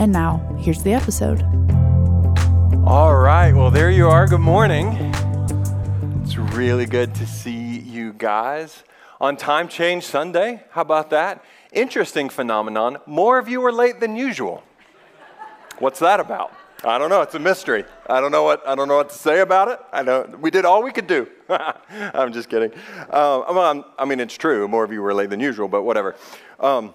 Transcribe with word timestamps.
And 0.00 0.12
now, 0.12 0.38
here's 0.58 0.82
the 0.82 0.94
episode. 0.94 1.42
All 2.86 3.14
right, 3.18 3.52
well, 3.52 3.70
there 3.70 3.90
you 3.90 4.08
are. 4.08 4.26
Good 4.26 4.40
morning. 4.40 4.94
It's 6.22 6.38
really 6.38 6.86
good 6.86 7.14
to 7.16 7.26
see 7.26 7.80
you 7.80 8.14
guys 8.14 8.82
on 9.20 9.36
Time 9.36 9.68
Change 9.68 10.04
Sunday. 10.04 10.64
How 10.70 10.80
about 10.80 11.10
that? 11.10 11.44
Interesting 11.74 12.30
phenomenon. 12.30 12.96
More 13.04 13.38
of 13.38 13.46
you 13.46 13.62
are 13.66 13.72
late 13.72 14.00
than 14.00 14.16
usual. 14.16 14.62
What's 15.80 15.98
that 15.98 16.18
about? 16.18 16.50
I 16.82 16.96
don't 16.96 17.10
know. 17.10 17.20
It's 17.20 17.34
a 17.34 17.38
mystery. 17.38 17.84
I 18.08 18.22
don't 18.22 18.32
know 18.32 18.44
what 18.44 18.66
I 18.66 18.74
don't 18.74 18.88
know 18.88 18.96
what 18.96 19.10
to 19.10 19.18
say 19.18 19.40
about 19.40 19.68
it. 19.68 19.80
I 19.92 20.02
know 20.02 20.26
we 20.40 20.50
did 20.50 20.64
all 20.64 20.82
we 20.82 20.92
could 20.92 21.08
do. 21.08 21.28
I'm 21.50 22.32
just 22.32 22.48
kidding. 22.48 22.72
Um, 23.10 23.84
I 23.98 24.06
mean, 24.06 24.18
it's 24.18 24.38
true. 24.38 24.66
More 24.66 24.82
of 24.82 24.92
you 24.92 25.02
were 25.02 25.12
late 25.12 25.28
than 25.28 25.40
usual, 25.40 25.68
but 25.68 25.82
whatever. 25.82 26.16
Um, 26.58 26.94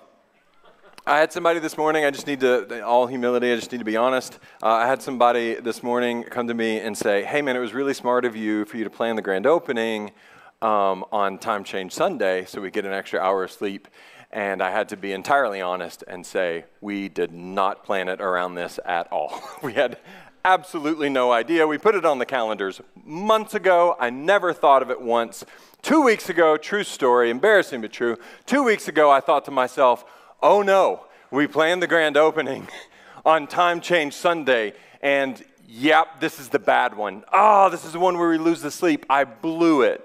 I 1.07 1.19
had 1.19 1.31
somebody 1.31 1.59
this 1.59 1.77
morning, 1.77 2.03
I 2.03 2.09
just 2.09 2.25
need 2.25 2.39
to, 2.39 2.83
all 2.83 3.05
humility, 3.05 3.53
I 3.53 3.55
just 3.57 3.71
need 3.71 3.77
to 3.77 3.85
be 3.85 3.95
honest. 3.95 4.39
Uh, 4.63 4.69
I 4.69 4.87
had 4.87 5.03
somebody 5.03 5.53
this 5.53 5.83
morning 5.83 6.23
come 6.23 6.47
to 6.47 6.55
me 6.55 6.79
and 6.79 6.97
say, 6.97 7.23
hey 7.23 7.43
man, 7.43 7.55
it 7.55 7.59
was 7.59 7.75
really 7.75 7.93
smart 7.93 8.25
of 8.25 8.35
you 8.35 8.65
for 8.65 8.77
you 8.77 8.83
to 8.85 8.89
plan 8.89 9.15
the 9.15 9.21
grand 9.21 9.45
opening 9.45 10.13
um, 10.63 11.05
on 11.11 11.37
Time 11.37 11.63
Change 11.63 11.93
Sunday 11.93 12.45
so 12.45 12.59
we 12.59 12.71
get 12.71 12.85
an 12.85 12.91
extra 12.91 13.19
hour 13.19 13.43
of 13.43 13.51
sleep. 13.51 13.87
And 14.31 14.63
I 14.63 14.71
had 14.71 14.89
to 14.89 14.97
be 14.97 15.11
entirely 15.11 15.61
honest 15.61 16.03
and 16.07 16.25
say, 16.25 16.65
we 16.81 17.07
did 17.07 17.31
not 17.31 17.85
plan 17.85 18.09
it 18.09 18.19
around 18.19 18.55
this 18.55 18.79
at 18.83 19.05
all. 19.11 19.43
we 19.61 19.73
had 19.73 19.99
absolutely 20.43 21.09
no 21.09 21.31
idea. 21.31 21.67
We 21.67 21.77
put 21.77 21.93
it 21.93 22.03
on 22.03 22.17
the 22.17 22.25
calendars 22.25 22.81
months 23.05 23.53
ago. 23.53 23.95
I 23.99 24.09
never 24.09 24.53
thought 24.53 24.81
of 24.81 24.89
it 24.89 24.99
once. 24.99 25.45
Two 25.83 26.01
weeks 26.01 26.29
ago, 26.29 26.57
true 26.57 26.83
story, 26.83 27.29
embarrassing 27.29 27.81
but 27.81 27.93
true. 27.93 28.17
Two 28.47 28.63
weeks 28.63 28.87
ago, 28.87 29.11
I 29.11 29.19
thought 29.19 29.45
to 29.45 29.51
myself, 29.51 30.03
oh 30.41 30.61
no, 30.61 31.05
we 31.31 31.47
planned 31.47 31.81
the 31.81 31.87
grand 31.87 32.17
opening 32.17 32.67
on 33.25 33.47
Time 33.47 33.81
Change 33.81 34.13
Sunday, 34.13 34.73
and 35.01 35.43
yep, 35.67 36.19
this 36.19 36.39
is 36.39 36.49
the 36.49 36.59
bad 36.59 36.95
one. 36.95 37.23
Oh, 37.33 37.69
this 37.69 37.85
is 37.85 37.93
the 37.93 37.99
one 37.99 38.17
where 38.17 38.29
we 38.29 38.37
lose 38.37 38.61
the 38.61 38.71
sleep. 38.71 39.05
I 39.09 39.23
blew 39.23 39.81
it. 39.81 40.01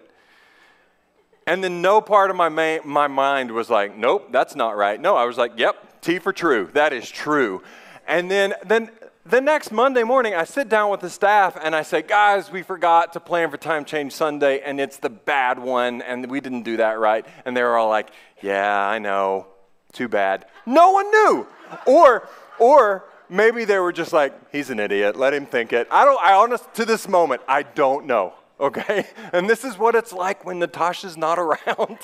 And 1.47 1.65
then 1.65 1.83
no 1.83 2.01
part 2.01 2.31
of 2.31 2.37
my, 2.37 2.49
ma- 2.49 2.85
my 2.85 3.09
mind 3.09 3.51
was 3.51 3.69
like, 3.69 3.97
nope, 3.97 4.29
that's 4.31 4.55
not 4.55 4.77
right. 4.77 5.01
No, 5.01 5.17
I 5.17 5.25
was 5.25 5.37
like, 5.37 5.53
yep, 5.57 6.01
T 6.01 6.19
for 6.19 6.33
true. 6.33 6.71
That 6.75 6.93
is 6.93 7.11
true. 7.11 7.63
And 8.07 8.31
then, 8.31 8.55
then 8.65 8.91
the 9.27 9.41
next 9.41 9.71
Monday 9.71 10.03
morning, 10.03 10.35
I 10.35 10.45
sit 10.45 10.69
down 10.69 10.91
with 10.91 11.01
the 11.01 11.11
staff 11.11 11.57
and 11.61 11.75
I 11.75 11.83
say, 11.83 12.03
guys, 12.03 12.51
we 12.51 12.63
forgot 12.63 13.13
to 13.15 13.21
plan 13.21 13.51
for 13.51 13.57
Time 13.57 13.85
Change 13.85 14.13
Sunday, 14.13 14.61
and 14.61 14.81
it's 14.81 14.97
the 14.99 15.11
bad 15.11 15.59
one, 15.59 16.03
and 16.03 16.31
we 16.31 16.41
didn't 16.41 16.63
do 16.63 16.79
that 16.79 16.99
right. 16.99 17.27
And 17.45 17.57
they 17.57 17.63
were 17.63 17.77
all 17.77 17.89
like, 17.89 18.11
yeah, 18.43 18.89
I 18.89 18.99
know. 18.99 19.47
Too 19.93 20.09
bad. 20.09 20.47
No 20.67 20.93
one 20.93 21.11
knew. 21.11 21.47
Or, 21.87 22.29
or 22.59 23.05
maybe 23.29 23.65
they 23.65 23.79
were 23.79 23.93
just 23.93 24.13
like, 24.13 24.35
he's 24.53 24.71
an 24.71 24.81
idiot. 24.81 25.17
Let 25.17 25.35
him 25.35 25.47
think 25.47 25.73
it. 25.73 25.89
I 25.91 26.05
don't, 26.05 26.21
I 26.23 26.35
honest, 26.35 26.73
to 26.75 26.85
this 26.85 27.09
moment, 27.09 27.43
I 27.49 27.63
don't 27.63 28.07
know. 28.07 28.35
Okay? 28.59 29.07
And 29.33 29.49
this 29.49 29.65
is 29.65 29.79
what 29.79 29.95
it's 29.95 30.13
like 30.13 30.45
when 30.45 30.59
Natasha's 30.59 31.17
not 31.17 31.39
around. 31.39 31.99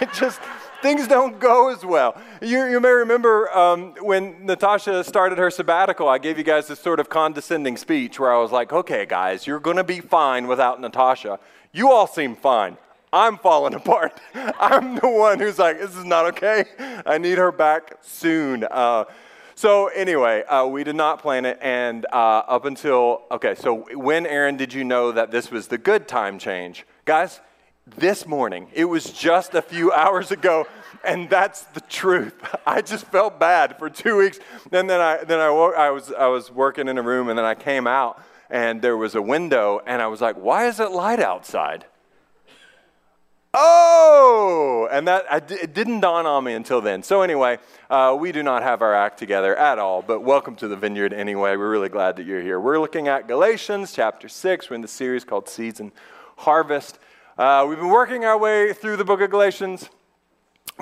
it 0.00 0.12
just, 0.12 0.40
things 0.82 1.06
don't 1.06 1.38
go 1.38 1.72
as 1.72 1.84
well. 1.84 2.20
You, 2.40 2.64
you 2.64 2.80
may 2.80 2.90
remember 2.90 3.50
um, 3.56 3.94
when 4.00 4.44
Natasha 4.44 5.04
started 5.04 5.38
her 5.38 5.50
sabbatical, 5.50 6.08
I 6.08 6.18
gave 6.18 6.38
you 6.38 6.44
guys 6.44 6.66
this 6.66 6.80
sort 6.80 6.98
of 6.98 7.08
condescending 7.08 7.76
speech 7.76 8.18
where 8.18 8.32
I 8.32 8.38
was 8.38 8.50
like, 8.50 8.72
okay, 8.72 9.06
guys, 9.06 9.46
you're 9.46 9.60
going 9.60 9.76
to 9.76 9.84
be 9.84 10.00
fine 10.00 10.48
without 10.48 10.80
Natasha. 10.80 11.38
You 11.72 11.90
all 11.92 12.06
seem 12.06 12.34
fine. 12.34 12.76
I'm 13.12 13.36
falling 13.36 13.74
apart. 13.82 14.18
I'm 14.34 14.96
the 14.96 15.08
one 15.08 15.38
who's 15.38 15.58
like, 15.58 15.78
this 15.78 15.94
is 15.96 16.04
not 16.04 16.26
okay. 16.34 16.64
I 17.04 17.18
need 17.18 17.38
her 17.38 17.52
back 17.52 17.98
soon. 18.00 18.64
Uh, 18.70 19.04
so, 19.54 19.88
anyway, 19.88 20.42
uh, 20.44 20.66
we 20.66 20.82
did 20.82 20.96
not 20.96 21.20
plan 21.20 21.44
it. 21.44 21.58
And 21.60 22.06
uh, 22.06 22.42
up 22.48 22.64
until, 22.64 23.22
okay, 23.30 23.54
so 23.54 23.86
when, 23.94 24.26
Aaron, 24.26 24.56
did 24.56 24.72
you 24.72 24.82
know 24.82 25.12
that 25.12 25.30
this 25.30 25.50
was 25.50 25.68
the 25.68 25.78
good 25.78 26.08
time 26.08 26.38
change? 26.38 26.86
Guys, 27.04 27.40
this 27.96 28.26
morning, 28.26 28.68
it 28.72 28.86
was 28.86 29.04
just 29.12 29.54
a 29.54 29.62
few 29.62 29.92
hours 29.92 30.30
ago. 30.30 30.66
And 31.04 31.28
that's 31.28 31.62
the 31.62 31.80
truth. 31.80 32.34
I 32.66 32.80
just 32.80 33.06
felt 33.06 33.38
bad 33.38 33.78
for 33.78 33.90
two 33.90 34.16
weeks. 34.16 34.38
And 34.70 34.88
then 34.88 35.00
I, 35.00 35.22
then 35.24 35.38
I, 35.38 35.46
I, 35.46 35.90
was, 35.90 36.12
I 36.12 36.28
was 36.28 36.50
working 36.50 36.88
in 36.88 36.96
a 36.96 37.02
room, 37.02 37.28
and 37.28 37.38
then 37.38 37.44
I 37.44 37.54
came 37.54 37.86
out, 37.86 38.22
and 38.48 38.80
there 38.80 38.96
was 38.96 39.14
a 39.14 39.22
window, 39.22 39.80
and 39.86 40.00
I 40.00 40.06
was 40.06 40.20
like, 40.20 40.36
why 40.36 40.66
is 40.66 40.80
it 40.80 40.92
light 40.92 41.20
outside? 41.20 41.84
Oh, 43.54 44.88
and 44.90 45.06
that 45.08 45.26
it 45.50 45.74
didn't 45.74 46.00
dawn 46.00 46.24
on 46.24 46.42
me 46.42 46.54
until 46.54 46.80
then. 46.80 47.02
So 47.02 47.20
anyway, 47.20 47.58
uh, 47.90 48.16
we 48.18 48.32
do 48.32 48.42
not 48.42 48.62
have 48.62 48.80
our 48.80 48.94
act 48.94 49.18
together 49.18 49.54
at 49.54 49.78
all, 49.78 50.00
but 50.00 50.20
welcome 50.20 50.56
to 50.56 50.68
the 50.68 50.76
vineyard 50.76 51.12
anyway. 51.12 51.54
We're 51.56 51.70
really 51.70 51.90
glad 51.90 52.16
that 52.16 52.24
you're 52.24 52.40
here. 52.40 52.58
We're 52.58 52.80
looking 52.80 53.08
at 53.08 53.28
Galatians 53.28 53.92
chapter 53.92 54.26
six. 54.26 54.70
We're 54.70 54.76
in 54.76 54.80
the 54.80 54.88
series 54.88 55.22
called 55.24 55.50
Seeds 55.50 55.80
and 55.80 55.92
Harvest. 56.38 56.98
Uh, 57.36 57.66
we've 57.68 57.76
been 57.76 57.90
working 57.90 58.24
our 58.24 58.38
way 58.38 58.72
through 58.72 58.96
the 58.96 59.04
book 59.04 59.20
of 59.20 59.28
Galatians. 59.28 59.90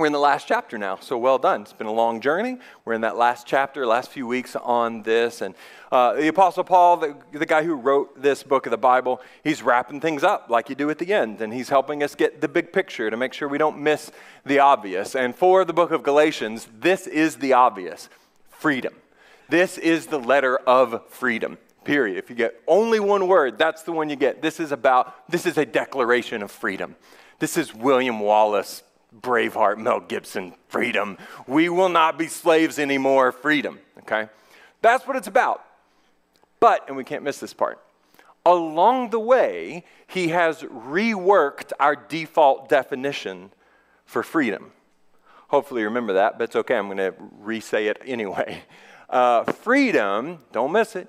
We're 0.00 0.06
in 0.06 0.12
the 0.12 0.18
last 0.18 0.48
chapter 0.48 0.78
now, 0.78 0.96
so 0.96 1.18
well 1.18 1.36
done. 1.36 1.60
It's 1.60 1.74
been 1.74 1.86
a 1.86 1.92
long 1.92 2.22
journey. 2.22 2.56
We're 2.86 2.94
in 2.94 3.02
that 3.02 3.18
last 3.18 3.46
chapter, 3.46 3.84
last 3.84 4.10
few 4.10 4.26
weeks 4.26 4.56
on 4.56 5.02
this. 5.02 5.42
And 5.42 5.54
uh, 5.92 6.14
the 6.14 6.28
Apostle 6.28 6.64
Paul, 6.64 6.96
the, 6.96 7.16
the 7.32 7.44
guy 7.44 7.64
who 7.64 7.74
wrote 7.74 8.22
this 8.22 8.42
book 8.42 8.64
of 8.64 8.70
the 8.70 8.78
Bible, 8.78 9.20
he's 9.44 9.62
wrapping 9.62 10.00
things 10.00 10.24
up 10.24 10.46
like 10.48 10.70
you 10.70 10.74
do 10.74 10.88
at 10.88 10.96
the 10.96 11.12
end. 11.12 11.42
And 11.42 11.52
he's 11.52 11.68
helping 11.68 12.02
us 12.02 12.14
get 12.14 12.40
the 12.40 12.48
big 12.48 12.72
picture 12.72 13.10
to 13.10 13.16
make 13.18 13.34
sure 13.34 13.46
we 13.46 13.58
don't 13.58 13.78
miss 13.78 14.10
the 14.46 14.60
obvious. 14.60 15.14
And 15.14 15.36
for 15.36 15.66
the 15.66 15.74
book 15.74 15.90
of 15.90 16.02
Galatians, 16.02 16.66
this 16.78 17.06
is 17.06 17.36
the 17.36 17.52
obvious 17.52 18.08
freedom. 18.48 18.94
This 19.50 19.76
is 19.76 20.06
the 20.06 20.18
letter 20.18 20.56
of 20.56 21.10
freedom 21.10 21.58
period. 21.84 22.16
If 22.16 22.30
you 22.30 22.36
get 22.36 22.58
only 22.66 23.00
one 23.00 23.28
word, 23.28 23.58
that's 23.58 23.82
the 23.82 23.92
one 23.92 24.08
you 24.08 24.16
get. 24.16 24.40
This 24.40 24.60
is 24.60 24.72
about, 24.72 25.28
this 25.28 25.44
is 25.44 25.58
a 25.58 25.66
declaration 25.66 26.42
of 26.42 26.50
freedom. 26.50 26.96
This 27.38 27.58
is 27.58 27.74
William 27.74 28.20
Wallace 28.20 28.82
Braveheart, 29.18 29.78
Mel 29.78 30.00
Gibson, 30.00 30.54
freedom. 30.68 31.18
We 31.46 31.68
will 31.68 31.88
not 31.88 32.18
be 32.18 32.28
slaves 32.28 32.78
anymore, 32.78 33.32
freedom. 33.32 33.80
Okay? 34.00 34.28
That's 34.82 35.06
what 35.06 35.16
it's 35.16 35.26
about. 35.26 35.64
But, 36.60 36.86
and 36.88 36.96
we 36.96 37.04
can't 37.04 37.22
miss 37.22 37.38
this 37.38 37.54
part, 37.54 37.80
along 38.44 39.10
the 39.10 39.20
way, 39.20 39.84
he 40.06 40.28
has 40.28 40.62
reworked 40.62 41.72
our 41.80 41.96
default 41.96 42.68
definition 42.68 43.52
for 44.04 44.22
freedom. 44.22 44.72
Hopefully, 45.48 45.80
you 45.80 45.88
remember 45.88 46.12
that, 46.14 46.38
but 46.38 46.44
it's 46.44 46.56
okay. 46.56 46.76
I'm 46.76 46.86
going 46.86 46.98
to 46.98 47.14
re 47.40 47.60
say 47.60 47.86
it 47.88 48.00
anyway. 48.04 48.62
Uh, 49.10 49.42
freedom, 49.42 50.38
don't 50.52 50.70
miss 50.70 50.94
it. 50.94 51.08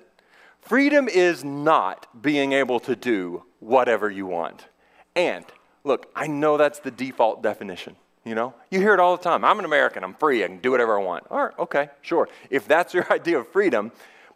Freedom 0.60 1.08
is 1.08 1.44
not 1.44 2.20
being 2.20 2.52
able 2.52 2.80
to 2.80 2.96
do 2.96 3.44
whatever 3.60 4.10
you 4.10 4.26
want. 4.26 4.66
And 5.14 5.44
Look, 5.84 6.10
I 6.14 6.26
know 6.26 6.56
that's 6.56 6.78
the 6.78 6.90
default 6.90 7.42
definition. 7.42 7.96
You 8.24 8.34
know, 8.36 8.54
you 8.70 8.78
hear 8.78 8.94
it 8.94 9.00
all 9.00 9.16
the 9.16 9.22
time. 9.22 9.44
I'm 9.44 9.58
an 9.58 9.64
American. 9.64 10.04
I'm 10.04 10.14
free. 10.14 10.44
I 10.44 10.46
can 10.46 10.58
do 10.58 10.70
whatever 10.70 10.98
I 10.98 11.02
want. 11.02 11.24
All 11.30 11.44
right, 11.44 11.58
okay, 11.58 11.88
sure. 12.02 12.28
If 12.50 12.68
that's 12.68 12.94
your 12.94 13.12
idea 13.12 13.38
of 13.38 13.48
freedom, 13.48 13.90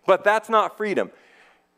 but 0.06 0.24
that's 0.24 0.48
not 0.48 0.76
freedom. 0.76 1.10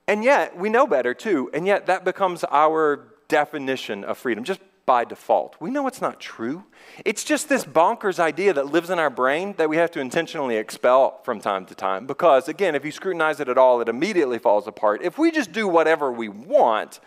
And 0.06 0.24
yet, 0.24 0.56
we 0.56 0.70
know 0.70 0.86
better 0.86 1.12
too. 1.12 1.50
And 1.52 1.66
yet, 1.66 1.86
that 1.86 2.04
becomes 2.04 2.44
our 2.50 3.08
definition 3.28 4.04
of 4.04 4.16
freedom 4.16 4.42
just 4.42 4.60
by 4.86 5.04
default. 5.04 5.54
We 5.60 5.70
know 5.70 5.86
it's 5.86 6.00
not 6.00 6.18
true. 6.18 6.64
It's 7.04 7.24
just 7.24 7.50
this 7.50 7.62
bonkers 7.62 8.18
idea 8.18 8.54
that 8.54 8.72
lives 8.72 8.88
in 8.88 8.98
our 8.98 9.10
brain 9.10 9.54
that 9.58 9.68
we 9.68 9.76
have 9.76 9.90
to 9.90 10.00
intentionally 10.00 10.56
expel 10.56 11.20
from 11.24 11.42
time 11.42 11.66
to 11.66 11.74
time. 11.74 12.06
Because, 12.06 12.48
again, 12.48 12.74
if 12.74 12.86
you 12.86 12.90
scrutinize 12.90 13.38
it 13.38 13.50
at 13.50 13.58
all, 13.58 13.82
it 13.82 13.88
immediately 13.90 14.38
falls 14.38 14.66
apart. 14.66 15.02
If 15.02 15.18
we 15.18 15.30
just 15.30 15.52
do 15.52 15.68
whatever 15.68 16.10
we 16.10 16.30
want, 16.30 17.00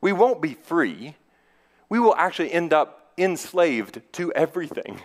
we 0.00 0.12
won't 0.12 0.40
be 0.40 0.54
free 0.54 1.16
we 1.88 1.98
will 1.98 2.14
actually 2.16 2.52
end 2.52 2.72
up 2.72 3.05
enslaved 3.18 4.00
to 4.12 4.32
everything 4.32 5.00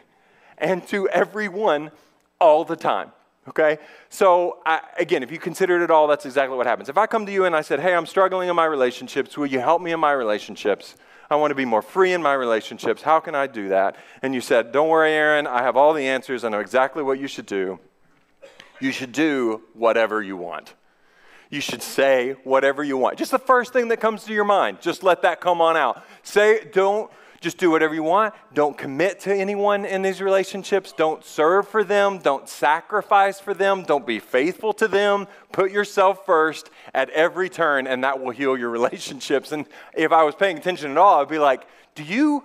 and 0.57 0.85
to 0.87 1.07
everyone 1.09 1.91
all 2.39 2.63
the 2.65 2.75
time. 2.75 3.11
Okay? 3.47 3.79
So, 4.09 4.59
I, 4.65 4.81
again, 4.97 5.23
if 5.23 5.31
you 5.31 5.39
considered 5.39 5.81
it 5.81 5.89
all, 5.89 6.07
that's 6.07 6.25
exactly 6.25 6.55
what 6.55 6.67
happens. 6.67 6.89
If 6.89 6.97
I 6.97 7.07
come 7.07 7.25
to 7.25 7.31
you 7.31 7.45
and 7.45 7.55
I 7.55 7.61
said, 7.61 7.79
Hey, 7.79 7.93
I'm 7.93 8.05
struggling 8.05 8.49
in 8.49 8.55
my 8.55 8.65
relationships, 8.65 9.37
will 9.37 9.47
you 9.47 9.59
help 9.59 9.81
me 9.81 9.91
in 9.91 9.99
my 9.99 10.11
relationships? 10.11 10.95
I 11.29 11.35
want 11.35 11.51
to 11.51 11.55
be 11.55 11.65
more 11.65 11.81
free 11.81 12.11
in 12.11 12.21
my 12.21 12.33
relationships. 12.33 13.01
How 13.01 13.19
can 13.19 13.35
I 13.35 13.47
do 13.47 13.69
that? 13.69 13.95
And 14.21 14.35
you 14.35 14.41
said, 14.41 14.71
Don't 14.71 14.89
worry, 14.89 15.11
Aaron, 15.11 15.47
I 15.47 15.63
have 15.63 15.75
all 15.75 15.93
the 15.93 16.07
answers. 16.07 16.43
I 16.43 16.49
know 16.49 16.59
exactly 16.59 17.01
what 17.03 17.19
you 17.19 17.27
should 17.27 17.45
do. 17.45 17.79
You 18.79 18.91
should 18.91 19.11
do 19.11 19.61
whatever 19.73 20.21
you 20.21 20.35
want. 20.35 20.73
You 21.49 21.61
should 21.61 21.83
say 21.83 22.35
whatever 22.43 22.83
you 22.83 22.97
want. 22.97 23.17
Just 23.17 23.31
the 23.31 23.39
first 23.39 23.73
thing 23.73 23.89
that 23.89 23.97
comes 23.97 24.23
to 24.25 24.33
your 24.33 24.45
mind, 24.45 24.81
just 24.81 25.03
let 25.03 25.21
that 25.23 25.41
come 25.41 25.61
on 25.61 25.77
out. 25.77 26.03
Say, 26.23 26.65
don't 26.71 27.11
just 27.41 27.57
do 27.57 27.71
whatever 27.71 27.95
you 27.95 28.03
want. 28.03 28.35
Don't 28.53 28.77
commit 28.77 29.19
to 29.21 29.35
anyone 29.35 29.83
in 29.83 30.03
these 30.03 30.21
relationships. 30.21 30.93
Don't 30.93 31.25
serve 31.25 31.67
for 31.67 31.83
them. 31.83 32.19
Don't 32.19 32.47
sacrifice 32.47 33.39
for 33.39 33.55
them. 33.55 33.81
Don't 33.83 34.05
be 34.05 34.19
faithful 34.19 34.73
to 34.73 34.87
them. 34.87 35.27
Put 35.51 35.71
yourself 35.71 36.23
first 36.25 36.69
at 36.93 37.09
every 37.09 37.49
turn, 37.49 37.87
and 37.87 38.03
that 38.03 38.21
will 38.21 38.29
heal 38.29 38.55
your 38.55 38.69
relationships. 38.79 39.51
And 39.51 39.65
if 39.93 40.11
I 40.11 40.23
was 40.23 40.35
paying 40.35 40.57
attention 40.57 40.91
at 40.91 40.97
all, 40.97 41.19
I'd 41.19 41.27
be 41.27 41.39
like, 41.39 41.67
do 41.95 42.03
you 42.03 42.43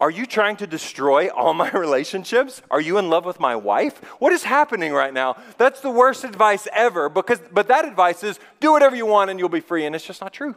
are 0.00 0.10
you 0.10 0.24
trying 0.24 0.56
to 0.56 0.66
destroy 0.66 1.28
all 1.28 1.52
my 1.52 1.70
relationships? 1.74 2.62
Are 2.70 2.80
you 2.80 2.96
in 2.96 3.10
love 3.10 3.26
with 3.26 3.38
my 3.38 3.54
wife? 3.54 3.98
What 4.18 4.32
is 4.32 4.42
happening 4.42 4.94
right 4.94 5.12
now? 5.12 5.36
That's 5.58 5.80
the 5.80 5.90
worst 5.90 6.24
advice 6.24 6.66
ever 6.72 7.10
because 7.10 7.40
but 7.52 7.68
that 7.68 7.84
advice 7.84 8.24
is 8.24 8.40
do 8.60 8.72
whatever 8.72 8.96
you 8.96 9.04
want 9.04 9.30
and 9.30 9.38
you'll 9.38 9.50
be 9.50 9.60
free 9.60 9.84
and 9.84 9.94
it's 9.94 10.06
just 10.06 10.22
not 10.22 10.32
true. 10.32 10.56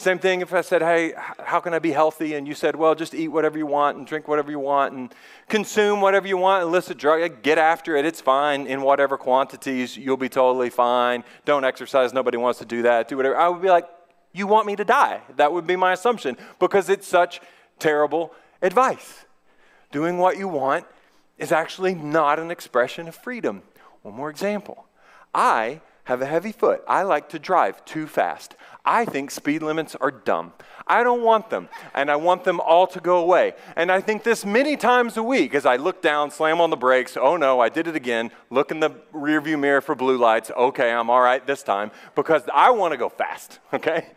Same 0.00 0.18
thing 0.18 0.40
if 0.40 0.54
I 0.54 0.62
said, 0.62 0.80
Hey, 0.80 1.12
how 1.44 1.60
can 1.60 1.74
I 1.74 1.78
be 1.78 1.92
healthy? 1.92 2.32
And 2.32 2.48
you 2.48 2.54
said, 2.54 2.74
Well, 2.74 2.94
just 2.94 3.14
eat 3.14 3.28
whatever 3.28 3.58
you 3.58 3.66
want 3.66 3.98
and 3.98 4.06
drink 4.06 4.28
whatever 4.28 4.50
you 4.50 4.58
want 4.58 4.94
and 4.94 5.14
consume 5.46 6.00
whatever 6.00 6.26
you 6.26 6.38
want, 6.38 6.62
illicit 6.62 6.96
drug, 6.96 7.42
get 7.42 7.58
after 7.58 7.94
it. 7.96 8.06
It's 8.06 8.22
fine 8.22 8.66
in 8.66 8.80
whatever 8.80 9.18
quantities. 9.18 9.98
You'll 9.98 10.16
be 10.16 10.30
totally 10.30 10.70
fine. 10.70 11.22
Don't 11.44 11.64
exercise. 11.64 12.14
Nobody 12.14 12.38
wants 12.38 12.58
to 12.60 12.64
do 12.64 12.80
that. 12.80 13.08
Do 13.08 13.18
whatever. 13.18 13.36
I 13.36 13.50
would 13.50 13.60
be 13.60 13.68
like, 13.68 13.86
You 14.32 14.46
want 14.46 14.66
me 14.66 14.74
to 14.76 14.86
die? 14.86 15.20
That 15.36 15.52
would 15.52 15.66
be 15.66 15.76
my 15.76 15.92
assumption 15.92 16.38
because 16.58 16.88
it's 16.88 17.06
such 17.06 17.42
terrible 17.78 18.32
advice. 18.62 19.26
Doing 19.92 20.16
what 20.16 20.38
you 20.38 20.48
want 20.48 20.86
is 21.36 21.52
actually 21.52 21.94
not 21.94 22.38
an 22.38 22.50
expression 22.50 23.06
of 23.06 23.14
freedom. 23.14 23.64
One 24.00 24.14
more 24.14 24.30
example. 24.30 24.86
I 25.34 25.82
have 26.10 26.20
a 26.22 26.26
heavy 26.26 26.50
foot. 26.50 26.82
I 26.88 27.02
like 27.02 27.28
to 27.28 27.38
drive 27.38 27.84
too 27.84 28.08
fast. 28.08 28.56
I 28.84 29.04
think 29.04 29.30
speed 29.30 29.62
limits 29.62 29.94
are 29.94 30.10
dumb. 30.10 30.52
I 30.84 31.04
don't 31.04 31.22
want 31.22 31.50
them, 31.50 31.68
and 31.94 32.10
I 32.10 32.16
want 32.16 32.42
them 32.42 32.58
all 32.58 32.88
to 32.88 32.98
go 32.98 33.18
away. 33.18 33.54
And 33.76 33.92
I 33.92 34.00
think 34.00 34.24
this 34.24 34.44
many 34.44 34.76
times 34.76 35.16
a 35.16 35.22
week 35.22 35.54
as 35.54 35.64
I 35.64 35.76
look 35.76 36.02
down, 36.02 36.32
slam 36.32 36.60
on 36.60 36.70
the 36.70 36.76
brakes, 36.76 37.16
oh 37.16 37.36
no, 37.36 37.60
I 37.60 37.68
did 37.68 37.86
it 37.86 37.94
again, 37.94 38.32
look 38.50 38.72
in 38.72 38.80
the 38.80 38.90
rearview 39.14 39.56
mirror 39.56 39.80
for 39.80 39.94
blue 39.94 40.18
lights, 40.18 40.50
okay, 40.50 40.90
I'm 40.90 41.10
all 41.10 41.20
right 41.20 41.46
this 41.46 41.62
time, 41.62 41.92
because 42.16 42.42
I 42.52 42.70
want 42.70 42.90
to 42.90 42.98
go 42.98 43.08
fast, 43.08 43.60
okay? 43.72 44.08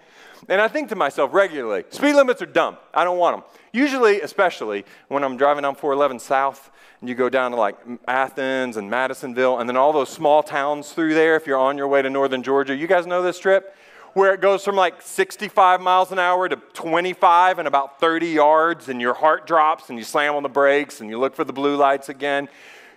And 0.50 0.60
I 0.60 0.68
think 0.68 0.90
to 0.90 0.96
myself 0.96 1.32
regularly, 1.32 1.84
speed 1.92 2.16
limits 2.16 2.42
are 2.42 2.48
dumb. 2.48 2.78
I 2.92 3.04
don't 3.04 3.20
want 3.20 3.38
them. 3.38 3.46
Usually, 3.74 4.22
especially 4.22 4.86
when 5.10 5.24
I'm 5.24 5.36
driving 5.36 5.66
on 5.66 5.76
411 5.76 6.20
South 6.20 6.72
and 7.02 7.10
you 7.10 7.16
go 7.16 7.28
down 7.28 7.52
to 7.52 7.58
like 7.58 7.76
Athens 8.08 8.78
and 8.78 8.90
Madisonville 8.90 9.60
and 9.60 9.68
then 9.68 9.76
all 9.76 9.92
those 9.92 10.10
small 10.10 10.44
towns 10.44 10.94
through 10.94 11.16
there 11.16 11.36
if 11.36 11.48
you're 11.48 11.58
on 11.60 11.78
your 11.78 11.88
way 11.88 12.02
to 12.02 12.10
northern 12.10 12.44
Georgia. 12.44 12.76
You 12.76 12.88
guys 12.88 13.06
know 13.06 13.22
this 13.22 13.40
trip? 13.40 13.76
where 14.14 14.34
it 14.34 14.42
goes 14.42 14.64
from 14.64 14.76
like 14.76 15.02
65 15.02 15.82
miles 15.82 16.12
an 16.12 16.20
hour 16.20 16.48
to 16.48 16.56
25 16.56 17.60
and 17.60 17.68
about 17.68 18.00
30 18.00 18.28
yards, 18.28 18.90
and 18.90 19.02
your 19.02 19.14
heart 19.14 19.48
drops 19.48 19.90
and 19.90 19.98
you 19.98 20.06
slam 20.06 20.36
on 20.36 20.44
the 20.44 20.50
brakes 20.50 21.02
and 21.02 21.10
you 21.10 21.20
look 21.20 21.36
for 21.36 21.44
the 21.44 21.54
blue 21.54 21.76
lights 21.76 22.10
again. 22.10 22.48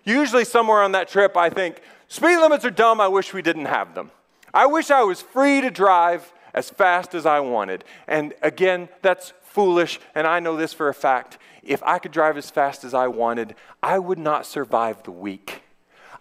Usually, 0.04 0.44
somewhere 0.44 0.82
on 0.82 0.92
that 0.92 1.08
trip, 1.08 1.36
I 1.36 1.50
think, 1.50 1.80
speed 2.08 2.38
limits 2.38 2.64
are 2.64 2.70
dumb. 2.70 3.00
I 3.00 3.08
wish 3.08 3.32
we 3.32 3.42
didn't 3.42 3.64
have 3.64 3.94
them. 3.94 4.10
I 4.54 4.66
wish 4.66 4.90
I 4.90 5.02
was 5.02 5.20
free 5.20 5.60
to 5.62 5.70
drive 5.70 6.32
as 6.54 6.70
fast 6.70 7.14
as 7.14 7.26
I 7.26 7.40
wanted. 7.40 7.84
And 8.06 8.32
again, 8.42 8.88
that's 9.02 9.32
foolish, 9.56 9.98
and 10.14 10.26
I 10.26 10.38
know 10.38 10.54
this 10.54 10.74
for 10.74 10.90
a 10.90 10.94
fact. 10.94 11.38
If 11.62 11.82
I 11.82 11.98
could 11.98 12.12
drive 12.12 12.36
as 12.36 12.50
fast 12.50 12.84
as 12.84 12.92
I 12.92 13.08
wanted, 13.08 13.54
I 13.82 13.98
would 13.98 14.18
not 14.18 14.44
survive 14.44 15.02
the 15.02 15.10
week. 15.10 15.62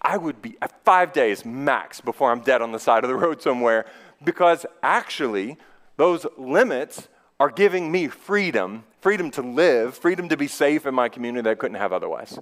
I 0.00 0.16
would 0.16 0.40
be 0.40 0.56
five 0.86 1.12
days 1.12 1.44
max 1.44 2.00
before 2.00 2.32
I'm 2.32 2.40
dead 2.40 2.62
on 2.62 2.72
the 2.72 2.78
side 2.78 3.04
of 3.04 3.10
the 3.10 3.14
road 3.14 3.42
somewhere 3.42 3.84
because 4.24 4.64
actually, 4.82 5.58
those 5.98 6.24
limits 6.38 7.08
are 7.38 7.50
giving 7.50 7.92
me 7.92 8.08
freedom 8.08 8.84
freedom 9.06 9.30
to 9.30 9.42
live, 9.42 9.96
freedom 9.96 10.28
to 10.28 10.36
be 10.36 10.48
safe 10.48 10.84
in 10.84 10.92
my 10.92 11.08
community 11.08 11.44
that 11.44 11.50
I 11.50 11.54
couldn't 11.54 11.76
have 11.76 11.92
otherwise. 11.92 12.40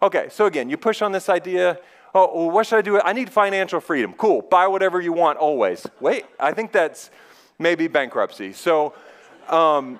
Okay, 0.00 0.28
so 0.30 0.46
again, 0.46 0.70
you 0.70 0.78
push 0.78 1.02
on 1.02 1.12
this 1.12 1.28
idea. 1.28 1.78
Oh, 2.14 2.30
well, 2.34 2.50
what 2.50 2.66
should 2.66 2.78
I 2.78 2.80
do? 2.80 2.98
I 2.98 3.12
need 3.12 3.28
financial 3.28 3.80
freedom. 3.80 4.14
Cool, 4.14 4.40
buy 4.40 4.66
whatever 4.66 4.98
you 4.98 5.12
want 5.12 5.36
always. 5.36 5.86
Wait, 6.00 6.24
I 6.40 6.52
think 6.52 6.72
that's 6.72 7.10
maybe 7.58 7.86
bankruptcy. 7.86 8.54
So 8.54 8.94
um, 9.48 9.98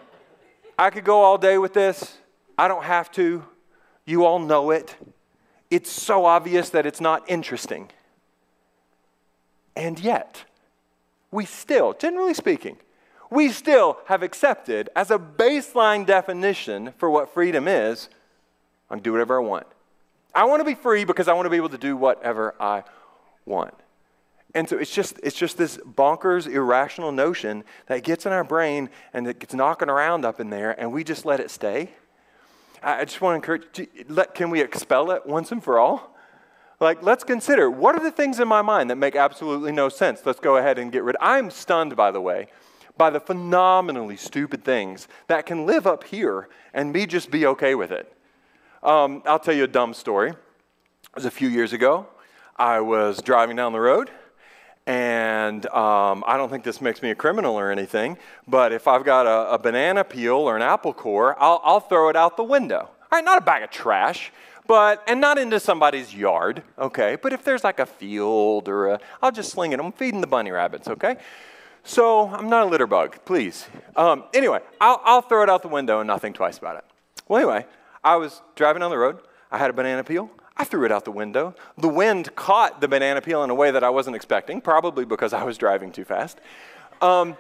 I 0.79 0.91
could 0.91 1.05
go 1.05 1.23
all 1.23 1.39
day 1.39 1.59
with 1.59 1.73
this. 1.73 2.19
I 2.59 2.69
don't 2.69 2.85
have 2.85 3.11
to. 3.13 3.45
You 4.05 4.25
all 4.25 4.39
know 4.39 4.71
it. 4.71 4.97
It's 5.71 5.91
so 5.91 6.25
obvious 6.27 6.71
that 6.71 6.87
it's 6.87 7.01
not 7.01 7.29
interesting. 7.29 7.91
And 9.75 9.99
yet, 9.99 10.45
we 11.31 11.45
still, 11.45 11.93
generally 11.93 12.35
speaking, 12.35 12.79
we 13.31 13.51
still 13.51 13.99
have 14.07 14.23
accepted 14.23 14.89
as 14.95 15.11
a 15.11 15.19
baseline 15.19 16.07
definition 16.07 16.93
for 16.99 17.11
what 17.11 17.35
freedom 17.35 17.67
is 17.67 18.09
I 18.89 18.95
can 18.95 19.03
do 19.03 19.13
whatever 19.13 19.41
I 19.41 19.45
want. 19.45 19.67
I 20.35 20.45
want 20.45 20.61
to 20.61 20.65
be 20.65 20.75
free 20.75 21.05
because 21.05 21.29
I 21.29 21.33
want 21.33 21.47
to 21.47 21.51
be 21.51 21.57
able 21.57 21.71
to 21.71 21.79
do 21.79 21.97
whatever 21.97 22.55
I 22.61 22.85
want. 23.45 23.75
And 24.57 24.67
so 24.67 24.79
it's 24.79 24.91
just, 24.91 25.21
it's 25.23 25.37
just 25.37 25.59
this 25.59 25.77
bonkers, 25.77 26.51
irrational 26.51 27.13
notion 27.13 27.63
that 27.89 28.03
gets 28.05 28.25
in 28.25 28.33
our 28.33 28.43
brain 28.43 28.89
and 29.13 29.29
it 29.29 29.39
gets 29.39 29.53
knocking 29.53 29.91
around 29.91 30.25
up 30.25 30.41
in 30.41 30.49
there, 30.49 30.71
and 30.81 30.95
we 30.95 31.05
just 31.05 31.27
let 31.27 31.41
it 31.41 31.51
stay. 31.51 31.91
I 32.83 33.05
just 33.05 33.21
want 33.21 33.45
to 33.45 33.53
encourage, 33.53 34.33
can 34.33 34.49
we 34.49 34.63
expel 34.63 35.11
it 35.11 35.27
once 35.27 35.53
and 35.53 35.63
for 35.63 35.79
all? 35.79 36.17
Like, 36.81 37.03
let's 37.03 37.23
consider 37.23 37.71
what 37.71 37.97
are 37.97 38.03
the 38.03 38.11
things 38.11 38.41
in 38.41 38.49
my 38.49 38.63
mind 38.63 38.89
that 38.89 38.97
make 38.97 39.15
absolutely 39.15 39.73
no 39.73 39.91
sense? 39.91 40.23
Let's 40.25 40.41
go 40.41 40.57
ahead 40.57 40.79
and 40.79 40.91
get 40.91 41.03
rid. 41.05 41.17
I'm 41.21 41.51
stunned, 41.51 41.95
by 41.95 42.11
the 42.11 42.23
way, 42.23 42.47
by 42.97 43.11
the 43.11 43.21
phenomenally 43.21 44.17
stupid 44.17 44.65
things 44.65 45.07
that 45.27 45.45
can 45.45 45.67
live 45.67 45.87
up 45.87 46.05
here 46.05 46.49
and 46.73 46.95
me 46.95 47.05
just 47.05 47.31
be 47.31 47.45
okay 47.45 47.75
with 47.75 47.93
it. 47.93 48.11
Um, 48.83 49.23
I'll 49.27 49.39
tell 49.39 49.55
you 49.55 49.65
a 49.65 49.69
dumb 49.69 49.93
story. 49.93 50.31
It 50.31 50.37
was 51.15 51.27
a 51.27 51.31
few 51.31 51.49
years 51.49 51.75
ago. 51.75 52.07
I 52.57 52.81
was 52.81 53.21
driving 53.21 53.57
down 53.57 53.75
the 53.75 53.81
road, 53.81 54.11
and 54.87 55.67
um, 55.67 56.23
I 56.27 56.37
don't 56.37 56.49
think 56.49 56.63
this 56.63 56.81
makes 56.81 57.03
me 57.03 57.11
a 57.11 57.15
criminal 57.15 57.55
or 57.57 57.71
anything, 57.71 58.17
but 58.47 58.73
if 58.73 58.87
I've 58.87 59.05
got 59.05 59.27
a, 59.27 59.55
a 59.55 59.59
banana 59.59 60.05
peel 60.05 60.37
or 60.37 60.57
an 60.57 60.63
apple 60.63 60.93
core, 60.93 61.37
I'll, 61.41 61.61
I'll 61.65 61.81
throw 61.81 62.09
it 62.09 62.17
out 62.17 62.37
the 62.37 62.45
window. 62.45 62.79
All 62.79 63.09
right, 63.13 63.25
not 63.25 63.39
a 63.39 63.41
bag 63.41 63.63
of 63.63 63.71
trash, 63.71 64.33
but 64.67 65.03
and 65.07 65.21
not 65.21 65.39
into 65.39 65.59
somebody's 65.61 66.15
yard, 66.15 66.63
okay? 66.79 67.17
But 67.21 67.33
if 67.33 67.43
there's 67.43 67.65
like 67.65 67.81
a 67.81 67.87
field 67.87 68.69
or 68.69 68.89
a, 68.89 69.01
I'll 69.23 69.33
just 69.33 69.51
sling 69.51 69.73
it. 69.73 69.81
I'm 69.81 69.93
feeding 69.93 70.21
the 70.21 70.27
bunny 70.27 70.51
rabbits, 70.51 70.89
okay? 70.89 71.17
So 71.83 72.29
I'm 72.29 72.49
not 72.49 72.67
a 72.67 72.67
litter 72.67 72.87
bug, 72.87 73.19
please. 73.25 73.67
Um, 73.95 74.25
anyway, 74.35 74.61
I'll, 74.81 75.01
I'll 75.05 75.23
throw 75.23 75.43
it 75.43 75.49
out 75.49 75.63
the 75.63 75.69
window 75.69 76.01
and 76.01 76.07
not 76.07 76.21
think 76.21 76.37
twice 76.37 76.59
about 76.59 76.77
it. 76.77 76.85
Well, 77.29 77.39
anyway, 77.39 77.67
I 78.03 78.17
was 78.17 78.43
driving 78.55 78.81
down 78.81 78.91
the 78.91 78.99
road. 78.99 79.19
I 79.51 79.59
had 79.59 79.71
a 79.71 79.73
banana 79.73 80.03
peel. 80.03 80.31
I 80.57 80.65
threw 80.65 80.85
it 80.85 80.93
out 80.93 81.05
the 81.05 81.13
window. 81.13 81.55
The 81.77 81.89
wind 81.89 82.35
caught 82.35 82.81
the 82.81 82.89
banana 82.89 83.21
peel 83.21 83.45
in 83.45 83.51
a 83.51 83.55
way 83.55 83.71
that 83.71 83.85
I 83.85 83.91
wasn't 83.91 84.17
expecting, 84.17 84.61
probably 84.61 85.05
because 85.05 85.33
I 85.33 85.45
was 85.45 85.59
driving 85.59 85.93
too 85.93 86.05
fast. 86.05 86.39
Um, 87.03 87.37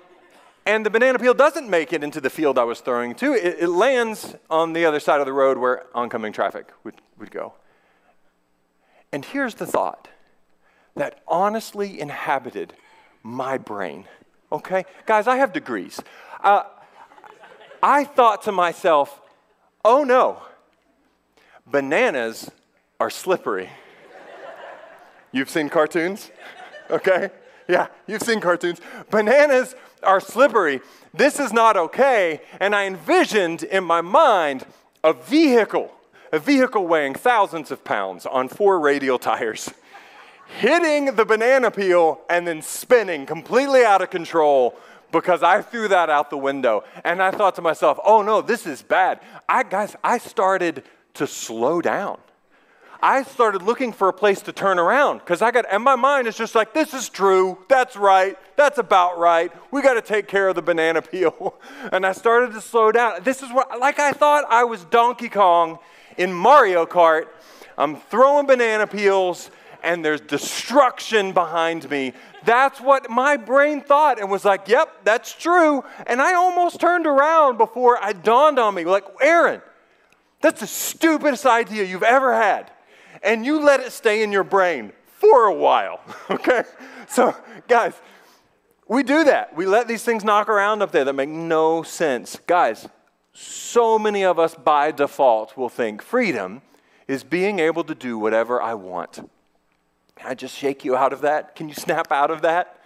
and 0.66 0.84
the 0.84 0.90
banana 0.90 1.18
peel 1.18 1.32
doesn't 1.32 1.70
make 1.70 1.92
it 1.92 2.02
into 2.04 2.20
the 2.20 2.28
field 2.28 2.58
I 2.58 2.64
was 2.64 2.80
throwing 2.80 3.14
to. 3.16 3.32
It, 3.32 3.62
it 3.62 3.68
lands 3.68 4.34
on 4.50 4.72
the 4.72 4.84
other 4.84 5.00
side 5.00 5.20
of 5.20 5.26
the 5.26 5.32
road 5.32 5.56
where 5.56 5.84
oncoming 5.94 6.32
traffic 6.32 6.68
would, 6.84 7.00
would 7.18 7.30
go. 7.30 7.54
And 9.12 9.24
here's 9.24 9.54
the 9.54 9.66
thought 9.66 10.08
that 10.96 11.22
honestly 11.28 12.00
inhabited 12.00 12.74
my 13.22 13.56
brain. 13.56 14.06
Okay? 14.50 14.84
Guys, 15.06 15.26
I 15.26 15.36
have 15.36 15.52
degrees. 15.52 16.00
Uh, 16.42 16.64
I 17.82 18.04
thought 18.04 18.42
to 18.42 18.52
myself, 18.52 19.20
oh 19.84 20.02
no, 20.02 20.42
bananas 21.66 22.50
are 22.98 23.10
slippery. 23.10 23.70
You've 25.32 25.50
seen 25.50 25.68
cartoons? 25.68 26.30
Okay? 26.90 27.30
Yeah, 27.68 27.88
you've 28.06 28.22
seen 28.22 28.40
cartoons. 28.40 28.80
Bananas 29.10 29.74
are 30.02 30.20
slippery. 30.20 30.80
This 31.12 31.40
is 31.40 31.52
not 31.52 31.76
okay. 31.76 32.40
And 32.60 32.74
I 32.74 32.86
envisioned 32.86 33.62
in 33.62 33.84
my 33.84 34.00
mind 34.00 34.64
a 35.02 35.12
vehicle, 35.12 35.92
a 36.32 36.38
vehicle 36.38 36.86
weighing 36.86 37.14
thousands 37.14 37.70
of 37.70 37.84
pounds 37.84 38.24
on 38.24 38.48
four 38.48 38.80
radial 38.80 39.18
tires, 39.18 39.70
hitting 40.58 41.16
the 41.16 41.24
banana 41.24 41.70
peel 41.70 42.20
and 42.30 42.46
then 42.46 42.62
spinning 42.62 43.26
completely 43.26 43.84
out 43.84 44.00
of 44.00 44.10
control 44.10 44.76
because 45.12 45.42
I 45.42 45.62
threw 45.62 45.88
that 45.88 46.08
out 46.10 46.30
the 46.30 46.38
window. 46.38 46.84
And 47.04 47.22
I 47.22 47.30
thought 47.30 47.56
to 47.56 47.62
myself, 47.62 47.98
oh 48.04 48.22
no, 48.22 48.42
this 48.42 48.66
is 48.66 48.82
bad. 48.82 49.20
I, 49.48 49.62
guys, 49.64 49.96
I 50.02 50.18
started 50.18 50.84
to 51.14 51.26
slow 51.26 51.80
down. 51.80 52.18
I 53.02 53.22
started 53.22 53.62
looking 53.62 53.92
for 53.92 54.08
a 54.08 54.12
place 54.12 54.40
to 54.42 54.52
turn 54.52 54.78
around 54.78 55.18
because 55.18 55.42
I 55.42 55.50
got, 55.50 55.66
and 55.70 55.82
my 55.82 55.96
mind 55.96 56.26
is 56.26 56.36
just 56.36 56.54
like, 56.54 56.72
this 56.72 56.94
is 56.94 57.08
true. 57.08 57.58
That's 57.68 57.96
right. 57.96 58.38
That's 58.56 58.78
about 58.78 59.18
right. 59.18 59.52
We 59.70 59.82
got 59.82 59.94
to 59.94 60.02
take 60.02 60.28
care 60.28 60.48
of 60.48 60.54
the 60.54 60.62
banana 60.62 61.02
peel. 61.02 61.54
And 61.92 62.04
I 62.04 62.12
started 62.12 62.52
to 62.52 62.60
slow 62.60 62.90
down. 62.90 63.22
This 63.22 63.42
is 63.42 63.52
what, 63.52 63.78
like 63.78 63.98
I 63.98 64.12
thought 64.12 64.44
I 64.48 64.64
was 64.64 64.84
Donkey 64.86 65.28
Kong 65.28 65.78
in 66.16 66.32
Mario 66.32 66.84
Kart. 66.84 67.26
I'm 67.78 67.96
throwing 67.96 68.46
banana 68.46 68.86
peels 68.86 69.50
and 69.82 70.04
there's 70.04 70.20
destruction 70.20 71.32
behind 71.32 71.88
me. 71.90 72.12
That's 72.44 72.80
what 72.80 73.08
my 73.08 73.36
brain 73.36 73.80
thought 73.80 74.18
and 74.18 74.30
was 74.30 74.44
like, 74.44 74.68
yep, 74.68 75.04
that's 75.04 75.32
true. 75.32 75.84
And 76.06 76.20
I 76.20 76.34
almost 76.34 76.80
turned 76.80 77.06
around 77.06 77.56
before 77.58 77.98
it 78.02 78.22
dawned 78.24 78.58
on 78.58 78.74
me, 78.74 78.84
like, 78.84 79.04
Aaron, 79.20 79.62
that's 80.40 80.60
the 80.60 80.66
stupidest 80.66 81.46
idea 81.46 81.84
you've 81.84 82.02
ever 82.02 82.34
had. 82.34 82.70
And 83.26 83.44
you 83.44 83.60
let 83.60 83.80
it 83.80 83.90
stay 83.90 84.22
in 84.22 84.30
your 84.30 84.44
brain 84.44 84.92
for 85.04 85.46
a 85.46 85.52
while, 85.52 86.00
okay? 86.30 86.62
So, 87.08 87.34
guys, 87.66 87.92
we 88.88 89.02
do 89.02 89.24
that. 89.24 89.56
We 89.56 89.66
let 89.66 89.88
these 89.88 90.04
things 90.04 90.22
knock 90.22 90.48
around 90.48 90.80
up 90.80 90.92
there 90.92 91.04
that 91.04 91.12
make 91.12 91.28
no 91.28 91.82
sense. 91.82 92.38
Guys, 92.46 92.88
so 93.32 93.98
many 93.98 94.24
of 94.24 94.38
us 94.38 94.54
by 94.54 94.92
default 94.92 95.56
will 95.56 95.68
think 95.68 96.02
freedom 96.02 96.62
is 97.08 97.24
being 97.24 97.58
able 97.58 97.82
to 97.84 97.96
do 97.96 98.16
whatever 98.16 98.62
I 98.62 98.74
want. 98.74 99.28
Can 100.14 100.30
I 100.30 100.34
just 100.34 100.56
shake 100.56 100.84
you 100.84 100.96
out 100.96 101.12
of 101.12 101.22
that? 101.22 101.56
Can 101.56 101.68
you 101.68 101.74
snap 101.74 102.12
out 102.12 102.30
of 102.30 102.42
that? 102.42 102.80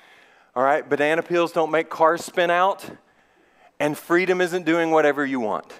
All 0.56 0.62
right, 0.62 0.88
banana 0.88 1.22
peels 1.22 1.52
don't 1.52 1.70
make 1.70 1.90
cars 1.90 2.24
spin 2.24 2.50
out, 2.50 2.90
and 3.78 3.96
freedom 3.96 4.40
isn't 4.40 4.64
doing 4.64 4.90
whatever 4.90 5.24
you 5.24 5.38
want. 5.38 5.72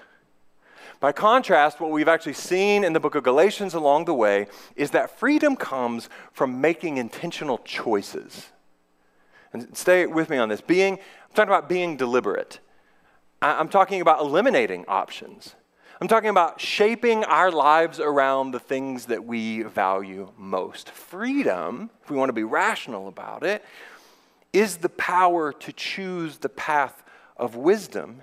By 1.01 1.11
contrast, 1.11 1.79
what 1.79 1.89
we've 1.89 2.07
actually 2.07 2.33
seen 2.33 2.83
in 2.83 2.93
the 2.93 2.99
book 2.99 3.15
of 3.15 3.23
Galatians 3.23 3.73
along 3.73 4.05
the 4.05 4.13
way 4.13 4.45
is 4.75 4.91
that 4.91 5.17
freedom 5.17 5.55
comes 5.55 6.09
from 6.31 6.61
making 6.61 6.97
intentional 6.97 7.57
choices. 7.65 8.49
And 9.51 9.75
stay 9.75 10.05
with 10.05 10.29
me 10.29 10.37
on 10.37 10.47
this. 10.47 10.61
Being, 10.61 10.93
I'm 10.93 11.33
talking 11.33 11.49
about 11.49 11.67
being 11.67 11.97
deliberate. 11.97 12.59
I'm 13.41 13.67
talking 13.67 13.99
about 13.99 14.21
eliminating 14.21 14.85
options. 14.87 15.55
I'm 15.99 16.07
talking 16.07 16.29
about 16.29 16.61
shaping 16.61 17.23
our 17.23 17.51
lives 17.51 17.99
around 17.99 18.51
the 18.51 18.59
things 18.59 19.07
that 19.07 19.25
we 19.25 19.63
value 19.63 20.31
most. 20.37 20.89
Freedom, 20.89 21.89
if 22.03 22.11
we 22.11 22.15
want 22.17 22.29
to 22.29 22.33
be 22.33 22.43
rational 22.43 23.07
about 23.07 23.41
it, 23.41 23.65
is 24.53 24.77
the 24.77 24.89
power 24.89 25.51
to 25.51 25.73
choose 25.73 26.37
the 26.37 26.49
path 26.49 27.03
of 27.37 27.55
wisdom, 27.55 28.21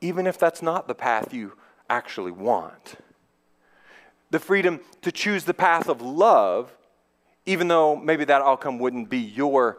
even 0.00 0.26
if 0.26 0.38
that's 0.38 0.62
not 0.62 0.88
the 0.88 0.94
path 0.94 1.32
you 1.34 1.52
actually 1.88 2.32
want. 2.32 2.94
The 4.30 4.38
freedom 4.38 4.80
to 5.02 5.12
choose 5.12 5.44
the 5.44 5.54
path 5.54 5.88
of 5.88 6.00
love, 6.00 6.72
even 7.46 7.68
though 7.68 7.96
maybe 7.96 8.24
that 8.24 8.42
outcome 8.42 8.78
wouldn't 8.78 9.10
be 9.10 9.18
your 9.18 9.78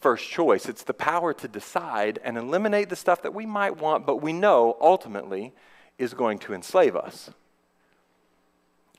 first 0.00 0.28
choice. 0.28 0.66
It's 0.66 0.82
the 0.82 0.94
power 0.94 1.32
to 1.34 1.48
decide 1.48 2.18
and 2.24 2.36
eliminate 2.36 2.88
the 2.88 2.96
stuff 2.96 3.22
that 3.22 3.32
we 3.32 3.46
might 3.46 3.78
want, 3.78 4.04
but 4.04 4.16
we 4.16 4.32
know 4.32 4.76
ultimately 4.80 5.52
is 5.98 6.14
going 6.14 6.38
to 6.40 6.52
enslave 6.52 6.96
us. 6.96 7.30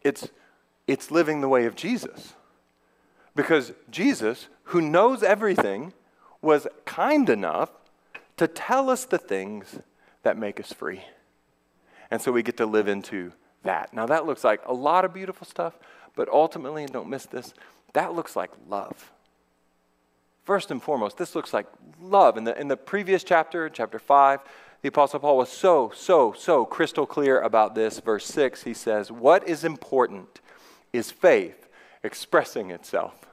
It's, 0.03 0.30
it's 0.88 1.12
living 1.12 1.42
the 1.42 1.50
way 1.50 1.65
of 1.65 1.75
Jesus. 1.75 2.34
Because 3.36 3.74
Jesus, 3.89 4.48
who 4.65 4.80
knows 4.82 5.24
everything, 5.24 5.94
was 6.42 6.68
kind 6.86 7.30
enough 7.30 7.72
to 8.38 8.48
tell 8.48 8.89
us 8.89 9.06
the 9.06 9.18
things 9.18 9.80
that 10.24 10.38
make 10.38 10.60
us 10.60 10.74
free. 10.74 11.01
And 12.10 12.22
so 12.22 12.32
we 12.32 12.44
get 12.44 12.58
to 12.58 12.65
live 12.65 12.88
into 12.88 13.34
that. 13.63 13.94
Now, 13.94 14.06
that 14.06 14.25
looks 14.25 14.44
like 14.44 14.62
a 14.65 14.74
lot 14.74 15.06
of 15.06 15.13
beautiful 15.13 15.48
stuff, 15.48 15.77
but 16.15 16.30
ultimately, 16.30 16.84
and 16.84 16.92
don't 16.92 17.10
miss 17.10 17.25
this, 17.25 17.53
that 17.94 18.13
looks 18.13 18.36
like 18.36 18.51
love. 18.68 19.12
First 20.44 20.72
and 20.72 20.82
foremost, 20.82 21.18
this 21.18 21.36
looks 21.36 21.53
like 21.53 21.68
love. 22.01 22.38
In 22.38 22.44
the, 22.44 22.60
in 22.60 22.68
the 22.68 22.77
previous 22.77 23.24
chapter, 23.24 23.70
chapter 23.70 24.00
5, 24.00 24.42
the 24.82 24.89
Apostle 24.89 25.22
Paul 25.22 25.38
was 25.38 25.50
so, 25.50 25.92
so, 25.96 26.34
so 26.38 26.65
crystal 26.65 27.06
clear 27.06 27.39
about 27.39 27.74
this. 27.74 28.00
Verse 28.00 28.25
6, 28.25 28.63
he 28.63 28.74
says, 28.74 29.12
What 29.12 29.48
is 29.48 29.63
important 29.63 30.42
is 30.92 31.12
faith 31.12 31.70
expressing 32.03 32.70
itself 32.70 33.25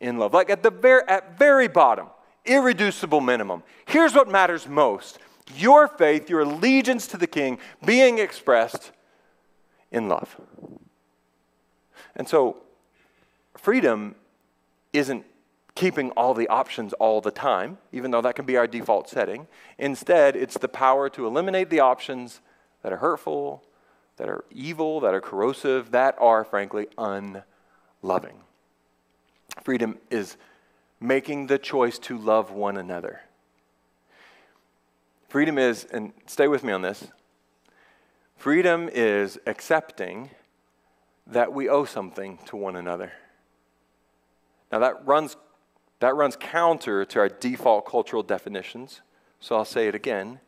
in 0.00 0.18
love. 0.18 0.34
Like 0.34 0.50
at 0.50 0.62
the 0.62 0.70
very, 0.70 1.02
at 1.08 1.38
very 1.38 1.68
bottom, 1.68 2.08
irreducible 2.44 3.22
minimum. 3.22 3.62
Here's 3.86 4.14
what 4.14 4.28
matters 4.28 4.68
most 4.68 5.18
your 5.54 5.88
faith, 5.88 6.28
your 6.28 6.40
allegiance 6.40 7.06
to 7.08 7.16
the 7.16 7.26
king, 7.26 7.58
being 7.84 8.18
expressed 8.18 8.92
in 9.90 10.08
love. 10.08 10.36
And 12.14 12.28
so, 12.28 12.62
freedom 13.56 14.14
isn't 14.92 15.24
keeping 15.74 16.10
all 16.12 16.34
the 16.34 16.48
options 16.48 16.92
all 16.94 17.20
the 17.20 17.30
time, 17.30 17.78
even 17.92 18.10
though 18.10 18.22
that 18.22 18.34
can 18.34 18.46
be 18.46 18.56
our 18.56 18.66
default 18.66 19.08
setting. 19.08 19.46
Instead, 19.78 20.34
it's 20.34 20.58
the 20.58 20.68
power 20.68 21.08
to 21.10 21.26
eliminate 21.26 21.70
the 21.70 21.80
options 21.80 22.40
that 22.82 22.92
are 22.92 22.96
hurtful, 22.96 23.62
that 24.16 24.28
are 24.28 24.44
evil, 24.50 25.00
that 25.00 25.14
are 25.14 25.20
corrosive, 25.20 25.90
that 25.90 26.16
are, 26.18 26.44
frankly, 26.44 26.86
unloving. 26.96 28.38
Freedom 29.62 29.98
is 30.10 30.36
making 30.98 31.46
the 31.46 31.58
choice 31.58 31.98
to 31.98 32.16
love 32.16 32.50
one 32.50 32.76
another. 32.76 33.20
Freedom 35.28 35.58
is, 35.58 35.86
and 35.92 36.12
stay 36.26 36.48
with 36.48 36.62
me 36.62 36.72
on 36.72 36.82
this, 36.82 37.08
freedom 38.36 38.88
is 38.92 39.38
accepting 39.46 40.30
that 41.26 41.52
we 41.52 41.68
owe 41.68 41.84
something 41.84 42.38
to 42.46 42.56
one 42.56 42.76
another. 42.76 43.12
Now, 44.70 44.78
that 44.80 45.06
runs 45.06 45.36
that 46.00 46.14
runs 46.14 46.36
counter 46.36 47.04
to 47.04 47.18
our 47.18 47.28
default 47.28 47.86
cultural 47.86 48.22
definitions. 48.22 49.00
So 49.40 49.56
I'll 49.56 49.64
say 49.64 49.88
it 49.88 49.94
again. 49.94 50.40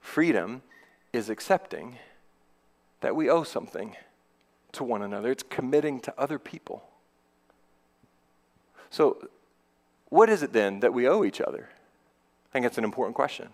Freedom 0.00 0.62
is 1.12 1.30
accepting 1.30 1.98
that 3.00 3.16
we 3.16 3.30
owe 3.30 3.42
something 3.42 3.96
to 4.72 4.84
one 4.84 5.02
another, 5.02 5.32
it's 5.32 5.42
committing 5.42 5.98
to 6.00 6.14
other 6.16 6.38
people. 6.38 6.84
So, 8.88 9.28
what 10.10 10.30
is 10.30 10.44
it 10.44 10.52
then 10.52 10.80
that 10.80 10.92
we 10.92 11.08
owe 11.08 11.24
each 11.24 11.40
other? 11.40 11.68
I 11.72 12.52
think 12.52 12.66
it's 12.66 12.78
an 12.78 12.84
important 12.84 13.16
question. 13.16 13.48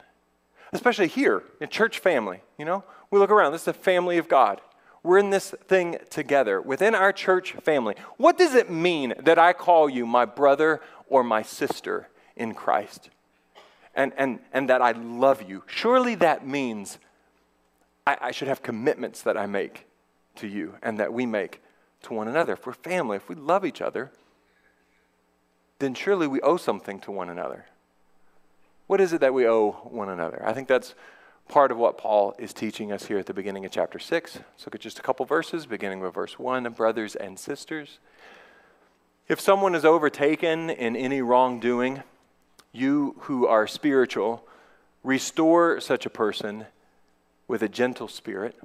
Especially 0.73 1.07
here 1.07 1.43
in 1.61 1.69
church 1.69 1.99
family, 1.99 2.43
you 2.59 2.65
know? 2.65 2.85
We 3.11 3.19
look 3.19 3.31
around, 3.31 3.53
this 3.53 3.63
is 3.63 3.67
the 3.67 3.73
family 3.73 4.19
of 4.19 4.29
God. 4.29 4.61
We're 5.03 5.19
in 5.19 5.31
this 5.31 5.55
thing 5.69 5.99
together 6.11 6.61
within 6.61 6.95
our 6.95 7.13
church 7.13 7.53
family. 7.53 7.95
What 8.17 8.37
does 8.37 8.55
it 8.55 8.69
mean 8.69 9.15
that 9.21 9.39
I 9.39 9.53
call 9.53 9.89
you 9.89 10.05
my 10.05 10.25
brother 10.25 10.81
or 11.09 11.23
my 11.23 11.43
sister 11.43 12.09
in 12.35 12.55
Christ? 12.55 13.11
And, 13.95 14.13
and, 14.17 14.41
and 14.53 14.69
that 14.69 14.83
I 14.83 14.91
love 14.93 15.49
you. 15.49 15.63
Surely 15.67 16.17
that 16.17 16.47
means 16.47 16.99
I, 18.07 18.19
I 18.21 18.31
should 18.33 18.49
have 18.49 18.63
commitments 18.63 19.23
that 19.23 19.37
I 19.37 19.47
make 19.47 19.87
to 20.37 20.49
you 20.49 20.75
and 20.83 20.99
that 20.99 21.13
we 21.13 21.25
make 21.25 21.63
to 22.03 22.15
one 22.15 22.29
another. 22.29 22.55
If 22.55 22.67
we're 22.67 22.73
family, 22.73 23.17
if 23.17 23.29
we 23.29 23.37
love 23.37 23.65
each 23.65 23.81
other, 23.81 24.11
then 25.79 25.95
surely 25.95 26.27
we 26.27 26.41
owe 26.41 26.57
something 26.57 26.99
to 27.01 27.13
one 27.13 27.31
another. 27.31 27.67
What 28.87 29.01
is 29.01 29.13
it 29.13 29.21
that 29.21 29.35
we 29.35 29.49
owe 29.49 29.73
one 29.85 30.09
another? 30.09 30.43
I 30.45 30.53
think 30.53 30.69
that's 30.69 30.95
part 31.49 31.71
of 31.71 31.79
what 31.79 31.99
Paul 31.99 32.35
is 32.39 32.53
teaching 32.53 32.93
us 32.93 33.07
here 33.07 33.19
at 33.19 33.27
the 33.27 33.35
beginning 33.35 33.65
of 33.65 33.71
chapter 33.71 33.99
6. 33.99 34.37
Let's 34.37 34.67
look 34.67 34.75
at 34.75 34.81
just 34.81 34.99
a 34.99 35.03
couple 35.03 35.27
verses, 35.27 35.67
beginning 35.67 36.01
with 36.01 36.15
verse 36.15 36.39
1 36.39 36.73
Brothers 36.73 37.17
and 37.17 37.39
sisters, 37.39 37.99
if 39.29 39.41
someone 39.41 39.75
is 39.75 39.85
overtaken 39.85 40.71
in 40.71 40.95
any 40.95 41.21
wrongdoing, 41.21 42.05
you 42.73 43.17
who 43.23 43.45
are 43.47 43.67
spiritual, 43.67 44.47
restore 45.03 45.81
such 45.81 46.07
a 46.07 46.11
person 46.11 46.67
with 47.49 47.61
a 47.63 47.69
gentle 47.69 48.07
spirit, 48.07 48.57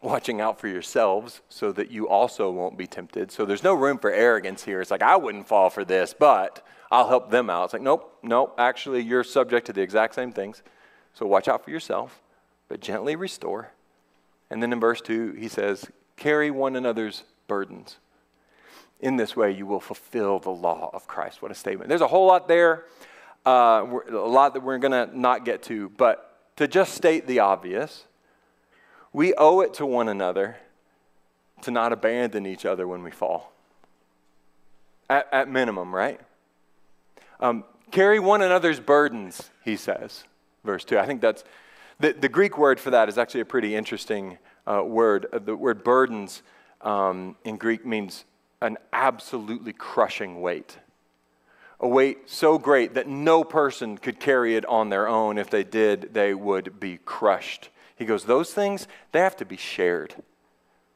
watching 0.00 0.40
out 0.40 0.60
for 0.60 0.68
yourselves 0.68 1.40
so 1.48 1.72
that 1.72 1.90
you 1.90 2.08
also 2.08 2.50
won't 2.50 2.78
be 2.78 2.86
tempted. 2.86 3.32
So 3.32 3.44
there's 3.44 3.64
no 3.64 3.74
room 3.74 3.98
for 3.98 4.12
arrogance 4.12 4.64
here. 4.64 4.80
It's 4.80 4.90
like, 4.90 5.02
I 5.02 5.16
wouldn't 5.16 5.48
fall 5.48 5.70
for 5.70 5.84
this, 5.84 6.14
but 6.18 6.64
I'll 6.90 7.08
help 7.08 7.30
them 7.30 7.50
out. 7.50 7.64
It's 7.64 7.72
like, 7.72 7.82
nope, 7.82 8.18
nope, 8.22 8.54
actually, 8.58 9.02
you're 9.02 9.24
subject 9.24 9.66
to 9.66 9.72
the 9.72 9.82
exact 9.82 10.14
same 10.14 10.32
things. 10.32 10.62
So 11.14 11.26
watch 11.26 11.48
out 11.48 11.64
for 11.64 11.70
yourself, 11.70 12.20
but 12.68 12.80
gently 12.80 13.16
restore. 13.16 13.72
And 14.50 14.62
then 14.62 14.72
in 14.72 14.80
verse 14.80 15.00
2, 15.00 15.32
he 15.32 15.48
says, 15.48 15.86
Carry 16.16 16.50
one 16.50 16.74
another's 16.74 17.24
burdens. 17.46 17.98
In 19.00 19.16
this 19.16 19.36
way, 19.36 19.52
you 19.52 19.66
will 19.66 19.80
fulfill 19.80 20.40
the 20.40 20.50
law 20.50 20.90
of 20.92 21.06
Christ. 21.06 21.40
What 21.40 21.52
a 21.52 21.54
statement. 21.54 21.88
There's 21.88 22.00
a 22.00 22.08
whole 22.08 22.26
lot 22.26 22.48
there, 22.48 22.86
uh, 23.46 23.84
a 24.10 24.14
lot 24.14 24.54
that 24.54 24.62
we're 24.62 24.78
going 24.78 24.92
to 24.92 25.16
not 25.16 25.44
get 25.44 25.62
to, 25.64 25.90
but 25.90 26.56
to 26.56 26.66
just 26.66 26.94
state 26.94 27.28
the 27.28 27.38
obvious, 27.38 28.04
we 29.12 29.34
owe 29.34 29.60
it 29.60 29.74
to 29.74 29.86
one 29.86 30.08
another 30.08 30.56
to 31.62 31.70
not 31.70 31.92
abandon 31.92 32.46
each 32.46 32.64
other 32.64 32.86
when 32.86 33.02
we 33.02 33.10
fall. 33.10 33.52
At, 35.10 35.28
at 35.32 35.48
minimum, 35.48 35.94
right? 35.94 36.20
Um, 37.40 37.64
carry 37.90 38.18
one 38.18 38.42
another's 38.42 38.80
burdens, 38.80 39.50
he 39.64 39.76
says 39.76 40.24
verse 40.68 40.84
2. 40.84 40.98
I 40.98 41.06
think 41.06 41.20
that's 41.20 41.44
the, 41.98 42.12
the 42.12 42.28
Greek 42.28 42.58
word 42.58 42.78
for 42.78 42.90
that 42.90 43.08
is 43.08 43.18
actually 43.18 43.40
a 43.40 43.46
pretty 43.46 43.74
interesting 43.74 44.38
uh, 44.66 44.82
word. 44.84 45.26
Uh, 45.32 45.38
the 45.38 45.56
word 45.56 45.82
burdens 45.82 46.42
um, 46.82 47.36
in 47.44 47.56
Greek 47.56 47.86
means 47.86 48.24
an 48.60 48.76
absolutely 48.92 49.72
crushing 49.72 50.40
weight. 50.40 50.76
A 51.80 51.88
weight 51.88 52.28
so 52.28 52.58
great 52.58 52.94
that 52.94 53.06
no 53.06 53.44
person 53.44 53.96
could 53.98 54.20
carry 54.20 54.56
it 54.56 54.66
on 54.66 54.88
their 54.90 55.08
own. 55.08 55.38
If 55.38 55.48
they 55.48 55.64
did, 55.64 56.12
they 56.12 56.34
would 56.34 56.78
be 56.78 56.98
crushed. 57.04 57.70
He 57.98 58.04
goes, 58.04 58.24
Those 58.24 58.52
things, 58.52 58.86
they 59.12 59.20
have 59.20 59.36
to 59.36 59.44
be 59.44 59.56
shared. 59.56 60.14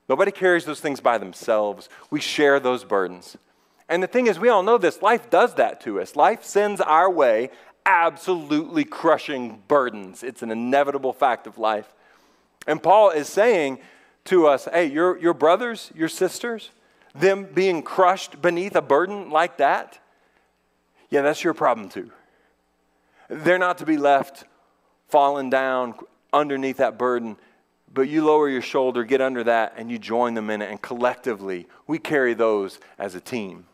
Nobody 0.09 0.31
carries 0.31 0.65
those 0.65 0.81
things 0.81 1.01
by 1.01 1.19
themselves. 1.19 1.89
We 2.11 2.21
share 2.21 2.61
those 2.61 2.85
burdens. 2.85 3.37
And 3.89 4.03
the 4.03 4.07
thing 4.07 4.27
is, 4.27 4.39
we 4.39 4.49
all 4.49 4.63
know 4.63 4.79
this 4.79 5.03
life 5.03 5.29
does 5.31 5.55
that 5.55 5.81
to 5.83 6.01
us. 6.01 6.17
Life 6.17 6.45
sends 6.45 6.81
our 6.81 7.11
way 7.11 7.51
absolutely 7.85 8.85
crushing 8.85 9.63
burdens. 9.69 10.23
It's 10.23 10.43
an 10.43 10.51
inevitable 10.51 11.13
fact 11.13 11.47
of 11.47 11.59
life. 11.59 11.93
And 12.67 12.83
Paul 12.83 13.11
is 13.11 13.29
saying 13.29 13.81
to 14.27 14.47
us 14.47 14.69
hey, 14.73 14.87
your, 14.87 15.19
your 15.19 15.35
brothers, 15.35 15.91
your 15.95 16.09
sisters, 16.09 16.71
them 17.15 17.45
being 17.53 17.83
crushed 17.83 18.41
beneath 18.41 18.77
a 18.77 18.83
burden 18.83 19.31
like 19.31 19.59
that, 19.59 19.99
yeah, 21.11 21.23
that's 21.23 21.45
your 21.45 21.55
problem 21.55 21.89
too. 21.89 22.11
They're 23.29 23.59
not 23.59 23.79
to 23.79 23.87
be 23.87 23.97
left 23.97 24.45
falling 25.09 25.51
down 25.51 25.95
underneath 26.33 26.79
that 26.79 26.99
burden, 26.99 27.37
but 27.93 28.09
you 28.09 28.25
lower 28.25 28.49
your 28.49 28.63
shoulder, 28.63 29.05
get 29.05 29.21
under 29.21 29.45
that, 29.45 29.75
and 29.77 29.91
you 29.91 29.99
join 29.99 30.35
them 30.35 30.51
in 30.51 30.63
it. 30.63 30.71
And 30.71 30.81
collectively, 30.81 31.67
we 31.87 31.99
carry 31.99 32.35
those 32.35 32.81
as 32.99 33.15
a 33.15 33.21
team. 33.21 33.67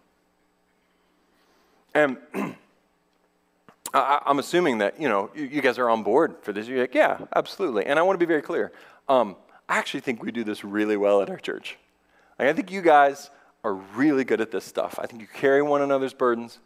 And 1.95 2.17
I, 3.95 4.23
am 4.27 4.38
assuming 4.38 4.79
that 4.79 5.00
you 5.00 5.09
know 5.09 5.31
you, 5.35 5.61
guys 5.61 5.79
are 5.79 5.88
on 5.88 6.03
board 6.03 6.37
for 6.43 6.53
this. 6.53 6.67
You're 6.67 6.81
like, 6.81 6.95
yeah, 6.95 7.19
absolutely. 7.35 7.87
And 7.87 7.99
I 7.99 8.03
want 8.03 8.19
to 8.19 8.25
be 8.25 8.29
very 8.29 8.43
clear. 8.43 8.73
Um, 9.09 9.37
I 9.69 9.79
actually 9.79 10.00
think 10.00 10.23
we 10.23 10.33
do 10.33 10.45
this 10.45 10.65
really 10.65 10.97
well 10.97 11.23
at 11.23 11.31
our 11.31 11.38
church. 11.38 11.77
Like, 12.38 12.49
I 12.49 12.53
think 12.53 12.71
you 12.71 12.83
guys 12.83 13.31
are 13.65 13.75
really 13.75 14.25
good 14.25 14.41
at 14.41 14.50
this 14.50 14.65
stuff. 14.65 14.99
I 14.99 15.07
think 15.07 15.21
you 15.21 15.29
carry 15.33 15.62
one 15.62 15.83
another's 15.83 16.15
burdens 16.15 16.59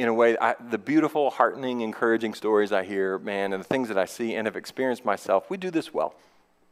in 0.00 0.08
a 0.08 0.14
way. 0.14 0.36
I, 0.40 0.54
the 0.70 0.78
beautiful, 0.78 1.28
heartening, 1.28 1.82
encouraging 1.82 2.32
stories 2.32 2.72
I 2.72 2.84
hear, 2.84 3.18
man, 3.18 3.52
and 3.52 3.62
the 3.62 3.68
things 3.68 3.88
that 3.88 3.98
I 3.98 4.06
see 4.06 4.34
and 4.34 4.46
have 4.46 4.56
experienced 4.56 5.04
myself, 5.04 5.50
we 5.50 5.58
do 5.58 5.70
this 5.70 5.92
well. 5.92 6.14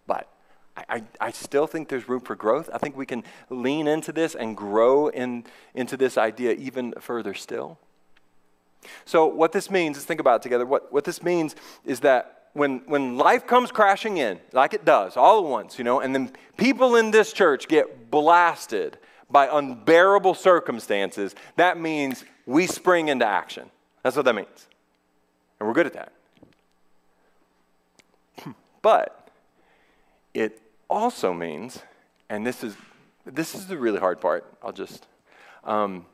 But 0.06 0.28
I, 0.76 1.02
I, 1.20 1.32
still 1.32 1.66
think 1.66 1.88
there's 1.88 2.08
room 2.08 2.20
for 2.20 2.34
growth. 2.34 2.70
I 2.72 2.78
think 2.78 2.96
we 2.96 3.04
can 3.04 3.24
lean 3.50 3.86
into 3.86 4.12
this 4.12 4.34
and 4.34 4.56
grow 4.56 5.08
in, 5.08 5.44
into 5.74 5.96
this 5.96 6.16
idea 6.16 6.52
even 6.52 6.94
further 7.00 7.34
still. 7.34 7.78
So, 9.04 9.26
what 9.26 9.52
this 9.52 9.70
means, 9.70 9.96
let's 9.96 10.06
think 10.06 10.20
about 10.20 10.36
it 10.36 10.42
together. 10.42 10.64
What, 10.64 10.90
what 10.92 11.04
this 11.04 11.22
means 11.22 11.54
is 11.84 12.00
that 12.00 12.48
when, 12.54 12.78
when 12.86 13.18
life 13.18 13.46
comes 13.46 13.70
crashing 13.70 14.16
in, 14.16 14.38
like 14.52 14.72
it 14.72 14.84
does, 14.86 15.16
all 15.16 15.40
at 15.40 15.44
once, 15.44 15.78
you 15.78 15.84
know, 15.84 16.00
and 16.00 16.14
then 16.14 16.32
people 16.56 16.96
in 16.96 17.10
this 17.10 17.32
church 17.32 17.68
get 17.68 18.10
blasted 18.10 18.98
by 19.30 19.48
unbearable 19.50 20.34
circumstances, 20.34 21.34
that 21.56 21.78
means 21.78 22.24
we 22.46 22.66
spring 22.66 23.08
into 23.08 23.26
action. 23.26 23.70
That's 24.02 24.16
what 24.16 24.24
that 24.24 24.34
means. 24.34 24.68
And 25.58 25.68
we're 25.68 25.74
good 25.74 25.86
at 25.86 25.94
that. 25.94 26.12
But 28.80 29.28
it 30.34 30.62
also 30.88 31.34
means, 31.34 31.82
and 32.30 32.46
this 32.46 32.62
is, 32.62 32.76
this 33.24 33.54
is 33.54 33.66
the 33.66 33.76
really 33.76 33.98
hard 33.98 34.20
part, 34.20 34.46
I'll 34.62 34.72
just, 34.72 35.06
um, 35.64 36.06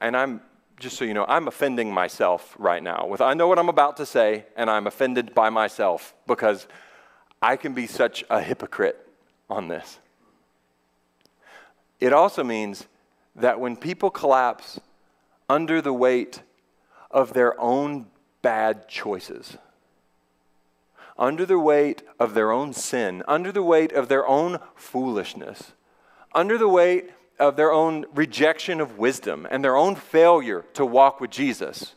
and 0.00 0.16
I'm 0.16 0.40
just 0.80 0.96
so 0.96 1.04
you 1.04 1.14
know, 1.14 1.24
I'm 1.28 1.48
offending 1.48 1.92
myself 1.92 2.54
right 2.58 2.82
now. 2.82 3.06
With 3.06 3.20
I 3.20 3.34
know 3.34 3.48
what 3.48 3.58
I'm 3.58 3.68
about 3.68 3.96
to 3.98 4.06
say, 4.06 4.46
and 4.56 4.70
I'm 4.70 4.86
offended 4.86 5.34
by 5.34 5.50
myself 5.50 6.14
because 6.26 6.66
I 7.42 7.56
can 7.56 7.74
be 7.74 7.86
such 7.86 8.24
a 8.30 8.40
hypocrite 8.40 9.08
on 9.50 9.68
this. 9.68 9.98
It 12.00 12.12
also 12.12 12.44
means 12.44 12.86
that 13.34 13.60
when 13.60 13.76
people 13.76 14.10
collapse 14.10 14.80
under 15.48 15.80
the 15.80 15.92
weight 15.92 16.42
of 17.10 17.32
their 17.32 17.58
own 17.60 18.06
bad 18.42 18.88
choices, 18.88 19.56
under 21.16 21.44
the 21.44 21.58
weight 21.58 22.02
of 22.20 22.34
their 22.34 22.52
own 22.52 22.72
sin, 22.72 23.22
under 23.26 23.50
the 23.50 23.62
weight 23.62 23.92
of 23.92 24.08
their 24.08 24.26
own 24.26 24.58
foolishness, 24.76 25.72
under 26.34 26.56
the 26.56 26.68
weight 26.68 27.10
of 27.38 27.56
their 27.56 27.72
own 27.72 28.04
rejection 28.14 28.80
of 28.80 28.98
wisdom 28.98 29.46
and 29.50 29.64
their 29.64 29.76
own 29.76 29.94
failure 29.96 30.64
to 30.74 30.84
walk 30.84 31.20
with 31.20 31.30
Jesus, 31.30 31.94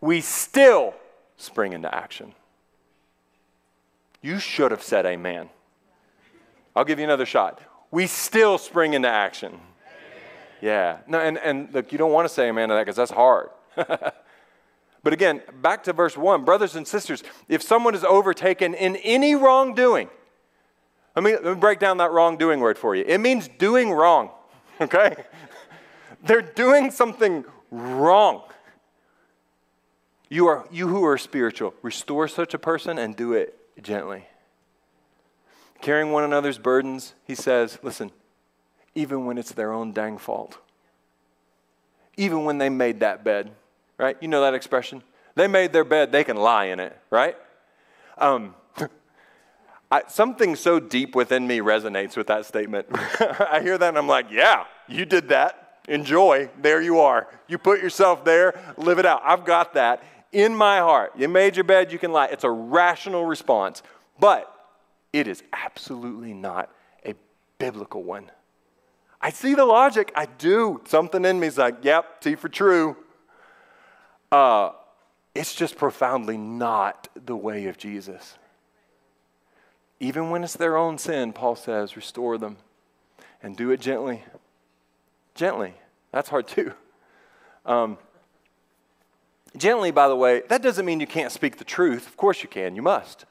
we 0.00 0.20
still 0.20 0.94
spring 1.36 1.72
into 1.72 1.92
action. 1.94 2.34
You 4.20 4.38
should 4.38 4.70
have 4.72 4.82
said 4.82 5.06
amen. 5.06 5.48
I'll 6.74 6.84
give 6.84 6.98
you 6.98 7.04
another 7.04 7.26
shot. 7.26 7.60
We 7.90 8.06
still 8.06 8.58
spring 8.58 8.94
into 8.94 9.08
action. 9.08 9.52
Amen. 9.52 9.62
Yeah. 10.60 10.98
No, 11.06 11.20
and, 11.20 11.38
and 11.38 11.72
look, 11.72 11.92
you 11.92 11.98
don't 11.98 12.12
want 12.12 12.28
to 12.28 12.34
say 12.34 12.48
amen 12.48 12.68
to 12.68 12.74
that 12.74 12.82
because 12.82 12.96
that's 12.96 13.10
hard. 13.10 13.50
but 13.74 15.12
again, 15.12 15.42
back 15.62 15.84
to 15.84 15.92
verse 15.92 16.16
1 16.16 16.44
Brothers 16.44 16.76
and 16.76 16.86
sisters, 16.86 17.22
if 17.48 17.62
someone 17.62 17.94
is 17.94 18.04
overtaken 18.04 18.74
in 18.74 18.96
any 18.96 19.34
wrongdoing, 19.34 20.10
let 21.16 21.24
me, 21.24 21.32
let 21.32 21.44
me 21.44 21.54
break 21.54 21.78
down 21.78 21.96
that 21.98 22.12
wrongdoing 22.12 22.60
word 22.60 22.78
for 22.78 22.94
you. 22.94 23.04
It 23.06 23.18
means 23.18 23.48
doing 23.58 23.90
wrong. 23.90 24.30
okay? 24.80 25.16
They're 26.24 26.42
doing 26.42 26.90
something 26.90 27.44
wrong. 27.70 28.42
You, 30.28 30.46
are, 30.48 30.66
you 30.70 30.88
who 30.88 31.04
are 31.04 31.16
spiritual, 31.16 31.74
restore 31.82 32.28
such 32.28 32.52
a 32.54 32.58
person 32.58 32.98
and 32.98 33.16
do 33.16 33.32
it 33.32 33.58
gently. 33.82 34.26
Carrying 35.80 36.10
one 36.12 36.24
another's 36.24 36.58
burdens, 36.58 37.14
he 37.24 37.34
says, 37.34 37.78
listen, 37.82 38.10
even 38.94 39.26
when 39.26 39.38
it's 39.38 39.52
their 39.52 39.72
own 39.72 39.92
dang 39.92 40.18
fault. 40.18 40.58
Even 42.16 42.44
when 42.44 42.58
they 42.58 42.68
made 42.68 43.00
that 43.00 43.22
bed, 43.22 43.52
right? 43.96 44.16
You 44.20 44.28
know 44.28 44.42
that 44.42 44.54
expression? 44.54 45.02
They 45.36 45.46
made 45.46 45.72
their 45.72 45.84
bed, 45.84 46.10
they 46.10 46.24
can 46.24 46.36
lie 46.36 46.66
in 46.66 46.80
it, 46.80 46.98
right? 47.10 47.36
Um, 48.18 48.56
I, 49.90 50.02
something 50.08 50.56
so 50.56 50.80
deep 50.80 51.14
within 51.14 51.46
me 51.46 51.60
resonates 51.60 52.16
with 52.16 52.26
that 52.26 52.44
statement. 52.44 52.86
I 52.92 53.60
hear 53.62 53.78
that 53.78 53.88
and 53.88 53.98
I'm 53.98 54.08
like, 54.08 54.26
yeah, 54.32 54.64
you 54.88 55.04
did 55.04 55.28
that. 55.28 55.78
Enjoy. 55.86 56.50
There 56.60 56.82
you 56.82 57.00
are. 57.00 57.28
You 57.46 57.56
put 57.56 57.80
yourself 57.80 58.24
there, 58.24 58.60
live 58.76 58.98
it 58.98 59.06
out. 59.06 59.22
I've 59.24 59.44
got 59.44 59.74
that 59.74 60.02
in 60.32 60.54
my 60.54 60.78
heart. 60.78 61.12
You 61.16 61.28
made 61.28 61.56
your 61.56 61.64
bed, 61.64 61.92
you 61.92 61.98
can 61.98 62.12
lie. 62.12 62.26
It's 62.26 62.44
a 62.44 62.50
rational 62.50 63.24
response, 63.24 63.82
but 64.18 64.52
it 65.12 65.26
is 65.26 65.42
absolutely 65.52 66.34
not 66.34 66.70
a 67.04 67.14
biblical 67.58 68.02
one. 68.02 68.30
I 69.20 69.30
see 69.30 69.54
the 69.54 69.64
logic. 69.64 70.12
I 70.14 70.26
do. 70.26 70.80
Something 70.86 71.24
in 71.24 71.40
me 71.40 71.48
is 71.48 71.58
like, 71.58 71.84
yep, 71.84 72.20
T 72.20 72.34
for 72.34 72.48
true. 72.48 72.96
Uh, 74.30 74.70
it's 75.34 75.54
just 75.54 75.76
profoundly 75.76 76.36
not 76.36 77.08
the 77.14 77.36
way 77.36 77.66
of 77.66 77.78
Jesus. 77.78 78.36
Even 80.00 80.30
when 80.30 80.44
it's 80.44 80.54
their 80.54 80.76
own 80.76 80.98
sin, 80.98 81.32
Paul 81.32 81.56
says, 81.56 81.96
restore 81.96 82.38
them 82.38 82.58
and 83.42 83.56
do 83.56 83.70
it 83.70 83.80
gently. 83.80 84.22
Gently. 85.34 85.74
That's 86.12 86.28
hard 86.28 86.46
too. 86.46 86.72
Um, 87.66 87.98
gently, 89.56 89.90
by 89.90 90.08
the 90.08 90.16
way, 90.16 90.42
that 90.48 90.62
doesn't 90.62 90.86
mean 90.86 91.00
you 91.00 91.06
can't 91.06 91.32
speak 91.32 91.56
the 91.56 91.64
truth. 91.64 92.06
Of 92.06 92.16
course 92.16 92.42
you 92.42 92.48
can, 92.48 92.76
you 92.76 92.82
must. 92.82 93.24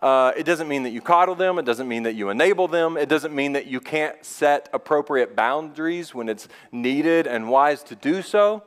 Uh, 0.00 0.32
it 0.36 0.44
doesn't 0.44 0.68
mean 0.68 0.84
that 0.84 0.90
you 0.90 1.00
coddle 1.00 1.34
them. 1.34 1.58
It 1.58 1.64
doesn't 1.64 1.88
mean 1.88 2.04
that 2.04 2.14
you 2.14 2.30
enable 2.30 2.68
them. 2.68 2.96
It 2.96 3.08
doesn't 3.08 3.34
mean 3.34 3.52
that 3.52 3.66
you 3.66 3.80
can't 3.80 4.24
set 4.24 4.68
appropriate 4.72 5.34
boundaries 5.34 6.14
when 6.14 6.28
it's 6.28 6.48
needed 6.70 7.26
and 7.26 7.48
wise 7.48 7.82
to 7.84 7.96
do 7.96 8.22
so. 8.22 8.62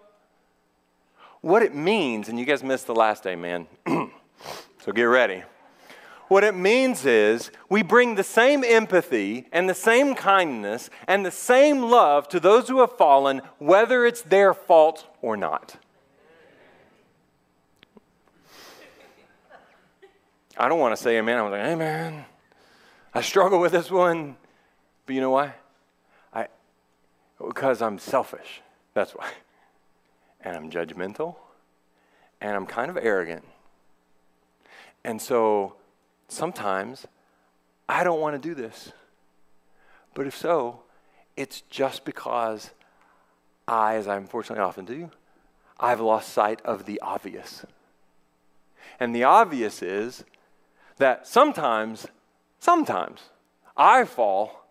What 1.39 1.63
it 1.63 1.73
means, 1.73 2.27
and 2.27 2.37
you 2.37 2.45
guys 2.45 2.63
missed 2.63 2.85
the 2.85 2.95
last 2.95 3.23
day, 3.23 3.35
man. 3.35 3.67
so 3.87 4.91
get 4.93 5.03
ready. 5.03 5.43
What 6.27 6.43
it 6.43 6.55
means 6.55 7.05
is 7.05 7.51
we 7.67 7.81
bring 7.81 8.15
the 8.15 8.23
same 8.23 8.63
empathy 8.63 9.47
and 9.51 9.69
the 9.69 9.73
same 9.73 10.15
kindness 10.15 10.89
and 11.07 11.25
the 11.25 11.31
same 11.31 11.81
love 11.81 12.27
to 12.29 12.39
those 12.39 12.69
who 12.69 12.79
have 12.79 12.97
fallen, 12.97 13.41
whether 13.57 14.05
it's 14.05 14.21
their 14.21 14.53
fault 14.53 15.07
or 15.21 15.35
not. 15.35 15.77
I 20.61 20.69
don't 20.69 20.77
want 20.77 20.95
to 20.95 21.01
say 21.01 21.17
amen. 21.17 21.39
I'm 21.39 21.49
like, 21.49 21.59
amen. 21.59 22.23
I 23.15 23.21
struggle 23.21 23.59
with 23.59 23.71
this 23.71 23.89
one. 23.89 24.37
But 25.07 25.15
you 25.15 25.21
know 25.21 25.31
why? 25.31 25.55
I 26.31 26.49
because 27.43 27.81
I'm 27.81 27.97
selfish. 27.97 28.61
That's 28.93 29.13
why. 29.13 29.27
And 30.43 30.55
I'm 30.55 30.69
judgmental. 30.69 31.35
And 32.39 32.55
I'm 32.55 32.67
kind 32.67 32.91
of 32.91 32.97
arrogant. 32.97 33.43
And 35.03 35.19
so 35.19 35.73
sometimes 36.27 37.07
I 37.89 38.03
don't 38.03 38.21
want 38.21 38.39
to 38.39 38.49
do 38.49 38.53
this. 38.53 38.91
But 40.13 40.27
if 40.27 40.37
so, 40.37 40.81
it's 41.35 41.61
just 41.61 42.05
because 42.05 42.69
I, 43.67 43.95
as 43.95 44.07
I 44.07 44.15
unfortunately 44.15 44.63
often 44.63 44.85
do, 44.85 45.09
I've 45.79 46.01
lost 46.01 46.29
sight 46.29 46.61
of 46.61 46.85
the 46.85 46.99
obvious. 47.01 47.65
And 48.99 49.15
the 49.15 49.23
obvious 49.23 49.81
is 49.81 50.23
that 51.01 51.25
sometimes, 51.25 52.05
sometimes 52.59 53.21
I 53.75 54.05
fall 54.05 54.67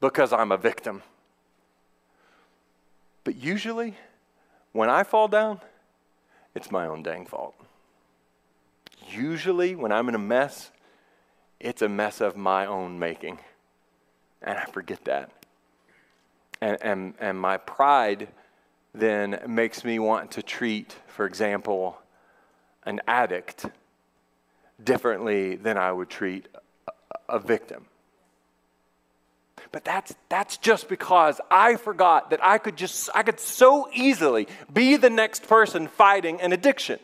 because 0.00 0.32
I'm 0.32 0.50
a 0.50 0.56
victim. 0.56 1.02
But 3.24 3.36
usually, 3.36 3.94
when 4.72 4.88
I 4.88 5.02
fall 5.02 5.28
down, 5.28 5.60
it's 6.54 6.70
my 6.70 6.86
own 6.86 7.02
dang 7.02 7.26
fault. 7.26 7.54
Usually, 9.06 9.74
when 9.74 9.92
I'm 9.92 10.08
in 10.08 10.14
a 10.14 10.18
mess, 10.18 10.70
it's 11.60 11.82
a 11.82 11.88
mess 11.90 12.22
of 12.22 12.38
my 12.38 12.64
own 12.64 12.98
making. 12.98 13.38
And 14.40 14.58
I 14.58 14.64
forget 14.64 15.04
that. 15.04 15.30
And, 16.62 16.78
and, 16.80 17.14
and 17.20 17.38
my 17.38 17.58
pride 17.58 18.28
then 18.94 19.40
makes 19.46 19.84
me 19.84 19.98
want 19.98 20.30
to 20.32 20.42
treat, 20.42 20.96
for 21.06 21.26
example, 21.26 21.98
an 22.84 23.02
addict 23.06 23.66
differently 24.82 25.56
than 25.56 25.76
I 25.76 25.92
would 25.92 26.08
treat 26.10 26.48
a, 27.28 27.38
victim. 27.38 27.86
But 29.72 29.84
that's, 29.84 30.14
that's 30.28 30.56
just 30.58 30.88
because 30.88 31.40
I 31.50 31.76
forgot 31.76 32.30
that 32.30 32.44
I 32.44 32.58
could 32.58 32.76
just, 32.76 33.10
I 33.14 33.22
could 33.22 33.40
so 33.40 33.88
easily 33.92 34.48
be 34.72 34.96
the 34.96 35.10
next 35.10 35.48
person 35.48 35.88
fighting 35.88 36.40
an 36.40 36.52
addiction. 36.52 36.98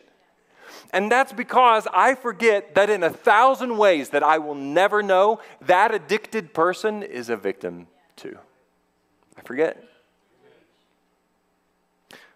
And 0.91 1.11
that's 1.11 1.33
because 1.33 1.87
I 1.91 2.13
forget 2.15 2.75
that 2.75 2.89
in 2.89 3.03
a 3.03 3.09
thousand 3.09 3.77
ways 3.77 4.09
that 4.09 4.23
I 4.23 4.37
will 4.37 4.55
never 4.55 5.01
know, 5.01 5.39
that 5.61 5.93
addicted 5.93 6.53
person 6.53 7.01
is 7.01 7.29
a 7.29 7.35
victim 7.35 7.87
too. 8.15 8.37
I 9.37 9.41
forget. 9.41 9.83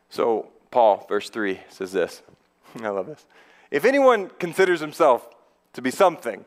So, 0.10 0.50
Paul, 0.72 1.06
verse 1.08 1.30
3 1.30 1.60
says 1.70 1.92
this. 1.92 2.22
I 2.82 2.90
love 2.90 3.06
this. 3.06 3.26
If 3.72 3.86
anyone 3.86 4.30
considers 4.40 4.80
himself 4.80 5.28
to 5.74 5.82
be 5.82 5.92
something 5.92 6.46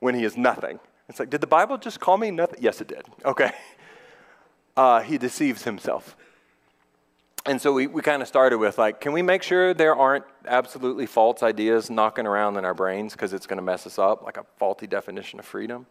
when 0.00 0.14
he 0.14 0.24
is 0.24 0.36
nothing, 0.36 0.80
it's 1.08 1.18
like, 1.18 1.30
did 1.30 1.40
the 1.40 1.46
Bible 1.46 1.78
just 1.78 2.00
call 2.00 2.16
me 2.16 2.30
nothing? 2.30 2.58
Yes, 2.62 2.80
it 2.80 2.88
did. 2.88 3.04
Okay. 3.24 3.52
Uh, 4.74 5.02
he 5.02 5.18
deceives 5.18 5.64
himself. 5.64 6.16
And 7.44 7.60
so 7.60 7.74
we, 7.74 7.88
we 7.88 8.00
kind 8.00 8.22
of 8.22 8.28
started 8.28 8.56
with 8.56 8.78
like, 8.78 9.02
can 9.02 9.12
we 9.12 9.20
make 9.20 9.42
sure 9.42 9.74
there 9.74 9.94
aren't 9.94 10.24
absolutely 10.46 11.04
false 11.04 11.42
ideas 11.42 11.90
knocking 11.90 12.26
around 12.26 12.56
in 12.56 12.64
our 12.64 12.72
brains 12.72 13.12
because 13.12 13.32
it's 13.32 13.46
going 13.46 13.58
to 13.58 13.62
mess 13.62 13.86
us 13.86 13.98
up, 13.98 14.22
like 14.22 14.38
a 14.38 14.46
faulty 14.58 14.86
definition 14.86 15.38
of 15.38 15.44
freedom? 15.44 15.86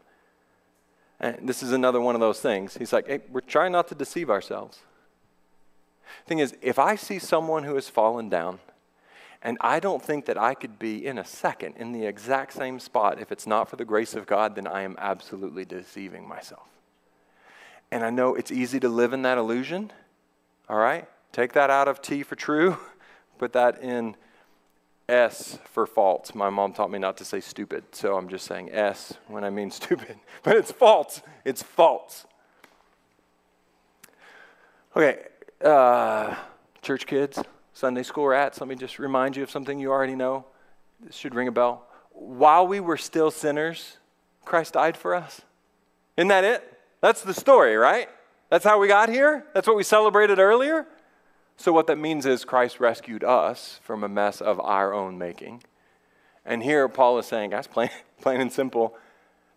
And 1.19 1.47
this 1.47 1.61
is 1.61 1.73
another 1.73 2.01
one 2.01 2.15
of 2.15 2.21
those 2.21 2.39
things. 2.39 2.75
He's 2.75 2.91
like, 2.91 3.07
hey, 3.07 3.19
we're 3.31 3.41
trying 3.41 3.71
not 3.71 3.87
to 3.89 3.95
deceive 3.95 4.29
ourselves. 4.29 4.79
Thing 6.25 6.39
is, 6.39 6.55
if 6.61 6.79
I 6.79 6.95
see 6.95 7.19
someone 7.19 7.63
who 7.63 7.75
has 7.75 7.89
fallen 7.89 8.29
down, 8.29 8.59
and 9.43 9.57
I 9.59 9.79
don't 9.79 10.01
think 10.01 10.25
that 10.25 10.37
I 10.37 10.53
could 10.53 10.77
be 10.77 11.05
in 11.05 11.17
a 11.17 11.25
second 11.25 11.75
in 11.77 11.91
the 11.93 12.05
exact 12.05 12.53
same 12.53 12.79
spot 12.79 13.19
if 13.19 13.31
it's 13.31 13.47
not 13.47 13.69
for 13.69 13.75
the 13.75 13.85
grace 13.85 14.13
of 14.13 14.27
God, 14.27 14.55
then 14.55 14.67
I 14.67 14.83
am 14.83 14.95
absolutely 14.99 15.65
deceiving 15.65 16.27
myself. 16.27 16.67
And 17.91 18.03
I 18.03 18.11
know 18.11 18.35
it's 18.35 18.51
easy 18.51 18.79
to 18.79 18.89
live 18.89 19.13
in 19.13 19.23
that 19.23 19.37
illusion. 19.37 19.91
All 20.69 20.77
right? 20.77 21.07
Take 21.31 21.53
that 21.53 21.69
out 21.69 21.87
of 21.87 22.01
T 22.01 22.23
for 22.23 22.35
true, 22.35 22.77
put 23.39 23.53
that 23.53 23.81
in 23.81 24.15
S 25.09 25.57
for 25.65 25.85
false. 25.87 26.35
My 26.35 26.49
mom 26.49 26.71
taught 26.73 26.91
me 26.91 26.99
not 26.99 27.17
to 27.17 27.25
say 27.25 27.39
stupid, 27.39 27.83
so 27.91 28.15
I'm 28.15 28.29
just 28.29 28.45
saying 28.45 28.71
S 28.71 29.15
when 29.27 29.43
I 29.43 29.49
mean 29.49 29.71
stupid. 29.81 30.17
But 30.43 30.55
it's 30.55 30.71
false. 30.71 31.21
It's 31.43 31.63
false. 31.63 32.25
Okay, 34.95 35.23
uh, 35.63 36.35
church 36.81 37.07
kids. 37.07 37.41
Sunday 37.81 38.03
school 38.03 38.27
rats, 38.27 38.61
let 38.61 38.67
me 38.67 38.75
just 38.75 38.99
remind 38.99 39.35
you 39.35 39.41
of 39.41 39.49
something 39.49 39.79
you 39.79 39.89
already 39.89 40.13
know. 40.13 40.45
This 41.03 41.15
should 41.15 41.33
ring 41.33 41.47
a 41.47 41.51
bell. 41.51 41.87
While 42.11 42.67
we 42.67 42.79
were 42.79 42.95
still 42.95 43.31
sinners, 43.31 43.97
Christ 44.45 44.73
died 44.73 44.95
for 44.95 45.15
us. 45.15 45.41
Isn't 46.15 46.27
that 46.27 46.43
it? 46.43 46.77
That's 47.01 47.23
the 47.23 47.33
story, 47.33 47.75
right? 47.75 48.07
That's 48.51 48.63
how 48.63 48.79
we 48.79 48.87
got 48.87 49.09
here? 49.09 49.47
That's 49.55 49.65
what 49.65 49.75
we 49.75 49.81
celebrated 49.81 50.37
earlier? 50.37 50.85
So, 51.57 51.73
what 51.73 51.87
that 51.87 51.97
means 51.97 52.27
is 52.27 52.45
Christ 52.45 52.79
rescued 52.79 53.23
us 53.23 53.79
from 53.81 54.03
a 54.03 54.07
mess 54.07 54.41
of 54.41 54.59
our 54.59 54.93
own 54.93 55.17
making. 55.17 55.63
And 56.45 56.61
here 56.61 56.87
Paul 56.87 57.17
is 57.17 57.25
saying, 57.25 57.49
guys, 57.49 57.65
plain, 57.65 57.89
plain 58.21 58.41
and 58.41 58.53
simple, 58.53 58.95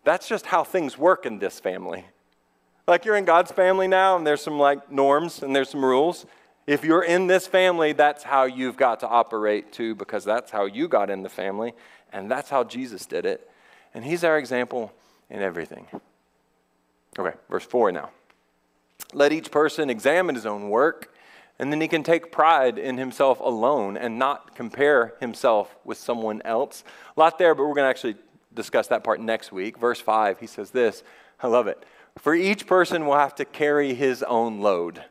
that's 0.02 0.26
just 0.26 0.46
how 0.46 0.64
things 0.64 0.96
work 0.96 1.26
in 1.26 1.40
this 1.40 1.60
family. 1.60 2.06
Like 2.88 3.04
you're 3.04 3.16
in 3.16 3.26
God's 3.26 3.52
family 3.52 3.86
now, 3.86 4.16
and 4.16 4.26
there's 4.26 4.40
some 4.40 4.58
like 4.58 4.90
norms 4.90 5.42
and 5.42 5.54
there's 5.54 5.68
some 5.68 5.84
rules. 5.84 6.24
If 6.66 6.84
you're 6.84 7.04
in 7.04 7.26
this 7.26 7.46
family, 7.46 7.92
that's 7.92 8.22
how 8.22 8.44
you've 8.44 8.76
got 8.76 9.00
to 9.00 9.08
operate 9.08 9.72
too, 9.72 9.94
because 9.94 10.24
that's 10.24 10.50
how 10.50 10.64
you 10.64 10.88
got 10.88 11.10
in 11.10 11.22
the 11.22 11.28
family, 11.28 11.74
and 12.12 12.30
that's 12.30 12.48
how 12.48 12.64
Jesus 12.64 13.04
did 13.04 13.26
it. 13.26 13.50
And 13.92 14.04
he's 14.04 14.24
our 14.24 14.38
example 14.38 14.92
in 15.28 15.42
everything. 15.42 15.86
Okay, 17.18 17.36
verse 17.50 17.64
4 17.64 17.92
now. 17.92 18.10
Let 19.12 19.32
each 19.32 19.50
person 19.50 19.90
examine 19.90 20.34
his 20.34 20.46
own 20.46 20.70
work, 20.70 21.14
and 21.58 21.70
then 21.70 21.80
he 21.80 21.88
can 21.88 22.02
take 22.02 22.32
pride 22.32 22.78
in 22.78 22.96
himself 22.96 23.40
alone 23.40 23.96
and 23.96 24.18
not 24.18 24.56
compare 24.56 25.14
himself 25.20 25.76
with 25.84 25.98
someone 25.98 26.42
else. 26.44 26.82
A 27.16 27.20
lot 27.20 27.38
there, 27.38 27.54
but 27.54 27.64
we're 27.64 27.74
going 27.74 27.84
to 27.84 27.90
actually 27.90 28.16
discuss 28.54 28.88
that 28.88 29.04
part 29.04 29.20
next 29.20 29.52
week. 29.52 29.78
Verse 29.78 30.00
5, 30.00 30.40
he 30.40 30.46
says 30.46 30.70
this 30.70 31.02
I 31.40 31.46
love 31.46 31.66
it. 31.66 31.84
For 32.18 32.34
each 32.34 32.66
person 32.66 33.06
will 33.06 33.18
have 33.18 33.34
to 33.36 33.44
carry 33.44 33.94
his 33.94 34.22
own 34.22 34.60
load. 34.60 35.04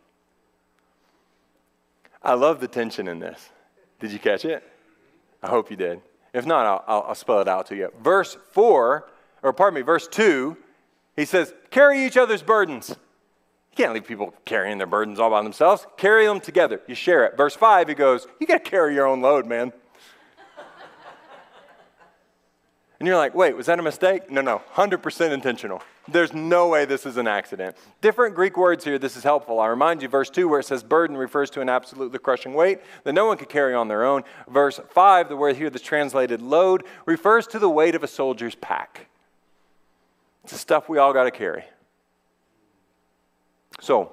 I 2.24 2.34
love 2.34 2.60
the 2.60 2.68
tension 2.68 3.08
in 3.08 3.20
this. 3.20 3.50
Did 4.00 4.12
you 4.12 4.20
catch 4.20 4.46
it? 4.46 4.64
I 5.42 5.48
hope 5.48 5.70
you 5.70 5.78
did. 5.78 6.02
If 6.34 6.46
not, 6.46 6.66
I'll, 6.66 6.84
I'll, 6.88 7.06
I'll 7.10 7.16
spell 7.16 7.42
it 7.42 7.48
out 7.48 7.68
to 7.68 7.76
you. 7.76 7.92
Verse 8.02 8.38
4, 8.52 9.10
or 9.44 9.54
pardon 9.54 9.76
me, 9.76 9.82
verse 9.82 10.08
2, 10.08 10.58
he 11.16 11.26
says, 11.26 11.54
Carry 11.70 12.06
each 12.06 12.18
other's 12.18 12.42
burdens. 12.42 12.90
You 12.90 13.76
can't 13.76 13.94
leave 13.94 14.06
people 14.06 14.34
carrying 14.46 14.78
their 14.78 14.88
burdens 14.88 15.20
all 15.20 15.30
by 15.30 15.42
themselves. 15.42 15.86
Carry 15.98 16.26
them 16.26 16.40
together. 16.40 16.82
You 16.88 16.96
share 16.96 17.26
it. 17.26 17.36
Verse 17.36 17.56
5, 17.56 17.90
he 17.90 17.94
goes, 17.96 18.28
You 18.40 18.48
got 18.48 18.64
to 18.64 18.70
carry 18.70 18.96
your 18.96 19.08
own 19.08 19.22
load, 19.22 19.46
man. 19.46 19.74
And 23.00 23.08
you're 23.10 23.18
like, 23.18 23.36
wait, 23.36 23.58
was 23.58 23.66
that 23.66 23.80
a 23.80 23.82
mistake? 23.82 24.32
No, 24.32 24.40
no, 24.40 24.62
100% 24.76 25.32
intentional. 25.32 25.82
There's 26.08 26.34
no 26.34 26.68
way 26.68 26.84
this 26.84 27.06
is 27.06 27.16
an 27.16 27.28
accident. 27.28 27.78
Different 28.02 28.36
Greek 28.36 28.58
words 28.58 28.84
here, 28.84 29.00
this 29.00 29.16
is 29.16 29.24
helpful. 29.24 29.62
I 29.62 29.68
remind 29.68 30.02
you, 30.02 30.10
verse 30.10 30.30
2, 30.30 30.50
where 30.50 30.60
it 30.60 30.66
says 30.66 30.84
burden 30.84 31.16
refers 31.16 31.50
to 31.52 31.62
an 31.62 31.70
absolutely 31.70 32.20
crushing 32.20 32.54
weight 32.54 32.80
that 33.06 33.14
no 33.14 33.26
one 33.26 33.38
could 33.38 33.48
carry 33.48 33.74
on 33.74 33.88
their 33.88 34.04
own. 34.04 34.24
Verse 34.50 34.82
5, 34.90 35.30
the 35.30 35.38
word 35.38 35.56
here 35.56 35.70
that's 35.70 35.84
translated 35.84 36.42
load, 36.42 36.84
refers 37.06 37.48
to 37.48 37.60
the 37.60 37.70
weight 37.70 37.96
of 37.96 38.04
a 38.04 38.08
soldier's 38.08 38.56
pack. 38.56 39.08
It's 40.44 40.52
the 40.52 40.60
stuff 40.60 40.90
we 40.90 40.98
all 40.98 41.14
got 41.14 41.24
to 41.24 41.32
carry. 41.32 41.64
So, 43.80 44.12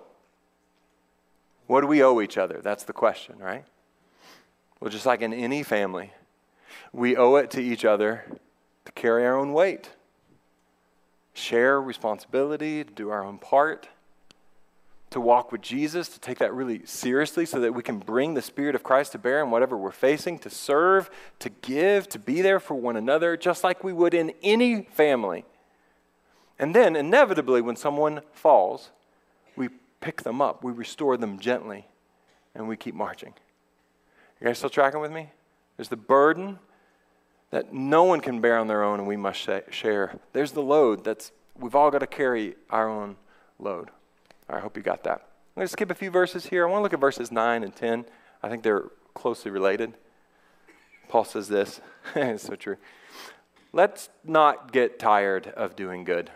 what 1.67 1.81
do 1.81 1.89
we 1.89 2.03
owe 2.03 2.21
each 2.21 2.39
other? 2.39 2.61
That's 2.63 2.85
the 2.85 2.93
question, 2.93 3.37
right? 3.39 3.65
Well, 4.79 4.91
just 4.91 5.07
like 5.07 5.23
in 5.23 5.33
any 5.33 5.65
family, 5.65 6.13
we 6.93 7.17
owe 7.17 7.35
it 7.37 7.51
to 7.53 7.61
each 7.61 7.85
other 7.85 8.25
to 8.85 8.93
carry 8.93 9.27
our 9.27 9.37
own 9.37 9.53
weight, 9.53 9.91
share 11.35 11.81
responsibility, 11.81 12.85
to 12.85 12.93
do 12.93 13.11
our 13.11 13.25
own 13.25 13.39
part, 13.39 13.89
to 15.11 15.21
walk 15.21 15.51
with 15.51 15.61
Jesus, 15.61 16.09
to 16.09 16.21
take 16.21 16.39
that 16.39 16.55
really 16.55 16.87
seriously 16.87 17.45
so 17.45 17.61
that 17.61 17.75
we 17.75 17.83
can 17.83 17.99
bring 17.99 18.35
the 18.35 18.43
Spirit 18.43 18.75
of 18.75 18.83
Christ 18.83 19.13
to 19.13 19.19
bear 19.19 19.43
in 19.43 19.51
whatever 19.51 19.77
we're 19.77 19.91
facing, 19.91 20.39
to 20.41 20.51
serve, 20.51 21.11
to 21.41 21.51
give, 21.51 22.09
to 22.11 22.19
be 22.19 22.41
there 22.41 22.61
for 22.61 22.75
one 22.75 22.97
another, 22.97 23.37
just 23.37 23.65
like 23.65 23.83
we 23.83 23.93
would 23.93 24.15
in 24.15 24.33
any 24.43 24.83
family. 24.83 25.45
And 26.59 26.75
then, 26.75 26.95
inevitably, 26.95 27.61
when 27.61 27.75
someone 27.75 28.21
falls, 28.33 28.91
we 29.57 29.69
pick 30.01 30.23
them 30.23 30.41
up, 30.41 30.63
we 30.63 30.73
restore 30.73 31.17
them 31.17 31.39
gently, 31.39 31.87
and 32.55 32.69
we 32.69 32.77
keep 32.77 32.95
marching. 32.95 33.35
You 34.41 34.47
guys 34.47 34.59
still 34.59 34.71
tracking 34.71 35.01
with 35.01 35.11
me? 35.11 35.31
There's 35.77 35.89
the 35.89 35.97
burden 35.97 36.59
that 37.51 37.73
no 37.73 38.05
one 38.05 38.21
can 38.21 38.41
bear 38.41 38.59
on 38.59 38.69
their 38.69 38.83
own 38.83 39.01
and 39.01 39.09
we 39.09 39.17
must 39.17 39.49
share. 39.71 40.19
There's 40.33 40.53
the 40.53 40.63
load 40.63 41.05
that's, 41.05 41.33
we've 41.59 41.75
all 41.75 41.91
got 41.91 41.99
to 41.99 42.07
carry 42.07 42.55
our 42.71 42.89
own 42.89 43.17
load. 43.59 43.91
I 44.49 44.61
hope 44.61 44.77
you 44.77 44.83
got 44.83 45.05
that. 45.05 45.21
I'm 45.57 45.61
going 45.61 45.67
to 45.67 45.73
skip 45.73 45.91
a 45.91 45.95
few 45.95 46.11
verses 46.11 46.47
here. 46.47 46.67
I 46.67 46.71
want 46.71 46.81
to 46.81 46.83
look 46.85 46.93
at 46.93 47.01
verses 47.01 47.33
9 47.33 47.65
and 47.65 47.75
10. 47.75 48.05
I 48.43 48.49
think 48.49 48.63
they're 48.63 48.85
closely 49.15 49.51
related. 49.51 49.95
Paul 51.09 51.25
says 51.25 51.49
this, 51.49 51.81
it's 52.15 52.45
so 52.45 52.55
true. 52.55 52.77
Let's 53.73 54.09
not 54.25 54.73
get 54.73 54.99
tired 54.99 55.49
of 55.49 55.77
doing 55.77 56.05
good, 56.05 56.31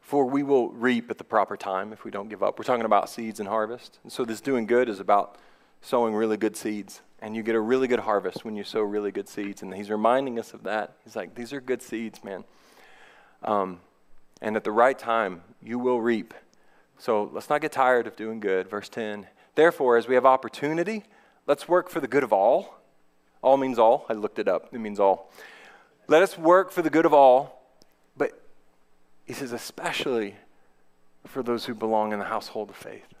for 0.00 0.24
we 0.24 0.42
will 0.42 0.70
reap 0.70 1.10
at 1.10 1.18
the 1.18 1.24
proper 1.24 1.56
time 1.56 1.92
if 1.92 2.04
we 2.04 2.10
don't 2.10 2.28
give 2.28 2.42
up. 2.42 2.58
We're 2.58 2.64
talking 2.64 2.84
about 2.84 3.08
seeds 3.08 3.38
and 3.38 3.48
harvest. 3.48 4.00
And 4.02 4.10
so, 4.10 4.24
this 4.24 4.40
doing 4.40 4.66
good 4.66 4.88
is 4.88 4.98
about 4.98 5.36
sowing 5.80 6.14
really 6.14 6.36
good 6.36 6.56
seeds 6.56 7.02
and 7.24 7.34
you 7.34 7.42
get 7.42 7.54
a 7.54 7.60
really 7.60 7.88
good 7.88 8.00
harvest 8.00 8.44
when 8.44 8.54
you 8.54 8.62
sow 8.62 8.82
really 8.82 9.10
good 9.10 9.30
seeds. 9.30 9.62
And 9.62 9.72
he's 9.72 9.88
reminding 9.88 10.38
us 10.38 10.52
of 10.52 10.64
that. 10.64 10.96
He's 11.04 11.16
like, 11.16 11.34
these 11.34 11.54
are 11.54 11.60
good 11.60 11.80
seeds, 11.80 12.22
man. 12.22 12.44
Um, 13.42 13.80
and 14.42 14.56
at 14.56 14.64
the 14.64 14.70
right 14.70 14.98
time, 14.98 15.40
you 15.62 15.78
will 15.78 16.02
reap. 16.02 16.34
So 16.98 17.30
let's 17.32 17.48
not 17.48 17.62
get 17.62 17.72
tired 17.72 18.06
of 18.06 18.14
doing 18.14 18.40
good. 18.40 18.68
Verse 18.68 18.90
10 18.90 19.26
Therefore, 19.54 19.96
as 19.96 20.06
we 20.06 20.14
have 20.16 20.26
opportunity, 20.26 21.04
let's 21.46 21.66
work 21.66 21.88
for 21.88 21.98
the 21.98 22.06
good 22.06 22.24
of 22.24 22.32
all. 22.32 22.78
All 23.40 23.56
means 23.56 23.78
all. 23.78 24.04
I 24.10 24.12
looked 24.12 24.38
it 24.38 24.46
up, 24.46 24.68
it 24.74 24.78
means 24.78 25.00
all. 25.00 25.32
Let 26.06 26.22
us 26.22 26.36
work 26.36 26.72
for 26.72 26.82
the 26.82 26.90
good 26.90 27.06
of 27.06 27.14
all. 27.14 27.70
But 28.18 28.38
he 29.24 29.32
says, 29.32 29.52
especially 29.52 30.34
for 31.26 31.42
those 31.42 31.64
who 31.64 31.74
belong 31.74 32.12
in 32.12 32.18
the 32.18 32.26
household 32.26 32.68
of 32.68 32.76
faith, 32.76 33.14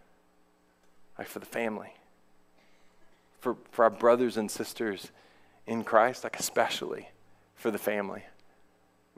like 1.16 1.26
for 1.26 1.38
the 1.38 1.46
family 1.46 1.94
for, 3.44 3.56
for 3.70 3.84
our 3.84 3.90
brothers 3.90 4.38
and 4.38 4.50
sisters 4.50 5.12
in 5.66 5.84
Christ, 5.84 6.24
like 6.24 6.40
especially 6.40 7.10
for 7.54 7.70
the 7.70 7.78
family. 7.78 8.24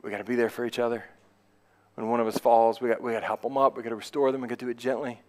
We 0.03 0.11
got 0.11 0.17
to 0.17 0.25
be 0.25 0.35
there 0.35 0.49
for 0.49 0.65
each 0.65 0.79
other. 0.79 1.05
when 1.95 2.09
one 2.09 2.19
of 2.19 2.27
us 2.27 2.37
falls, 2.37 2.81
we 2.81 2.89
got, 2.89 3.01
we 3.01 3.13
got 3.13 3.21
to 3.21 3.25
help 3.25 3.41
them 3.41 3.57
up. 3.57 3.77
We 3.77 3.83
got 3.83 3.89
to 3.89 3.95
restore 3.95 4.31
them. 4.33 4.41
We 4.41 4.49
got 4.49 4.59
to 4.59 4.65
do 4.65 4.69
it 4.69 4.77
gently. 4.77 5.21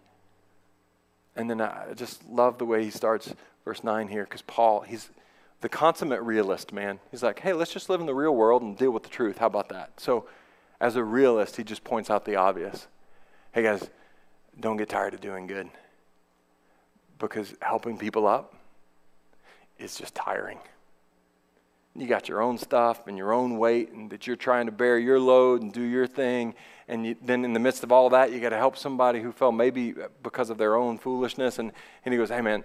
And 1.35 1.49
then 1.49 1.61
I 1.61 1.93
just 1.95 2.27
love 2.27 2.57
the 2.57 2.65
way 2.65 2.83
he 2.83 2.89
starts 2.89 3.33
verse 3.63 3.85
9 3.85 4.09
here 4.09 4.25
because 4.25 4.41
Paul, 4.41 4.81
he's 4.81 5.09
the 5.61 5.69
consummate 5.69 6.21
realist, 6.21 6.73
man. 6.73 6.99
He's 7.09 7.23
like, 7.23 7.39
hey, 7.39 7.53
let's 7.53 7.71
just 7.71 7.89
live 7.89 8.01
in 8.01 8.05
the 8.05 8.13
real 8.13 8.35
world 8.35 8.61
and 8.61 8.77
deal 8.77 8.91
with 8.91 9.03
the 9.03 9.09
truth. 9.09 9.37
How 9.37 9.47
about 9.47 9.69
that? 9.69 9.93
So, 9.97 10.27
as 10.81 10.97
a 10.97 11.03
realist, 11.03 11.55
he 11.55 11.63
just 11.63 11.83
points 11.83 12.09
out 12.09 12.25
the 12.25 12.35
obvious. 12.35 12.87
Hey, 13.53 13.63
guys, 13.63 13.89
don't 14.59 14.77
get 14.77 14.89
tired 14.89 15.13
of 15.13 15.21
doing 15.21 15.47
good 15.47 15.69
because 17.17 17.53
helping 17.61 17.97
people 17.97 18.27
up 18.27 18.58
is 19.79 19.95
just 19.95 20.15
tiring. 20.15 20.59
You 21.95 22.07
got 22.07 22.29
your 22.29 22.41
own 22.41 22.57
stuff 22.57 23.07
and 23.07 23.17
your 23.17 23.33
own 23.33 23.57
weight, 23.57 23.91
and 23.91 24.09
that 24.11 24.27
you're 24.27 24.35
trying 24.35 24.67
to 24.67 24.71
bear 24.71 24.97
your 24.97 25.19
load 25.19 25.61
and 25.61 25.73
do 25.73 25.81
your 25.81 26.07
thing. 26.07 26.53
And 26.87 27.05
you, 27.05 27.15
then, 27.21 27.43
in 27.43 27.53
the 27.53 27.59
midst 27.59 27.83
of 27.83 27.91
all 27.91 28.09
that, 28.11 28.31
you 28.31 28.39
got 28.39 28.49
to 28.49 28.57
help 28.57 28.77
somebody 28.77 29.21
who 29.21 29.31
fell 29.31 29.51
maybe 29.51 29.91
uh, 29.91 30.07
because 30.23 30.49
of 30.49 30.57
their 30.57 30.75
own 30.75 30.97
foolishness. 30.97 31.59
And, 31.59 31.71
and 32.05 32.13
he 32.13 32.17
goes, 32.17 32.29
Hey, 32.29 32.41
man, 32.41 32.63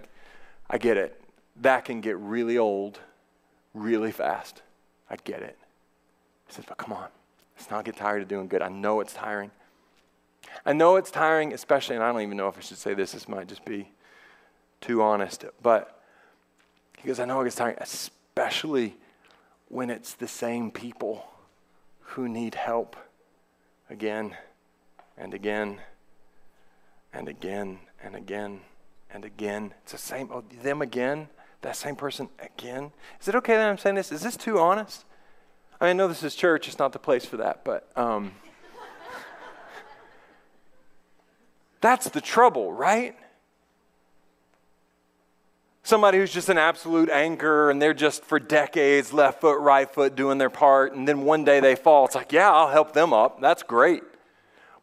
I 0.69 0.77
get 0.77 0.97
it. 0.97 1.21
That 1.61 1.85
can 1.85 2.01
get 2.01 2.17
really 2.17 2.57
old 2.57 2.99
really 3.73 4.11
fast. 4.11 4.61
I 5.09 5.17
get 5.17 5.41
it. 5.41 5.57
He 6.47 6.53
says, 6.53 6.65
But 6.67 6.77
come 6.77 6.93
on, 6.93 7.07
let's 7.57 7.69
not 7.69 7.85
get 7.85 7.97
tired 7.97 8.21
of 8.21 8.27
doing 8.27 8.47
good. 8.47 8.61
I 8.61 8.69
know 8.69 9.01
it's 9.01 9.13
tiring. 9.13 9.51
I 10.65 10.73
know 10.73 10.95
it's 10.95 11.11
tiring, 11.11 11.53
especially, 11.53 11.95
and 11.95 12.03
I 12.03 12.11
don't 12.11 12.21
even 12.21 12.37
know 12.37 12.47
if 12.47 12.57
I 12.57 12.61
should 12.61 12.77
say 12.77 12.93
this, 12.93 13.11
this 13.11 13.27
might 13.27 13.47
just 13.47 13.65
be 13.65 13.91
too 14.81 15.01
honest, 15.01 15.45
but 15.61 15.94
he 17.05 17.09
goes, 17.09 17.19
I 17.19 17.25
know 17.25 17.39
it 17.41 17.43
gets 17.43 17.57
tiring, 17.57 17.77
especially 17.79 18.95
when 19.67 19.91
it's 19.91 20.15
the 20.15 20.27
same 20.27 20.71
people 20.71 21.23
who 21.99 22.27
need 22.27 22.55
help 22.55 22.95
again 23.91 24.35
and 25.15 25.31
again 25.31 25.81
and 27.13 27.29
again 27.29 27.77
and 28.03 28.15
again 28.15 28.61
and 29.11 29.23
again. 29.23 29.75
It's 29.83 29.91
the 29.91 29.99
same, 29.99 30.31
oh, 30.33 30.43
them 30.63 30.81
again, 30.81 31.27
that 31.61 31.75
same 31.75 31.95
person 31.95 32.27
again. 32.39 32.91
Is 33.21 33.27
it 33.27 33.35
okay 33.35 33.53
that 33.53 33.69
I'm 33.69 33.77
saying 33.77 33.97
this? 33.97 34.11
Is 34.11 34.23
this 34.23 34.35
too 34.35 34.57
honest? 34.57 35.05
I, 35.79 35.93
know 35.93 36.07
this 36.07 36.23
is 36.23 36.33
church, 36.33 36.67
it's 36.67 36.79
not 36.79 36.91
the 36.91 36.97
place 36.97 37.23
for 37.23 37.37
that, 37.37 37.63
but 37.63 37.87
um, 37.95 38.31
that's 41.81 42.09
the 42.09 42.21
trouble, 42.21 42.73
right? 42.73 43.15
Somebody 45.85 46.17
who's 46.17 46.33
just 46.33 46.49
an 46.49 46.57
absolute 46.57 47.09
anchor 47.09 47.69
and 47.69 47.81
they're 47.81 47.93
just 47.93 48.25
for 48.25 48.39
decades 48.39 49.13
left 49.13 49.39
foot, 49.39 49.59
right 49.59 49.89
foot 49.89 50.15
doing 50.15 50.37
their 50.39 50.49
part, 50.49 50.93
and 50.93 51.07
then 51.07 51.21
one 51.21 51.45
day 51.45 51.59
they 51.59 51.75
fall. 51.75 52.05
It's 52.05 52.15
like, 52.15 52.33
yeah, 52.33 52.51
I'll 52.51 52.69
help 52.69 52.93
them 52.93 53.13
up. 53.13 53.39
That's 53.39 53.63
great. 53.63 54.03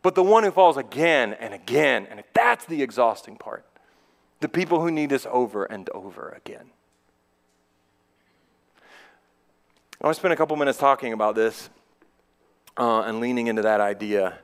But 0.00 0.14
the 0.14 0.22
one 0.22 0.44
who 0.44 0.50
falls 0.50 0.76
again 0.76 1.34
and 1.34 1.52
again, 1.52 2.06
and 2.08 2.22
that's 2.32 2.64
the 2.64 2.82
exhausting 2.82 3.36
part. 3.36 3.66
The 4.40 4.48
people 4.48 4.80
who 4.80 4.90
need 4.90 5.12
us 5.12 5.26
over 5.30 5.64
and 5.64 5.90
over 5.90 6.30
again. 6.30 6.70
I 10.00 10.06
want 10.06 10.16
to 10.16 10.20
spend 10.20 10.32
a 10.32 10.36
couple 10.36 10.56
minutes 10.56 10.78
talking 10.78 11.12
about 11.12 11.34
this 11.34 11.68
uh, 12.76 13.02
and 13.02 13.20
leaning 13.20 13.48
into 13.48 13.62
that 13.62 13.80
idea. 13.80 14.38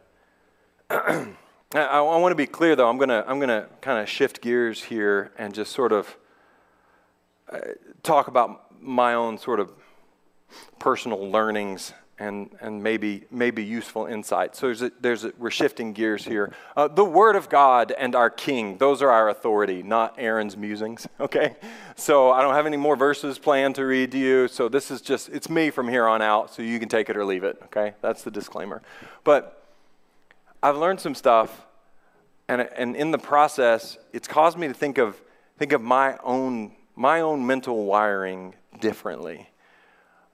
I, 0.90 1.34
I 1.74 2.00
want 2.00 2.30
to 2.32 2.36
be 2.36 2.46
clear, 2.46 2.76
though. 2.76 2.88
I'm 2.88 2.96
going 2.96 3.08
to 3.08 3.24
I'm 3.28 3.38
going 3.38 3.48
to 3.48 3.68
kind 3.80 4.00
of 4.00 4.08
shift 4.08 4.40
gears 4.40 4.84
here 4.84 5.32
and 5.36 5.52
just 5.52 5.72
sort 5.72 5.92
of 5.92 6.16
talk 8.02 8.28
about 8.28 8.80
my 8.80 9.14
own 9.14 9.38
sort 9.38 9.60
of 9.60 9.72
personal 10.78 11.30
learnings 11.30 11.92
and, 12.20 12.50
and 12.60 12.82
maybe, 12.82 13.24
maybe 13.30 13.64
useful 13.64 14.06
insights. 14.06 14.58
So 14.58 14.66
there's 14.66 14.82
a, 14.82 14.92
there's 15.00 15.24
a, 15.24 15.32
we're 15.38 15.50
shifting 15.50 15.92
gears 15.92 16.24
here. 16.24 16.52
Uh, 16.76 16.88
the 16.88 17.04
Word 17.04 17.36
of 17.36 17.48
God 17.48 17.92
and 17.92 18.14
our 18.16 18.28
King, 18.28 18.78
those 18.78 19.02
are 19.02 19.10
our 19.10 19.28
authority, 19.28 19.82
not 19.82 20.16
Aaron's 20.18 20.56
musings, 20.56 21.06
okay? 21.20 21.56
So 21.96 22.30
I 22.32 22.42
don't 22.42 22.54
have 22.54 22.66
any 22.66 22.76
more 22.76 22.96
verses 22.96 23.38
planned 23.38 23.76
to 23.76 23.86
read 23.86 24.10
to 24.12 24.18
you. 24.18 24.48
So 24.48 24.68
this 24.68 24.90
is 24.90 25.00
just, 25.00 25.28
it's 25.28 25.48
me 25.48 25.70
from 25.70 25.88
here 25.88 26.06
on 26.06 26.20
out, 26.20 26.52
so 26.52 26.62
you 26.62 26.80
can 26.80 26.88
take 26.88 27.08
it 27.08 27.16
or 27.16 27.24
leave 27.24 27.44
it, 27.44 27.60
okay? 27.64 27.94
That's 28.02 28.22
the 28.24 28.30
disclaimer. 28.30 28.82
But 29.22 29.64
I've 30.60 30.76
learned 30.76 31.00
some 31.00 31.14
stuff, 31.14 31.66
and, 32.48 32.62
and 32.62 32.96
in 32.96 33.12
the 33.12 33.18
process, 33.18 33.96
it's 34.12 34.26
caused 34.26 34.58
me 34.58 34.66
to 34.66 34.74
think 34.74 34.98
of, 34.98 35.20
think 35.56 35.72
of 35.72 35.82
my 35.82 36.18
own 36.24 36.72
my 36.98 37.20
own 37.20 37.46
mental 37.46 37.84
wiring 37.84 38.54
differently. 38.80 39.48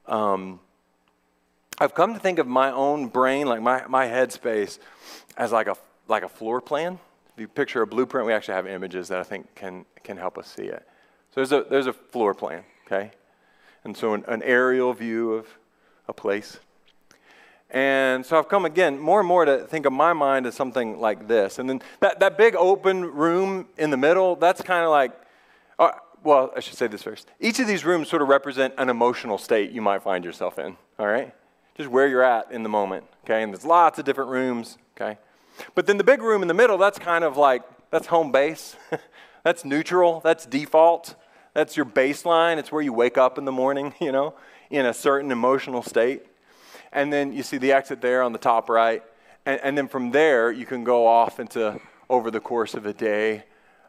Um, 0.06 0.60
I've 1.78 1.94
come 1.94 2.14
to 2.14 2.20
think 2.20 2.38
of 2.38 2.46
my 2.46 2.70
own 2.70 3.08
brain, 3.08 3.46
like 3.46 3.60
my, 3.60 3.84
my 3.86 4.06
headspace, 4.06 4.78
as 5.36 5.52
like 5.52 5.66
a, 5.66 5.76
like 6.08 6.22
a 6.22 6.28
floor 6.28 6.62
plan. 6.62 6.98
If 7.34 7.40
you 7.40 7.48
picture 7.48 7.82
a 7.82 7.86
blueprint, 7.86 8.26
we 8.26 8.32
actually 8.32 8.54
have 8.54 8.66
images 8.66 9.08
that 9.08 9.18
I 9.18 9.24
think 9.24 9.54
can, 9.54 9.84
can 10.04 10.16
help 10.16 10.38
us 10.38 10.46
see 10.46 10.64
it. 10.64 10.88
So 11.34 11.44
there's 11.44 11.52
a, 11.52 11.66
there's 11.68 11.86
a 11.86 11.92
floor 11.92 12.32
plan, 12.32 12.64
okay? 12.86 13.10
And 13.84 13.94
so 13.94 14.14
an, 14.14 14.24
an 14.26 14.42
aerial 14.42 14.94
view 14.94 15.34
of 15.34 15.46
a 16.08 16.14
place. 16.14 16.58
And 17.68 18.24
so 18.24 18.38
I've 18.38 18.48
come 18.48 18.64
again 18.64 18.98
more 18.98 19.20
and 19.20 19.28
more 19.28 19.44
to 19.44 19.66
think 19.66 19.84
of 19.84 19.92
my 19.92 20.14
mind 20.14 20.46
as 20.46 20.54
something 20.54 20.98
like 20.98 21.28
this. 21.28 21.58
And 21.58 21.68
then 21.68 21.82
that, 22.00 22.20
that 22.20 22.38
big 22.38 22.54
open 22.56 23.04
room 23.04 23.66
in 23.76 23.90
the 23.90 23.98
middle, 23.98 24.36
that's 24.36 24.62
kind 24.62 24.84
of 24.84 24.90
like, 24.90 25.12
well, 26.24 26.50
I 26.56 26.60
should 26.60 26.76
say 26.76 26.86
this 26.86 27.02
first. 27.02 27.28
Each 27.38 27.60
of 27.60 27.66
these 27.66 27.84
rooms 27.84 28.08
sort 28.08 28.22
of 28.22 28.28
represent 28.28 28.74
an 28.78 28.88
emotional 28.88 29.38
state 29.38 29.70
you 29.70 29.82
might 29.82 30.02
find 30.02 30.24
yourself 30.24 30.58
in, 30.58 30.76
all 30.98 31.06
right? 31.06 31.32
Just 31.76 31.90
where 31.90 32.08
you're 32.08 32.22
at 32.22 32.50
in 32.50 32.62
the 32.62 32.68
moment, 32.68 33.04
okay? 33.24 33.42
And 33.42 33.52
there's 33.52 33.64
lots 33.64 33.98
of 33.98 34.04
different 34.04 34.30
rooms, 34.30 34.78
okay? 34.96 35.18
But 35.74 35.86
then 35.86 35.98
the 35.98 36.04
big 36.04 36.22
room 36.22 36.42
in 36.42 36.48
the 36.48 36.54
middle, 36.54 36.78
that's 36.78 36.98
kind 36.98 37.24
of 37.24 37.36
like, 37.36 37.62
that's 37.90 38.06
home 38.06 38.32
base. 38.32 38.76
that's 39.44 39.64
neutral, 39.64 40.20
that's 40.24 40.46
default. 40.46 41.14
That's 41.52 41.76
your 41.76 41.86
baseline. 41.86 42.56
It's 42.58 42.72
where 42.72 42.82
you 42.82 42.92
wake 42.92 43.16
up 43.16 43.38
in 43.38 43.44
the 43.44 43.52
morning, 43.52 43.94
you 44.00 44.10
know, 44.10 44.34
in 44.70 44.86
a 44.86 44.94
certain 44.94 45.30
emotional 45.30 45.82
state. 45.82 46.22
And 46.92 47.12
then 47.12 47.32
you 47.32 47.42
see 47.42 47.58
the 47.58 47.72
exit 47.72 48.00
there 48.00 48.22
on 48.22 48.32
the 48.32 48.38
top 48.38 48.68
right. 48.68 49.02
And, 49.46 49.60
and 49.62 49.78
then 49.78 49.88
from 49.88 50.10
there, 50.10 50.50
you 50.50 50.64
can 50.64 50.84
go 50.84 51.06
off 51.06 51.38
into 51.38 51.80
over 52.08 52.30
the 52.30 52.40
course 52.40 52.74
of 52.74 52.86
a 52.86 52.92
day 52.92 53.44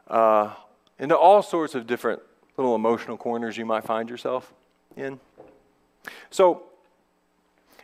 uh, 0.08 0.54
into 1.00 1.18
all 1.18 1.42
sorts 1.42 1.76
of 1.76 1.88
different 1.88 2.22
little 2.58 2.76
emotional 2.76 3.18
corners 3.18 3.58
you 3.58 3.66
might 3.66 3.84
find 3.84 4.10
yourself 4.10 4.54
in. 4.96 5.20
So, 6.30 6.64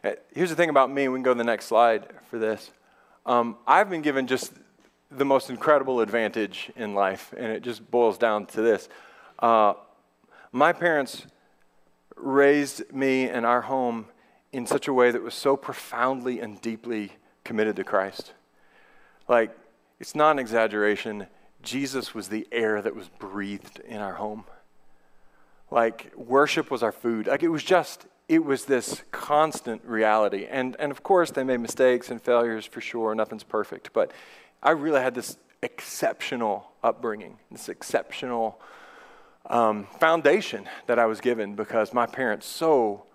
eh, 0.03 0.15
here's 0.33 0.49
the 0.49 0.55
thing 0.55 0.69
about 0.69 0.91
me. 0.91 1.07
We 1.07 1.17
can 1.17 1.23
go 1.23 1.33
to 1.33 1.37
the 1.37 1.43
next 1.43 1.65
slide 1.65 2.07
for 2.29 2.39
this. 2.39 2.71
Um, 3.25 3.57
I've 3.67 3.89
been 3.89 4.01
given 4.01 4.27
just 4.27 4.53
the 5.11 5.25
most 5.25 5.49
incredible 5.49 5.99
advantage 5.99 6.71
in 6.75 6.95
life, 6.95 7.33
and 7.37 7.51
it 7.51 7.63
just 7.63 7.89
boils 7.91 8.17
down 8.17 8.45
to 8.47 8.61
this. 8.61 8.87
Uh, 9.39 9.73
my 10.51 10.71
parents 10.71 11.27
raised 12.15 12.91
me 12.93 13.27
and 13.27 13.45
our 13.45 13.61
home 13.61 14.05
in 14.53 14.65
such 14.65 14.87
a 14.87 14.93
way 14.93 15.11
that 15.11 15.21
was 15.21 15.33
so 15.33 15.55
profoundly 15.55 16.39
and 16.39 16.61
deeply 16.61 17.13
committed 17.43 17.75
to 17.75 17.83
Christ. 17.83 18.33
Like, 19.27 19.55
it's 19.99 20.15
not 20.15 20.31
an 20.31 20.39
exaggeration. 20.39 21.27
Jesus 21.63 22.13
was 22.13 22.29
the 22.29 22.47
air 22.51 22.81
that 22.81 22.95
was 22.95 23.09
breathed 23.19 23.79
in 23.79 23.97
our 23.97 24.13
home. 24.13 24.45
Like 25.69 26.11
worship 26.15 26.69
was 26.69 26.83
our 26.83 26.91
food. 26.91 27.27
Like 27.27 27.43
it 27.43 27.47
was 27.49 27.63
just, 27.63 28.05
it 28.27 28.43
was 28.43 28.65
this 28.65 29.03
constant 29.11 29.83
reality. 29.85 30.47
And, 30.49 30.75
and 30.79 30.91
of 30.91 31.03
course, 31.03 31.31
they 31.31 31.43
made 31.43 31.59
mistakes 31.59 32.09
and 32.09 32.21
failures 32.21 32.65
for 32.65 32.81
sure. 32.81 33.15
Nothing's 33.15 33.43
perfect. 33.43 33.93
But 33.93 34.11
I 34.61 34.71
really 34.71 35.01
had 35.01 35.15
this 35.15 35.37
exceptional 35.61 36.71
upbringing, 36.83 37.37
this 37.51 37.69
exceptional 37.69 38.59
um, 39.49 39.87
foundation 39.99 40.67
that 40.87 40.99
I 40.99 41.05
was 41.05 41.21
given 41.21 41.55
because 41.55 41.93
my 41.93 42.05
parents 42.05 42.45
so 42.45 43.05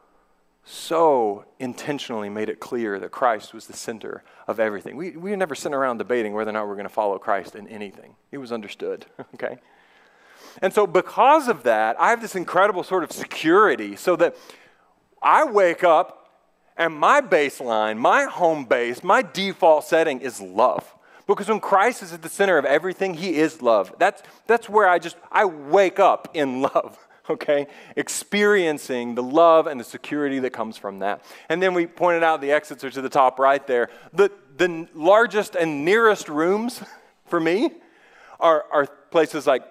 so 0.68 1.44
intentionally 1.60 2.28
made 2.28 2.48
it 2.48 2.58
clear 2.58 2.98
that 2.98 3.12
Christ 3.12 3.54
was 3.54 3.68
the 3.68 3.72
center 3.72 4.24
of 4.48 4.58
everything. 4.58 4.96
We, 4.96 5.12
we 5.12 5.34
never 5.36 5.54
sitting 5.54 5.74
around 5.74 5.98
debating 5.98 6.34
whether 6.34 6.50
or 6.50 6.54
not 6.54 6.66
we're 6.66 6.74
going 6.74 6.88
to 6.88 6.92
follow 6.92 7.18
Christ 7.18 7.54
in 7.54 7.68
anything. 7.68 8.16
It 8.32 8.38
was 8.38 8.50
understood, 8.50 9.06
okay? 9.34 9.58
And 10.60 10.74
so, 10.74 10.84
because 10.84 11.46
of 11.46 11.62
that, 11.62 11.98
I 12.00 12.10
have 12.10 12.20
this 12.20 12.34
incredible 12.34 12.82
sort 12.82 13.04
of 13.04 13.12
security 13.12 13.94
so 13.94 14.16
that 14.16 14.36
I 15.22 15.44
wake 15.44 15.84
up 15.84 16.32
and 16.76 16.92
my 16.94 17.20
baseline, 17.20 17.96
my 17.96 18.24
home 18.24 18.64
base, 18.64 19.04
my 19.04 19.22
default 19.22 19.84
setting 19.84 20.20
is 20.20 20.40
love. 20.40 20.92
Because 21.28 21.48
when 21.48 21.60
Christ 21.60 22.02
is 22.02 22.12
at 22.12 22.22
the 22.22 22.28
center 22.28 22.58
of 22.58 22.64
everything, 22.64 23.14
He 23.14 23.36
is 23.36 23.62
love. 23.62 23.94
That's, 24.00 24.20
that's 24.48 24.68
where 24.68 24.88
I 24.88 24.98
just, 24.98 25.16
I 25.30 25.44
wake 25.44 26.00
up 26.00 26.28
in 26.34 26.60
love 26.74 26.98
okay? 27.30 27.66
Experiencing 27.96 29.14
the 29.14 29.22
love 29.22 29.66
and 29.66 29.78
the 29.78 29.84
security 29.84 30.38
that 30.40 30.50
comes 30.50 30.76
from 30.76 31.00
that. 31.00 31.22
And 31.48 31.62
then 31.62 31.74
we 31.74 31.86
pointed 31.86 32.22
out 32.22 32.40
the 32.40 32.52
exits 32.52 32.84
are 32.84 32.90
to 32.90 33.02
the 33.02 33.08
top 33.08 33.38
right 33.38 33.66
there. 33.66 33.90
The, 34.12 34.30
the 34.56 34.88
largest 34.94 35.54
and 35.56 35.84
nearest 35.84 36.28
rooms 36.28 36.82
for 37.26 37.40
me 37.40 37.70
are, 38.40 38.64
are 38.70 38.86
places 38.86 39.46
like 39.46 39.62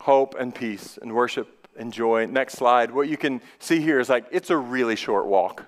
hope 0.00 0.34
and 0.38 0.54
peace 0.54 0.98
and 1.00 1.14
worship 1.14 1.68
and 1.76 1.92
joy. 1.92 2.26
Next 2.26 2.54
slide. 2.54 2.90
What 2.90 3.08
you 3.08 3.16
can 3.16 3.40
see 3.58 3.80
here 3.80 4.00
is 4.00 4.08
like 4.08 4.26
it's 4.30 4.50
a 4.50 4.56
really 4.56 4.96
short 4.96 5.26
walk. 5.26 5.64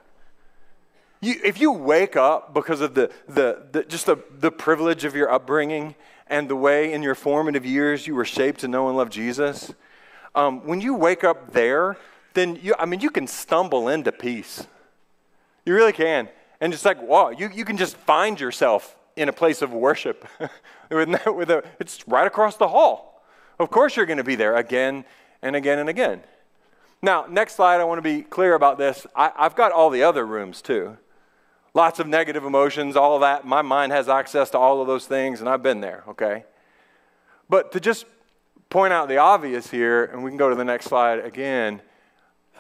you, 1.21 1.37
if 1.45 1.61
you 1.61 1.73
wake 1.73 2.17
up 2.17 2.53
because 2.53 2.81
of 2.81 2.95
the, 2.95 3.11
the, 3.29 3.67
the, 3.71 3.85
just 3.85 4.07
the, 4.07 4.17
the 4.39 4.51
privilege 4.51 5.05
of 5.05 5.15
your 5.15 5.31
upbringing 5.31 5.95
and 6.27 6.49
the 6.49 6.57
way 6.57 6.93
in 6.93 7.03
your 7.03 7.15
formative 7.15 7.65
years 7.65 8.07
you 8.07 8.15
were 8.15 8.25
shaped 8.25 8.61
to 8.61 8.69
know 8.69 8.89
and 8.89 8.97
love 8.97 9.11
Jesus, 9.11 9.73
um, 10.35 10.67
when 10.67 10.81
you 10.81 10.95
wake 10.95 11.25
up 11.25 11.53
there, 11.53 11.97
then 12.35 12.59
you, 12.63 12.75
I 12.79 12.87
mean, 12.87 13.01
you 13.01 13.11
can 13.11 13.27
stumble 13.27 13.89
into 13.89 14.13
peace. 14.13 14.67
You 15.67 15.75
really 15.75 15.93
can. 15.93 16.29
And 16.61 16.73
it's 16.73 16.85
like, 16.85 17.01
wow, 17.03 17.31
you, 17.31 17.51
you 17.53 17.65
can 17.65 17.77
just 17.77 17.97
find 17.97 18.41
yourself 18.41 18.97
in 19.17 19.29
a 19.29 19.33
place 19.33 19.63
of 19.63 19.73
worship. 19.73 20.27
it's 20.91 22.09
right 22.09 22.27
across 22.27 22.57
the 22.57 22.69
hall. 22.69 23.23
Of 23.59 23.71
course, 23.71 23.97
you're 23.97 24.07
going 24.07 24.19
to 24.19 24.25
be 24.25 24.35
there 24.35 24.57
again 24.57 25.05
and 25.43 25.55
again 25.55 25.79
and 25.79 25.89
again. 25.89 26.23
Now, 27.03 27.27
next 27.29 27.57
slide, 27.57 27.81
I 27.81 27.85
want 27.85 27.99
to 27.99 28.03
be 28.03 28.23
clear 28.23 28.55
about 28.55 28.79
this. 28.79 29.07
I, 29.15 29.33
I've 29.37 29.57
got 29.57 29.73
all 29.73 29.91
the 29.91 30.03
other 30.03 30.25
rooms 30.25 30.63
too 30.63 30.97
lots 31.75 31.99
of 31.99 32.07
negative 32.07 32.45
emotions, 32.45 32.97
all 32.97 33.15
of 33.15 33.21
that. 33.23 33.47
My 33.47 33.63
mind 33.63 33.93
has 33.93 34.09
access 34.09 34.51
to 34.51 34.59
all 34.59 34.81
of 34.81 34.87
those 34.87 35.07
things, 35.07 35.41
and 35.41 35.49
I've 35.49 35.63
been 35.63 35.81
there, 35.81 36.05
okay? 36.09 36.45
But 37.49 37.73
to 37.73 37.81
just 37.81 38.05
point 38.73 38.91
out 38.91 39.07
the 39.07 39.19
obvious 39.19 39.71
here, 39.71 40.05
and 40.07 40.25
we 40.25 40.31
can 40.31 40.39
go 40.39 40.49
to 40.49 40.55
the 40.55 40.65
next 40.65 40.87
slide 40.87 41.19
again, 41.19 41.83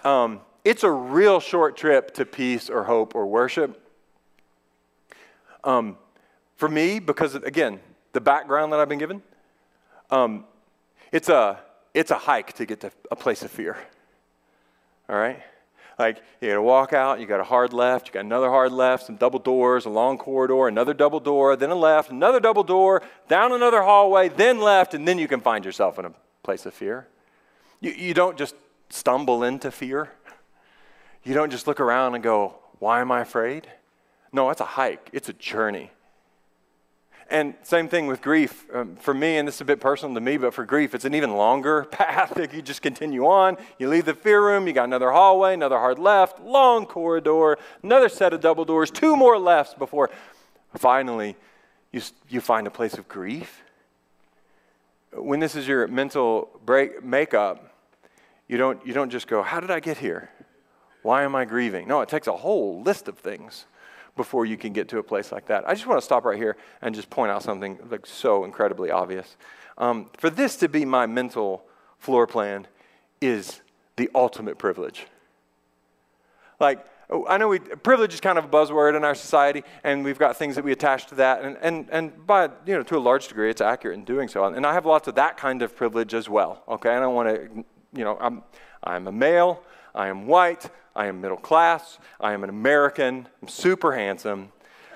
um, 0.05 0.43
it's 0.63 0.85
a 0.85 0.91
real 0.91 1.41
short 1.41 1.75
trip 1.75 2.13
to 2.13 2.27
peace 2.27 2.69
or 2.69 2.85
hope 2.85 3.15
or 3.15 3.27
worship. 3.27 3.83
Um, 5.65 5.97
for 6.57 6.69
me, 6.69 6.99
because 6.99 7.35
again, 7.35 7.81
the 8.13 8.21
background 8.21 8.75
that 8.75 8.79
I've 8.79 8.91
been 8.91 8.99
given, 8.99 9.23
um, 10.11 10.45
it's, 11.13 11.31
a, 11.31 11.59
it's 11.95 12.11
a 12.11 12.19
hike 12.19 12.53
to 12.55 12.67
get 12.67 12.81
to 12.81 12.93
a 13.11 13.17
place 13.17 13.43
of 13.43 13.51
fear. 13.51 13.79
All 15.09 15.17
right? 15.17 15.43
Like 16.03 16.21
you 16.41 16.49
got 16.49 16.55
to 16.55 16.63
walk 16.63 16.93
out, 16.93 17.21
you 17.21 17.27
got 17.27 17.39
a 17.39 17.45
hard 17.45 17.73
left, 17.73 18.09
you 18.09 18.15
got 18.15 18.25
another 18.25 18.51
hard 18.51 18.73
left, 18.73 19.07
some 19.07 19.15
double 19.15 19.39
doors, 19.39 19.87
a 19.87 19.89
long 19.89 20.19
corridor, 20.19 20.67
another 20.67 20.95
double 20.95 21.21
door, 21.21 21.55
then 21.55 21.71
a 21.71 21.77
left, 21.77 22.11
another 22.11 22.41
double 22.41 22.65
door, 22.65 23.05
down 23.29 23.53
another 23.53 23.83
hallway, 23.83 24.29
then 24.29 24.61
left, 24.61 24.95
and 24.95 25.07
then 25.07 25.17
you 25.17 25.29
can 25.29 25.41
find 25.41 25.65
yourself 25.65 26.01
in 26.01 26.05
a 26.05 26.13
place 26.43 26.67
of 26.67 26.75
fear. 26.75 27.07
You, 27.81 27.93
you 27.93 28.15
don't 28.15 28.37
just 28.37 28.57
stumble 28.91 29.45
into 29.45 29.71
fear. 29.71 30.11
You 31.23 31.35
don't 31.35 31.51
just 31.51 31.69
look 31.69 31.79
around 31.79 32.17
and 32.17 32.25
go, 32.25 32.57
Why 32.81 33.01
am 33.01 33.13
I 33.13 33.21
afraid? 33.21 33.69
No, 34.33 34.51
it's 34.51 34.61
a 34.61 34.65
hike, 34.65 35.09
it's 35.13 35.29
a 35.29 35.35
journey. 35.35 35.93
And 37.33 37.55
same 37.63 37.89
thing 37.89 38.09
with 38.09 38.21
grief. 38.21 38.67
Um, 38.75 38.95
for 38.97 39.15
me, 39.15 39.39
and 39.39 39.49
this 39.49 39.55
is 39.55 39.63
a 39.63 39.65
bit 39.65 39.81
personal 39.81 40.15
to 40.17 40.21
me, 40.21 40.37
but 40.37 40.53
for 40.53 40.67
grief, 40.67 40.95
it's 40.95 41.07
an 41.07 41.15
even 41.15 41.35
longer 41.35 41.85
path. 41.91 42.39
If 42.39 42.53
you 42.53 42.61
just 42.61 42.83
continue 42.83 43.25
on, 43.27 43.57
you 43.79 43.89
leave 43.89 44.05
the 44.05 44.13
fear 44.13 44.45
room, 44.45 44.67
you 44.67 44.75
got 44.75 44.85
another 44.85 45.11
hallway, 45.13 45.55
another 45.55 45.79
hard 45.79 45.99
left, 45.99 46.43
long 46.43 46.85
corridor, 46.85 47.57
another 47.83 48.11
set 48.11 48.35
of 48.35 48.43
double 48.43 48.67
doors, 48.67 48.91
two 48.91 49.17
more 49.17 49.39
lefts 49.39 49.73
before 49.73 50.11
finally 50.77 51.35
you, 51.91 52.03
you 52.29 52.43
find 52.43 52.67
a 52.67 52.71
place 52.71 52.99
of 52.99 53.09
grief. 53.09 53.63
When 55.15 55.41
this 55.41 55.57
is 55.57 55.67
your 55.67 55.87
mental 55.89 56.51
break, 56.67 57.03
makeup, 57.03 57.75
you 58.47 58.59
don't, 58.59 58.87
you 58.87 58.93
don't 58.93 59.09
just 59.09 59.27
go, 59.27 59.43
How 59.43 59.59
did 59.59 59.71
I 59.71 59.81
get 59.81 59.97
here? 59.97 60.29
Why 61.01 61.23
am 61.23 61.35
I 61.35 61.47
grieving? 61.47 61.89
No, 61.89 62.03
it 62.03 62.11
takes 62.11 62.27
a 62.27 62.37
whole 62.37 62.83
list 62.83 63.09
of 63.09 63.19
things 63.19 63.65
before 64.17 64.45
you 64.45 64.57
can 64.57 64.73
get 64.73 64.89
to 64.89 64.99
a 64.99 65.03
place 65.03 65.33
like 65.33 65.47
that. 65.47 65.69
I 65.69 65.75
just 65.75 65.87
want 65.87 66.01
to 66.01 66.05
stop 66.05 66.25
right 66.25 66.37
here 66.37 66.57
and 66.83 66.95
just 66.95 67.09
point 67.09 67.31
out 67.31 67.43
something 67.43 67.79
like 67.91 68.07
so 68.07 68.45
incredibly 68.45 68.91
obvious. 68.91 69.37
Um, 69.79 70.11
for 70.19 70.31
this 70.31 70.57
to 70.57 70.69
be 70.69 70.85
my 70.85 71.07
mental 71.07 71.65
floor 71.99 72.27
plan 72.27 72.67
is 73.21 73.61
the 73.97 74.11
ultimate 74.15 74.59
privilege. 74.59 75.07
Like, 76.61 76.85
I 77.29 77.37
know 77.37 77.49
we, 77.49 77.59
privilege 77.59 78.15
is 78.15 78.21
kind 78.21 78.39
of 78.39 78.45
a 78.45 78.49
buzzword 78.49 78.97
in 78.97 79.05
our 79.05 79.15
society, 79.15 79.65
and 79.85 80.05
we've 80.05 80.19
got 80.19 80.37
things 80.37 80.55
that 80.57 80.65
we 80.65 80.73
attach 80.73 81.07
to 81.07 81.15
that, 81.17 81.43
and, 81.43 81.59
and, 81.61 81.89
and 81.91 82.27
by, 82.27 82.45
you 82.65 82.75
know, 82.75 82.83
to 82.85 82.97
a 82.97 83.01
large 83.01 83.29
degree, 83.29 83.51
it's 83.51 83.61
accurate 83.61 83.99
in 83.99 84.05
doing 84.05 84.29
so. 84.29 84.45
And 84.45 84.65
I 84.65 84.73
have 84.73 84.87
lots 84.87 85.09
of 85.09 85.17
that 85.17 85.37
kind 85.37 85.63
of 85.63 85.77
privilege 85.77 86.15
as 86.15 86.29
well, 86.29 86.63
okay? 86.69 86.91
I 86.91 87.01
don't 87.01 87.15
want 87.15 87.29
to, 87.29 87.65
you 87.93 88.05
know, 88.05 88.17
I'm, 88.21 88.43
I'm 88.83 89.09
a 89.09 89.13
male, 89.13 89.63
I 89.95 90.09
am 90.09 90.27
white, 90.27 90.71
I 90.95 91.07
am 91.07 91.21
middle 91.21 91.37
class. 91.37 91.99
I 92.21 92.33
am 92.33 92.45
an 92.45 92.51
American. 92.51 93.29
I'm 93.41 93.49
super 93.49 93.93
handsome. 93.93 94.53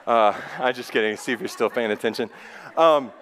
Uh, 0.07 0.35
I'm 0.59 0.75
just 0.75 0.93
kidding. 0.93 1.17
See 1.17 1.33
if 1.33 1.41
you're 1.41 1.49
still 1.49 1.71
paying 1.71 1.91
attention. 1.91 2.31
Um, 2.77 3.13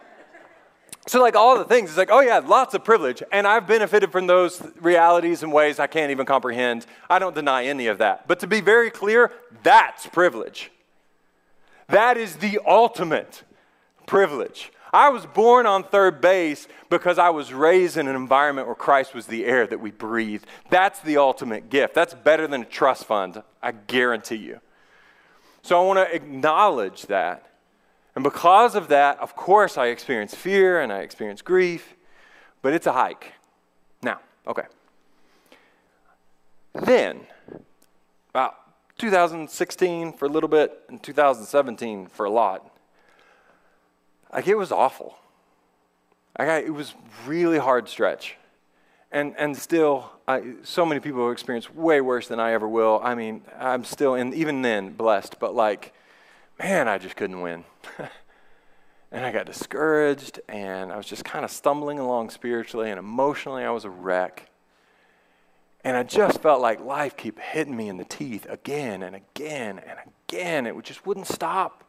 so, 1.06 1.20
like 1.20 1.36
all 1.36 1.58
the 1.58 1.64
things, 1.64 1.90
it's 1.90 1.98
like, 1.98 2.10
oh 2.10 2.20
yeah, 2.20 2.38
lots 2.38 2.74
of 2.74 2.82
privilege. 2.82 3.22
And 3.30 3.46
I've 3.46 3.66
benefited 3.66 4.10
from 4.10 4.26
those 4.26 4.62
realities 4.80 5.42
in 5.42 5.50
ways 5.50 5.78
I 5.78 5.86
can't 5.86 6.10
even 6.10 6.24
comprehend. 6.24 6.86
I 7.10 7.18
don't 7.18 7.34
deny 7.34 7.66
any 7.66 7.88
of 7.88 7.98
that. 7.98 8.26
But 8.26 8.40
to 8.40 8.46
be 8.46 8.62
very 8.62 8.90
clear, 8.90 9.30
that's 9.62 10.06
privilege. 10.06 10.70
That 11.88 12.16
is 12.16 12.36
the 12.36 12.58
ultimate 12.66 13.42
privilege. 14.06 14.72
I 14.94 15.08
was 15.08 15.26
born 15.26 15.66
on 15.66 15.82
third 15.82 16.20
base 16.20 16.68
because 16.88 17.18
I 17.18 17.30
was 17.30 17.52
raised 17.52 17.96
in 17.96 18.06
an 18.06 18.14
environment 18.14 18.68
where 18.68 18.76
Christ 18.76 19.12
was 19.12 19.26
the 19.26 19.44
air 19.44 19.66
that 19.66 19.80
we 19.80 19.90
breathed. 19.90 20.46
That's 20.70 21.00
the 21.00 21.16
ultimate 21.16 21.68
gift. 21.68 21.94
That's 21.94 22.14
better 22.14 22.46
than 22.46 22.62
a 22.62 22.64
trust 22.64 23.04
fund, 23.04 23.42
I 23.60 23.72
guarantee 23.72 24.36
you. 24.36 24.60
So 25.62 25.82
I 25.82 25.84
want 25.84 25.98
to 25.98 26.14
acknowledge 26.14 27.06
that. 27.06 27.50
And 28.14 28.22
because 28.22 28.76
of 28.76 28.86
that, 28.86 29.18
of 29.18 29.34
course, 29.34 29.76
I 29.76 29.86
experience 29.86 30.32
fear 30.32 30.80
and 30.80 30.92
I 30.92 31.00
experience 31.00 31.42
grief, 31.42 31.96
but 32.62 32.72
it's 32.72 32.86
a 32.86 32.92
hike. 32.92 33.32
Now, 34.00 34.20
okay. 34.46 34.68
Then, 36.72 37.22
about 38.30 38.54
2016 38.98 40.12
for 40.12 40.26
a 40.26 40.28
little 40.28 40.48
bit 40.48 40.82
and 40.88 41.02
2017 41.02 42.06
for 42.06 42.26
a 42.26 42.30
lot, 42.30 42.70
like 44.34 44.48
it 44.48 44.56
was 44.56 44.72
awful. 44.72 45.16
I 46.36 46.44
it 46.58 46.74
was 46.74 46.94
really 47.26 47.58
hard 47.58 47.88
stretch. 47.88 48.36
And, 49.12 49.36
and 49.38 49.56
still, 49.56 50.10
I, 50.26 50.54
so 50.64 50.84
many 50.84 51.00
people 51.00 51.22
have 51.22 51.32
experienced 51.32 51.72
way 51.72 52.00
worse 52.00 52.26
than 52.26 52.40
I 52.40 52.52
ever 52.52 52.68
will. 52.68 53.00
I 53.02 53.14
mean, 53.14 53.42
I'm 53.60 53.84
still, 53.84 54.16
in, 54.16 54.34
even 54.34 54.62
then, 54.62 54.90
blessed, 54.90 55.38
but 55.38 55.54
like, 55.54 55.94
man, 56.58 56.88
I 56.88 56.98
just 56.98 57.14
couldn't 57.14 57.40
win. 57.40 57.62
and 59.12 59.24
I 59.24 59.30
got 59.30 59.46
discouraged, 59.46 60.40
and 60.48 60.90
I 60.90 60.96
was 60.96 61.06
just 61.06 61.24
kind 61.24 61.44
of 61.44 61.52
stumbling 61.52 62.00
along 62.00 62.30
spiritually 62.30 62.90
and 62.90 62.98
emotionally. 62.98 63.62
I 63.62 63.70
was 63.70 63.84
a 63.84 63.90
wreck. 63.90 64.50
And 65.84 65.96
I 65.96 66.02
just 66.02 66.42
felt 66.42 66.60
like 66.60 66.80
life 66.80 67.16
kept 67.16 67.38
hitting 67.38 67.76
me 67.76 67.88
in 67.88 67.98
the 67.98 68.04
teeth 68.04 68.46
again 68.50 69.04
and 69.04 69.14
again 69.14 69.78
and 69.78 69.98
again. 70.28 70.66
It 70.66 70.82
just 70.82 71.06
wouldn't 71.06 71.28
stop 71.28 71.83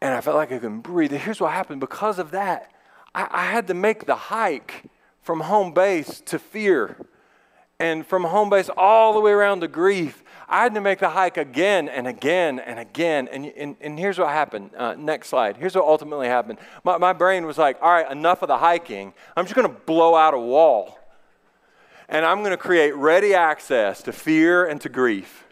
and 0.00 0.14
I 0.14 0.20
felt 0.20 0.36
like 0.36 0.52
I 0.52 0.58
couldn't 0.58 0.80
breathe. 0.80 1.12
Here's 1.12 1.40
what 1.40 1.52
happened 1.52 1.80
because 1.80 2.18
of 2.18 2.30
that, 2.32 2.70
I, 3.14 3.28
I 3.30 3.44
had 3.46 3.66
to 3.68 3.74
make 3.74 4.06
the 4.06 4.16
hike 4.16 4.84
from 5.22 5.40
home 5.40 5.72
base 5.72 6.20
to 6.26 6.38
fear 6.38 6.96
and 7.80 8.06
from 8.06 8.24
home 8.24 8.50
base 8.50 8.70
all 8.76 9.14
the 9.14 9.20
way 9.20 9.32
around 9.32 9.60
to 9.60 9.68
grief. 9.68 10.22
I 10.48 10.62
had 10.62 10.74
to 10.74 10.80
make 10.80 10.98
the 10.98 11.08
hike 11.08 11.36
again 11.36 11.88
and 11.88 12.06
again 12.06 12.58
and 12.58 12.78
again. 12.78 13.28
And, 13.32 13.46
and, 13.46 13.76
and 13.80 13.98
here's 13.98 14.18
what 14.18 14.28
happened. 14.28 14.70
Uh, 14.76 14.94
next 14.94 15.28
slide. 15.28 15.56
Here's 15.56 15.74
what 15.74 15.84
ultimately 15.84 16.28
happened. 16.28 16.58
My, 16.84 16.98
my 16.98 17.12
brain 17.12 17.46
was 17.46 17.58
like, 17.58 17.78
all 17.80 17.90
right, 17.90 18.10
enough 18.10 18.42
of 18.42 18.48
the 18.48 18.58
hiking. 18.58 19.14
I'm 19.36 19.44
just 19.44 19.54
going 19.54 19.68
to 19.68 19.80
blow 19.86 20.14
out 20.14 20.34
a 20.34 20.38
wall. 20.38 20.98
And 22.08 22.24
I'm 22.26 22.40
going 22.40 22.50
to 22.50 22.58
create 22.58 22.94
ready 22.94 23.34
access 23.34 24.02
to 24.02 24.12
fear 24.12 24.66
and 24.66 24.80
to 24.82 24.88
grief. 24.88 25.46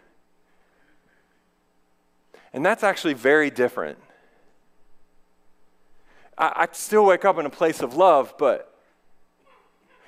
And 2.53 2.63
that's 2.63 2.83
actually 2.83 3.15
very 3.15 3.49
different 3.49 3.97
I, 6.43 6.63
I 6.63 6.67
still 6.73 7.05
wake 7.05 7.23
up 7.23 7.39
in 7.39 7.45
a 7.45 7.49
place 7.49 7.81
of 7.81 7.95
love, 7.95 8.33
but 8.37 8.75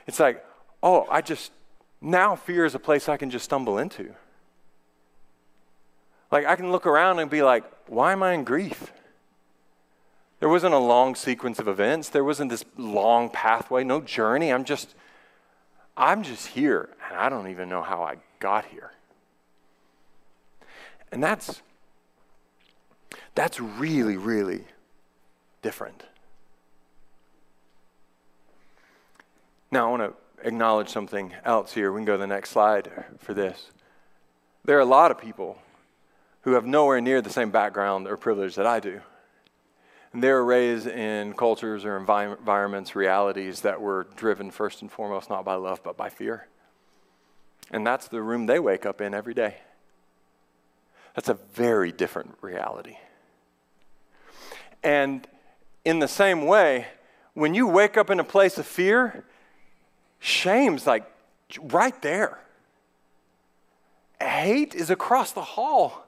it's 0.06 0.20
like, 0.20 0.44
oh, 0.84 1.08
I 1.10 1.22
just, 1.22 1.54
now 2.02 2.36
fear 2.36 2.66
is 2.66 2.76
a 2.76 2.80
place 2.80 3.08
I 3.08 3.16
can 3.16 3.30
just 3.30 3.46
stumble 3.46 3.78
into. 3.78 4.14
Like, 6.32 6.46
I 6.46 6.58
can 6.58 6.74
look 6.74 6.86
around 6.86 7.20
and 7.20 7.32
be 7.32 7.42
like, 7.42 7.64
why 7.88 8.12
am 8.12 8.22
I 8.22 8.34
in 8.34 8.44
grief? 8.44 8.92
There 10.42 10.50
wasn't 10.50 10.74
a 10.74 10.80
long 10.80 11.16
sequence 11.16 11.58
of 11.60 11.70
events. 11.70 12.10
There 12.10 12.26
wasn't 12.26 12.50
this 12.50 12.66
long 12.76 13.30
pathway, 13.30 13.86
no 13.86 14.02
journey. 14.02 14.52
I'm 14.52 14.66
just, 14.66 14.94
I'm 15.96 16.22
just 16.22 16.48
here, 16.48 16.90
and 17.08 17.18
I 17.18 17.30
don't 17.30 17.48
even 17.48 17.70
know 17.70 17.82
how 17.82 18.04
I 18.04 18.18
got 18.42 18.66
here. 18.66 18.92
And 21.14 21.24
that's, 21.24 21.62
that's 23.36 23.62
really, 23.62 24.18
really 24.18 24.66
different. 25.62 26.04
Now, 29.76 29.88
I 29.88 29.98
want 29.98 30.14
to 30.14 30.48
acknowledge 30.48 30.88
something 30.88 31.34
else 31.44 31.74
here. 31.74 31.92
We 31.92 32.00
can 32.00 32.06
go 32.06 32.14
to 32.14 32.18
the 32.18 32.28
next 32.28 32.52
slide 32.52 32.90
for 33.18 33.34
this. 33.34 33.72
There 34.64 34.78
are 34.78 34.80
a 34.80 34.86
lot 34.86 35.12
of 35.12 35.18
people 35.18 35.58
who 36.44 36.54
have 36.54 36.66
nowhere 36.66 37.02
near 37.02 37.22
the 37.22 37.30
same 37.30 37.52
background 37.52 38.08
or 38.08 38.16
privilege 38.16 38.56
that 38.56 38.66
I 38.66 38.80
do. 38.80 39.02
And 40.14 40.24
they 40.24 40.32
were 40.32 40.46
raised 40.46 40.88
in 40.88 41.34
cultures 41.34 41.84
or 41.84 41.98
environments, 41.98 42.96
realities 42.96 43.60
that 43.64 43.82
were 43.82 44.08
driven 44.16 44.50
first 44.50 44.82
and 44.82 44.90
foremost 44.90 45.30
not 45.30 45.44
by 45.44 45.56
love, 45.56 45.84
but 45.84 45.98
by 45.98 46.08
fear. 46.08 46.48
And 47.70 47.86
that's 47.86 48.08
the 48.08 48.22
room 48.22 48.46
they 48.46 48.60
wake 48.60 48.86
up 48.86 49.02
in 49.02 49.14
every 49.14 49.34
day. 49.34 49.58
That's 51.16 51.28
a 51.28 51.34
very 51.34 51.92
different 51.92 52.38
reality. 52.40 52.96
And 54.82 55.28
in 55.84 56.00
the 56.00 56.08
same 56.08 56.46
way, 56.46 56.88
when 57.34 57.54
you 57.54 57.68
wake 57.68 57.98
up 57.98 58.10
in 58.10 58.22
a 58.22 58.24
place 58.24 58.58
of 58.58 58.66
fear, 58.66 59.26
shame's 60.26 60.88
like 60.88 61.06
right 61.62 62.00
there. 62.02 62.40
Hate 64.20 64.74
is 64.74 64.90
across 64.90 65.32
the 65.32 65.42
hall. 65.42 66.06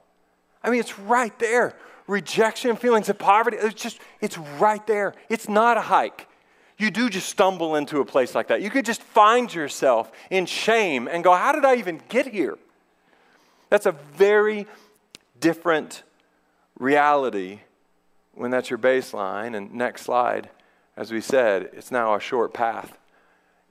I 0.64 0.70
mean, 0.70 0.80
it's 0.80 0.98
right 0.98 1.38
there. 1.40 1.76
Rejection, 2.08 2.76
feelings 2.78 3.10
of 3.10 3.20
poverty, 3.20 3.58
it's 3.58 3.80
just, 3.80 4.00
it's 4.22 4.38
right 4.38 4.86
there. 4.88 5.14
It's 5.30 5.48
not 5.48 5.78
a 5.78 5.82
hike. 5.82 6.28
You 6.78 6.90
do 6.90 7.10
just 7.10 7.30
stumble 7.30 7.76
into 7.76 8.00
a 8.00 8.06
place 8.06 8.34
like 8.34 8.48
that. 8.48 8.62
You 8.62 8.70
could 8.70 8.86
just 8.86 9.04
find 9.04 9.54
yourself 9.54 10.12
in 10.30 10.46
shame 10.46 11.08
and 11.08 11.24
go, 11.24 11.34
How 11.34 11.52
did 11.52 11.66
I 11.66 11.76
even 11.76 12.02
get 12.08 12.28
here? 12.28 12.58
That's 13.70 13.86
a 13.86 13.92
very 13.92 14.68
different 15.40 16.04
reality 16.80 17.60
when 18.34 18.52
that's 18.52 18.70
your 18.70 18.80
baseline. 18.80 19.56
And 19.56 19.74
next 19.74 20.04
slide, 20.04 20.50
as 20.96 21.12
we 21.12 21.20
said, 21.20 21.70
it's 21.74 21.92
now 21.92 22.16
a 22.16 22.20
short 22.20 22.54
path 22.54 22.98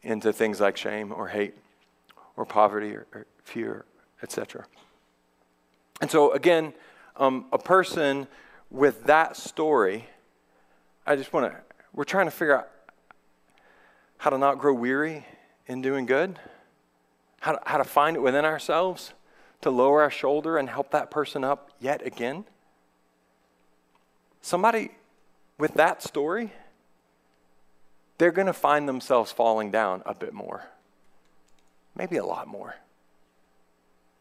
into 0.06 0.32
things 0.32 0.60
like 0.60 0.76
shame 0.76 1.12
or 1.12 1.28
hate 1.28 1.54
or 2.36 2.46
poverty 2.46 2.94
or, 2.94 3.06
or 3.12 3.26
fear, 3.42 3.84
etc. 4.22 4.64
And 6.00 6.10
so, 6.10 6.30
again, 6.32 6.72
um, 7.16 7.46
a 7.52 7.58
person 7.58 8.28
with 8.70 9.04
that 9.04 9.36
story, 9.36 10.06
I 11.06 11.16
just 11.16 11.32
want 11.32 11.52
to, 11.52 11.58
we're 11.92 12.04
trying 12.04 12.26
to 12.26 12.30
figure 12.30 12.56
out 12.56 12.68
how 14.18 14.30
to 14.30 14.38
not 14.38 14.58
grow 14.58 14.74
weary 14.74 15.26
in 15.66 15.82
doing 15.82 16.06
good, 16.06 16.38
how 17.40 17.52
to, 17.52 17.60
how 17.66 17.78
to 17.78 17.84
find 17.84 18.16
it 18.16 18.20
within 18.20 18.44
ourselves 18.44 19.12
to 19.62 19.70
lower 19.70 20.02
our 20.02 20.10
shoulder 20.10 20.56
and 20.56 20.68
help 20.68 20.92
that 20.92 21.10
person 21.10 21.42
up 21.42 21.70
yet 21.80 22.06
again. 22.06 22.44
Somebody 24.40 24.92
with 25.58 25.74
that 25.74 26.02
story, 26.02 26.52
they're 28.18 28.32
going 28.32 28.46
to 28.46 28.52
find 28.52 28.88
themselves 28.88 29.32
falling 29.32 29.70
down 29.70 30.02
a 30.06 30.14
bit 30.14 30.32
more, 30.32 30.64
maybe 31.94 32.16
a 32.16 32.24
lot 32.24 32.48
more. 32.48 32.76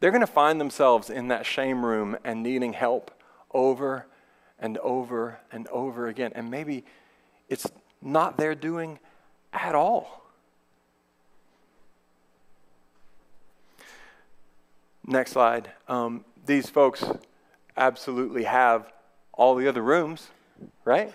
They're 0.00 0.10
going 0.10 0.20
to 0.20 0.26
find 0.26 0.60
themselves 0.60 1.08
in 1.08 1.28
that 1.28 1.46
shame 1.46 1.84
room 1.84 2.16
and 2.22 2.42
needing 2.42 2.74
help 2.74 3.10
over 3.52 4.06
and 4.58 4.76
over 4.78 5.40
and 5.50 5.66
over 5.68 6.08
again. 6.08 6.32
And 6.34 6.50
maybe 6.50 6.84
it's 7.48 7.66
not 8.02 8.36
their 8.36 8.54
doing 8.54 8.98
at 9.52 9.74
all. 9.74 10.26
Next 15.06 15.32
slide. 15.32 15.70
Um, 15.88 16.24
these 16.44 16.68
folks 16.68 17.04
absolutely 17.76 18.44
have 18.44 18.92
all 19.32 19.54
the 19.54 19.68
other 19.68 19.82
rooms, 19.82 20.28
right? 20.84 21.12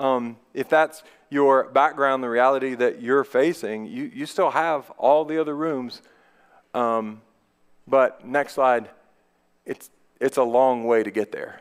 Um, 0.00 0.38
if 0.54 0.70
that's 0.70 1.02
your 1.28 1.64
background, 1.64 2.24
the 2.24 2.30
reality 2.30 2.74
that 2.74 3.02
you're 3.02 3.22
facing, 3.22 3.84
you, 3.84 4.10
you 4.12 4.24
still 4.24 4.50
have 4.50 4.90
all 4.92 5.26
the 5.26 5.38
other 5.38 5.54
rooms. 5.54 6.00
Um, 6.72 7.20
but 7.86 8.26
next 8.26 8.54
slide, 8.54 8.88
it's, 9.66 9.90
it's 10.18 10.38
a 10.38 10.42
long 10.42 10.84
way 10.84 11.02
to 11.02 11.10
get 11.10 11.32
there. 11.32 11.60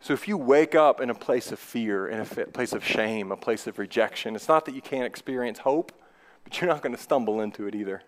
So 0.00 0.14
if 0.14 0.26
you 0.26 0.38
wake 0.38 0.74
up 0.74 1.02
in 1.02 1.10
a 1.10 1.14
place 1.14 1.52
of 1.52 1.58
fear, 1.58 2.08
in 2.08 2.20
a 2.20 2.24
place 2.24 2.72
of 2.72 2.82
shame, 2.82 3.30
a 3.30 3.36
place 3.36 3.66
of 3.66 3.78
rejection, 3.78 4.34
it's 4.34 4.48
not 4.48 4.64
that 4.64 4.74
you 4.74 4.80
can't 4.80 5.04
experience 5.04 5.58
hope, 5.58 5.92
but 6.42 6.58
you're 6.58 6.70
not 6.70 6.82
going 6.82 6.96
to 6.96 7.00
stumble 7.00 7.42
into 7.42 7.66
it 7.66 7.74
either. 7.74 8.02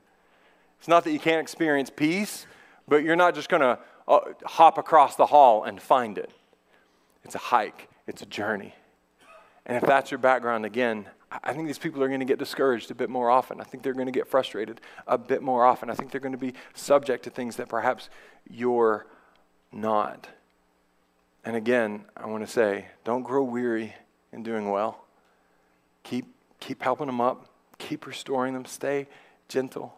It's 0.79 0.89
not 0.89 1.05
that 1.05 1.13
you 1.13 1.21
can't 1.21 1.41
experience 1.41 1.91
peace, 1.91 2.47
but 2.89 3.05
you're 3.05 3.15
not 3.15 3.35
just 3.35 3.51
going 3.51 3.61
to 3.61 3.79
uh, 4.09 4.21
hop 4.45 4.79
across 4.79 5.17
the 5.17 5.27
hall 5.27 5.65
and 5.65 5.83
find 5.83 6.17
it. 6.17 6.31
It's 7.25 7.35
a 7.35 7.39
hike, 7.39 7.91
it's 8.07 8.23
a 8.23 8.27
journey. 8.27 8.75
And 9.67 9.77
if 9.77 9.85
that's 9.85 10.11
your 10.11 10.19
background, 10.19 10.65
again, 10.65 11.07
I 11.43 11.53
think 11.53 11.67
these 11.67 11.79
people 11.79 12.03
are 12.03 12.09
going 12.09 12.21
to 12.21 12.27
get 12.27 12.39
discouraged 12.39 12.91
a 12.91 12.95
bit 12.95 13.09
more 13.09 13.31
often. 13.31 13.61
I 13.61 13.65
think 13.65 13.83
they're 13.83 13.95
going 13.95 14.07
to 14.07 14.13
get 14.13 14.29
frustrated 14.29 14.81
a 15.07 15.17
bit 15.17 15.43
more 15.43 15.65
often. 15.65 15.89
I 15.89 15.95
think 15.95 16.11
they're 16.11 16.21
going 16.21 16.33
to 16.33 16.39
be 16.39 16.55
subject 16.75 17.25
to 17.25 17.31
things 17.31 17.57
that 17.57 17.69
perhaps 17.69 18.11
you're 18.51 19.07
not. 19.73 20.29
And 21.45 21.57
again, 21.57 22.05
I 22.17 22.27
want 22.27 22.45
to 22.45 22.51
say 22.51 22.87
don't 23.05 23.23
grow 23.23 23.43
weary 23.43 23.95
in 24.33 24.43
doing 24.43 24.71
well. 24.71 25.05
Keep, 26.03 26.27
keep 26.61 26.83
helping 26.83 27.07
them 27.07 27.21
up, 27.21 27.49
keep 27.79 28.07
restoring 28.07 28.55
them, 28.55 28.65
stay 28.65 29.07
gentle. 29.49 29.95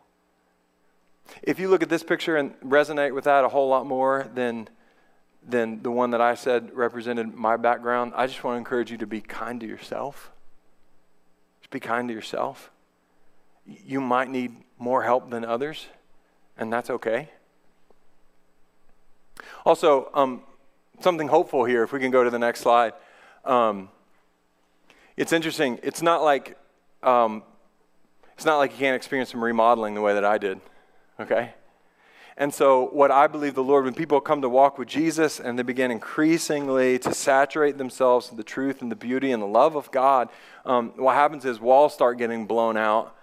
If 1.43 1.59
you 1.59 1.69
look 1.69 1.83
at 1.83 1.89
this 1.89 2.03
picture 2.03 2.37
and 2.37 2.59
resonate 2.61 3.15
with 3.15 3.25
that 3.25 3.45
a 3.45 3.49
whole 3.49 3.69
lot 3.69 3.87
more 3.87 4.29
than, 4.35 4.69
than 5.47 5.82
the 5.82 5.90
one 5.90 6.11
that 6.11 6.20
I 6.20 6.34
said 6.34 6.74
represented 6.74 7.34
my 7.34 7.57
background, 7.57 8.12
I 8.16 8.26
just 8.26 8.42
want 8.42 8.55
to 8.55 8.59
encourage 8.59 8.90
you 8.90 8.99
to 8.99 9.07
be 9.07 9.20
kind 9.20 9.61
to 9.61 9.66
yourself. 9.66 10.32
Just 11.61 11.70
be 11.70 11.80
kind 11.80 12.09
to 12.09 12.14
yourself. 12.14 12.70
You 13.66 14.01
might 14.01 14.30
need 14.30 14.57
more 14.78 15.03
help 15.03 15.30
than 15.30 15.45
others, 15.45 15.86
and 16.57 16.72
that's 16.72 16.90
okay. 16.90 17.30
Also, 19.64 20.11
um, 20.14 20.42
something 21.01 21.28
hopeful 21.28 21.64
here, 21.64 21.82
if 21.82 21.92
we 21.92 22.01
can 22.01 22.11
go 22.11 22.24
to 22.24 22.30
the 22.30 22.38
next 22.38 22.61
slide. 22.61 22.92
Um, 23.45 23.88
it's 25.16 25.32
interesting. 25.32 25.78
It's 25.82 26.03
not 26.03 26.22
like 26.22 26.59
um, 27.03 27.42
it's 28.34 28.45
not 28.45 28.59
like 28.59 28.72
you 28.72 28.78
can't 28.78 28.97
experience 28.97 29.30
some 29.30 29.42
remodeling 29.42 29.95
the 29.95 30.01
way 30.01 30.14
that 30.14 30.24
I 30.24 30.38
did. 30.38 30.61
Okay? 31.20 31.55
And 32.37 32.53
so, 32.53 32.87
what 32.87 33.12
I 33.12 33.28
believe 33.28 33.55
the 33.55 33.62
Lord, 33.62 33.85
when 33.85 33.95
people 33.95 34.20
come 34.20 34.43
to 34.43 34.49
walk 34.49 34.76
with 34.76 34.89
Jesus 34.89 35.39
and 35.39 35.57
they 35.57 35.62
begin 35.62 35.93
increasingly 35.93 36.99
to 36.99 37.14
saturate 37.14 37.78
themselves 37.78 38.30
in 38.30 38.37
the 38.37 38.43
truth 38.43 38.82
and 38.82 38.91
the 38.91 38.97
beauty 38.97 39.30
and 39.30 39.41
the 39.41 39.47
love 39.47 39.76
of 39.76 39.91
God, 39.93 40.28
um, 40.66 40.93
what 40.97 41.14
happens 41.14 41.45
is 41.45 41.61
walls 41.61 41.95
start 41.95 42.18
getting 42.18 42.47
blown 42.47 42.76
out 42.76 43.14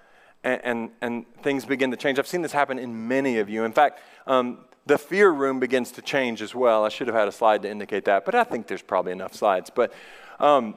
and, 0.44 0.62
and, 0.64 0.90
and, 1.02 1.26
things 1.44 1.66
begin 1.66 1.92
to 1.92 1.98
change. 1.98 2.20
I've 2.20 2.28
seen 2.28 2.42
this 2.42 2.52
happen 2.52 2.80
in 2.80 3.08
many 3.08 3.40
of 3.40 3.50
you. 3.50 3.64
In 3.64 3.74
fact, 3.74 4.00
um, 4.28 4.60
the 4.86 4.98
fear 4.98 5.30
room 5.30 5.60
begins 5.60 5.92
to 5.94 6.02
change 6.02 6.42
as 6.42 6.56
well. 6.56 6.86
I 6.86 6.90
should 6.90 7.08
have 7.08 7.16
had 7.16 7.28
a 7.28 7.32
slide 7.32 7.62
to 7.64 7.70
indicate 7.70 8.06
that, 8.06 8.26
but 8.26 8.34
I 8.34 8.44
think 8.44 8.68
there's 8.68 8.82
probably 8.82 9.12
enough 9.12 9.34
slides. 9.34 9.70
But 9.70 9.94
um, 10.40 10.76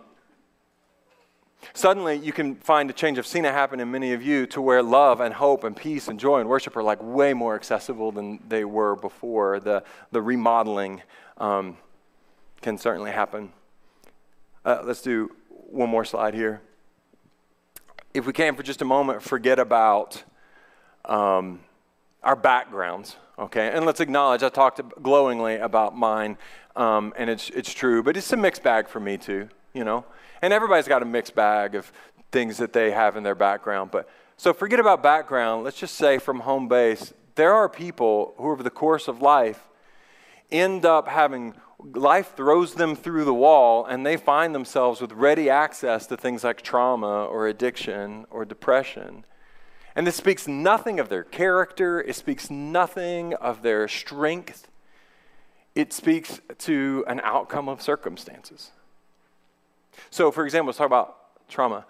Suddenly, 1.73 2.19
you 2.19 2.33
can 2.33 2.57
find 2.57 2.91
a 2.91 2.93
change. 2.93 3.19
I've 3.19 3.27
seen 3.27 3.45
it 3.45 3.53
happen 3.53 3.81
in 3.81 3.91
many 3.91 4.12
of 4.12 4.23
you 4.23 4.47
to 4.49 4.61
where 4.61 4.83
love 4.83 5.21
and 5.21 5.35
hope 5.35 5.65
and 5.65 5.77
peace 5.77 6.09
and 6.09 6.21
joy 6.21 6.41
and 6.41 6.49
worship 6.49 6.77
are 6.77 6.83
like 6.83 7.03
way 7.03 7.33
more 7.33 7.55
accessible 7.55 8.12
than 8.12 8.41
they 8.49 8.65
were 8.65 8.97
before. 8.97 9.61
The, 9.61 9.83
the 10.12 10.21
remodeling 10.21 11.03
um, 11.39 11.77
can 12.61 12.79
certainly 12.79 13.11
happen. 13.11 13.53
Uh, 14.65 14.83
let's 14.85 15.03
do 15.03 15.31
one 15.49 15.89
more 15.89 16.05
slide 16.05 16.35
here. 16.35 16.61
If 18.12 18.27
we 18.27 18.33
can, 18.33 18.55
for 18.55 18.62
just 18.62 18.81
a 18.81 18.85
moment, 18.85 19.23
forget 19.23 19.59
about 19.59 20.23
um, 21.05 21.61
our 22.23 22.37
backgrounds, 22.37 23.17
okay? 23.39 23.71
And 23.73 23.85
let's 23.85 24.01
acknowledge 24.01 24.43
I 24.43 24.49
talked 24.49 24.81
glowingly 25.03 25.57
about 25.57 25.97
mine, 25.97 26.39
um, 26.77 27.12
and 27.17 27.29
it's, 27.29 27.51
it's 27.51 27.73
true, 27.73 28.03
but 28.03 28.17
it's 28.17 28.33
a 28.33 28.37
mixed 28.37 28.62
bag 28.62 28.89
for 28.89 29.01
me 29.01 29.19
too, 29.19 29.49
you 29.75 29.85
know? 29.85 30.05
And 30.41 30.53
everybody's 30.53 30.89
got 30.89 31.03
a 31.03 31.07
mixed 31.07 31.35
bag 31.35 31.75
of 31.75 31.93
things 32.33 32.57
that 32.59 32.72
they 32.72 32.93
have 32.93 33.16
in 33.16 33.22
their 33.22 33.35
background. 33.35 33.91
But 33.91 34.09
so 34.37 34.53
forget 34.53 34.81
about 34.81 35.03
background. 35.03 35.64
Let's 35.64 35.79
just 35.79 35.95
say 35.95 36.18
from 36.18 36.41
home 36.41 36.68
base, 36.68 37.12
there 37.35 37.53
are 37.53 37.68
people 37.68 38.35
who 38.39 38.51
over 38.51 38.62
the 38.62 38.70
course 38.70 39.09
of 39.09 39.20
life 39.20 39.68
end 40.51 40.85
up 40.85 41.09
having 41.09 41.55
life 41.93 42.35
throws 42.37 42.75
them 42.75 42.97
through 42.97 43.25
the 43.25 43.35
wall 43.35 43.85
and 43.85 44.07
they 44.07 44.16
find 44.16 44.55
themselves 44.55 45.01
with 45.01 45.12
ready 45.12 45.51
access 45.51 46.07
to 46.07 46.16
things 46.16 46.45
like 46.45 46.62
trauma 46.62 47.25
or 47.25 47.47
addiction 47.47 48.25
or 48.31 48.45
depression. 48.45 49.25
And 49.97 50.07
this 50.07 50.16
speaks 50.16 50.49
nothing 50.49 50.99
of 50.99 51.09
their 51.09 51.22
character, 51.22 52.01
it 52.01 52.16
speaks 52.16 52.51
nothing 52.51 53.35
of 53.35 53.62
their 53.62 53.87
strength. 53.87 54.68
It 55.75 55.93
speaks 55.93 56.41
to 56.59 57.05
an 57.09 57.20
outcome 57.22 57.68
of 57.68 57.83
circumstances. 57.83 58.70
So, 60.11 60.30
for 60.30 60.45
example, 60.45 60.66
let's 60.66 60.78
talk 60.78 60.86
about 60.86 61.16
trauma. 61.49 61.84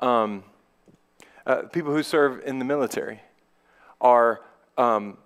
Um, 0.00 0.44
uh, 1.46 1.62
people 1.62 1.92
who 1.92 2.02
serve 2.02 2.42
in 2.44 2.58
the 2.58 2.64
military 2.64 3.20
are, 4.00 4.40
um, 4.78 5.18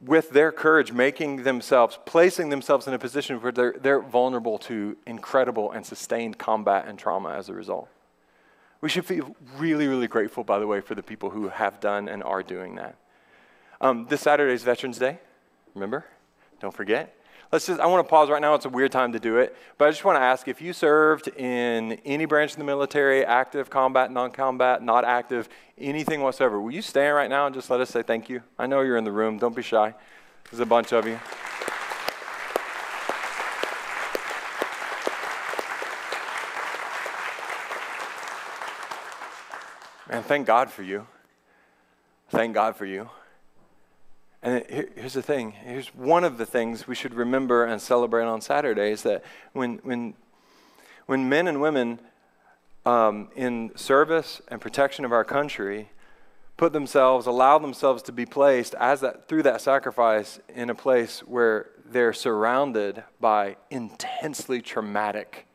with 0.00 0.30
their 0.30 0.52
courage, 0.52 0.92
making 0.92 1.44
themselves, 1.44 1.98
placing 2.04 2.50
themselves 2.50 2.86
in 2.86 2.94
a 2.94 2.98
position 2.98 3.40
where 3.40 3.52
they're, 3.52 3.74
they're 3.80 4.00
vulnerable 4.00 4.58
to 4.58 4.96
incredible 5.06 5.72
and 5.72 5.84
sustained 5.84 6.38
combat 6.38 6.86
and 6.86 6.98
trauma 6.98 7.30
as 7.30 7.48
a 7.48 7.54
result. 7.54 7.88
We 8.80 8.88
should 8.90 9.06
feel 9.06 9.34
really, 9.56 9.88
really 9.88 10.08
grateful, 10.08 10.44
by 10.44 10.58
the 10.58 10.66
way, 10.66 10.80
for 10.80 10.94
the 10.94 11.02
people 11.02 11.30
who 11.30 11.48
have 11.48 11.80
done 11.80 12.08
and 12.08 12.22
are 12.22 12.42
doing 12.42 12.74
that. 12.74 12.96
Um, 13.80 14.06
this 14.08 14.20
Saturday 14.20 14.52
is 14.52 14.62
Veterans 14.62 14.98
Day, 14.98 15.18
remember? 15.74 16.04
Don't 16.60 16.74
forget. 16.74 17.16
Let's 17.54 17.66
just, 17.66 17.78
I 17.78 17.86
want 17.86 18.04
to 18.04 18.10
pause 18.10 18.30
right 18.30 18.42
now. 18.42 18.54
It's 18.54 18.64
a 18.64 18.68
weird 18.68 18.90
time 18.90 19.12
to 19.12 19.20
do 19.20 19.38
it. 19.38 19.56
But 19.78 19.86
I 19.86 19.92
just 19.92 20.04
want 20.04 20.16
to 20.16 20.20
ask 20.20 20.48
if 20.48 20.60
you 20.60 20.72
served 20.72 21.28
in 21.28 21.92
any 22.04 22.24
branch 22.24 22.50
of 22.50 22.58
the 22.58 22.64
military, 22.64 23.24
active, 23.24 23.70
combat, 23.70 24.10
non 24.10 24.32
combat, 24.32 24.82
not 24.82 25.04
active, 25.04 25.48
anything 25.78 26.20
whatsoever, 26.20 26.60
will 26.60 26.72
you 26.72 26.82
stand 26.82 27.14
right 27.14 27.30
now 27.30 27.46
and 27.46 27.54
just 27.54 27.70
let 27.70 27.80
us 27.80 27.90
say 27.90 28.02
thank 28.02 28.28
you? 28.28 28.42
I 28.58 28.66
know 28.66 28.80
you're 28.80 28.96
in 28.96 29.04
the 29.04 29.12
room. 29.12 29.38
Don't 29.38 29.54
be 29.54 29.62
shy. 29.62 29.94
There's 30.50 30.58
a 30.58 30.66
bunch 30.66 30.92
of 30.92 31.06
you. 31.06 31.20
Man, 40.10 40.24
thank 40.24 40.44
God 40.44 40.72
for 40.72 40.82
you. 40.82 41.06
Thank 42.30 42.52
God 42.52 42.74
for 42.74 42.84
you. 42.84 43.10
And 44.44 44.62
here's 44.68 45.14
the 45.14 45.22
thing. 45.22 45.52
Here's 45.52 45.88
one 45.94 46.22
of 46.22 46.36
the 46.36 46.44
things 46.44 46.86
we 46.86 46.94
should 46.94 47.14
remember 47.14 47.64
and 47.64 47.80
celebrate 47.80 48.26
on 48.26 48.42
Saturday 48.42 48.92
is 48.92 49.02
that 49.02 49.24
when, 49.54 49.78
when, 49.78 50.12
when 51.06 51.30
men 51.30 51.48
and 51.48 51.62
women 51.62 51.98
um, 52.84 53.30
in 53.34 53.72
service 53.74 54.42
and 54.48 54.60
protection 54.60 55.06
of 55.06 55.12
our 55.12 55.24
country 55.24 55.88
put 56.58 56.74
themselves, 56.74 57.26
allow 57.26 57.58
themselves 57.58 58.02
to 58.02 58.12
be 58.12 58.26
placed 58.26 58.74
as 58.74 59.00
that, 59.00 59.28
through 59.28 59.44
that 59.44 59.62
sacrifice 59.62 60.38
in 60.54 60.68
a 60.68 60.74
place 60.74 61.20
where 61.20 61.70
they're 61.86 62.12
surrounded 62.12 63.02
by 63.18 63.56
intensely 63.70 64.60
traumatic 64.60 65.46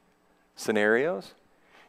scenarios, 0.55 1.35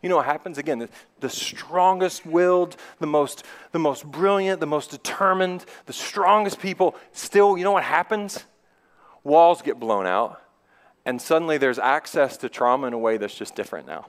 you 0.02 0.08
know 0.08 0.16
what 0.16 0.26
happens? 0.26 0.56
Again, 0.56 0.78
the, 0.78 0.88
the 1.20 1.28
strongest 1.28 2.24
willed, 2.24 2.76
the 2.98 3.06
most, 3.06 3.44
the 3.72 3.78
most 3.78 4.04
brilliant, 4.04 4.60
the 4.60 4.66
most 4.66 4.90
determined, 4.90 5.64
the 5.86 5.92
strongest 5.92 6.58
people, 6.58 6.96
still, 7.12 7.58
you 7.58 7.64
know 7.64 7.72
what 7.72 7.84
happens? 7.84 8.44
Walls 9.24 9.60
get 9.60 9.78
blown 9.78 10.06
out, 10.06 10.40
and 11.04 11.20
suddenly 11.20 11.58
there's 11.58 11.78
access 11.78 12.38
to 12.38 12.48
trauma 12.48 12.86
in 12.86 12.92
a 12.94 12.98
way 12.98 13.18
that's 13.18 13.34
just 13.34 13.54
different 13.54 13.86
now. 13.86 14.06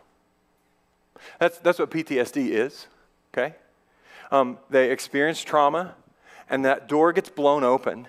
That's, 1.40 1.58
that's 1.60 1.78
what 1.78 1.92
PTSD 1.92 2.50
is, 2.50 2.88
okay? 3.34 3.56
Um, 4.32 4.58
they 4.70 4.92
experience 4.92 5.44
trauma, 5.44 5.96
and 6.50 6.64
that 6.64 6.88
door 6.88 7.12
gets 7.12 7.30
blown 7.30 7.66
open 7.66 8.08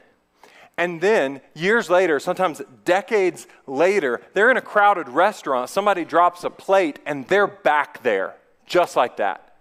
and 0.82 1.00
then 1.00 1.40
years 1.54 1.88
later, 1.88 2.18
sometimes 2.18 2.60
decades 2.84 3.46
later, 3.68 4.20
they're 4.34 4.50
in 4.50 4.56
a 4.56 4.60
crowded 4.60 5.08
restaurant, 5.08 5.70
somebody 5.70 6.04
drops 6.04 6.42
a 6.42 6.50
plate, 6.50 6.98
and 7.06 7.28
they're 7.28 7.46
back 7.46 8.02
there, 8.02 8.34
just 8.66 8.96
like 8.96 9.18
that. 9.18 9.54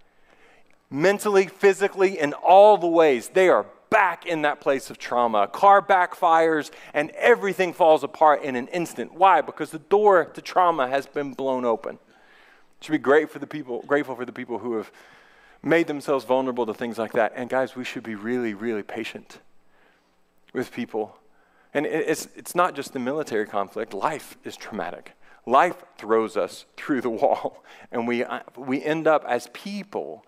Mentally, 0.90 1.46
physically, 1.46 2.18
in 2.18 2.32
all 2.32 2.76
the 2.76 2.88
ways, 2.88 3.28
they 3.28 3.48
are 3.48 3.66
back 3.88 4.26
in 4.26 4.42
that 4.42 4.60
place 4.60 4.90
of 4.90 4.98
trauma. 4.98 5.42
A 5.42 5.46
car 5.46 5.80
backfires, 5.80 6.72
and 6.92 7.10
everything 7.10 7.72
falls 7.72 8.02
apart 8.02 8.42
in 8.42 8.56
an 8.56 8.66
instant. 8.66 9.14
Why? 9.14 9.42
Because 9.42 9.70
the 9.70 9.78
door 9.78 10.24
to 10.24 10.42
trauma 10.42 10.88
has 10.88 11.06
been 11.06 11.34
blown 11.34 11.64
open. 11.64 12.00
Should 12.80 12.90
be 12.90 12.98
great 12.98 13.30
for 13.30 13.38
the 13.38 13.46
people, 13.46 13.84
grateful 13.86 14.16
for 14.16 14.24
the 14.24 14.32
people 14.32 14.58
who 14.58 14.76
have 14.76 14.90
made 15.62 15.86
themselves 15.86 16.24
vulnerable 16.24 16.66
to 16.66 16.74
things 16.74 16.98
like 16.98 17.12
that. 17.12 17.32
And 17.36 17.48
guys, 17.48 17.76
we 17.76 17.84
should 17.84 18.02
be 18.02 18.16
really, 18.16 18.54
really 18.54 18.82
patient 18.82 19.38
with 20.52 20.72
people. 20.72 21.16
And 21.74 21.86
it's, 21.86 22.28
it's 22.36 22.54
not 22.54 22.74
just 22.74 22.92
the 22.92 22.98
military 22.98 23.46
conflict, 23.46 23.94
life 23.94 24.36
is 24.44 24.56
traumatic. 24.56 25.12
Life 25.46 25.82
throws 25.96 26.36
us 26.36 26.66
through 26.76 27.00
the 27.00 27.10
wall, 27.22 27.64
and 27.90 28.06
we, 28.06 28.24
uh, 28.24 28.40
we 28.56 28.82
end 28.82 29.06
up 29.06 29.24
as 29.26 29.48
people 29.52 30.24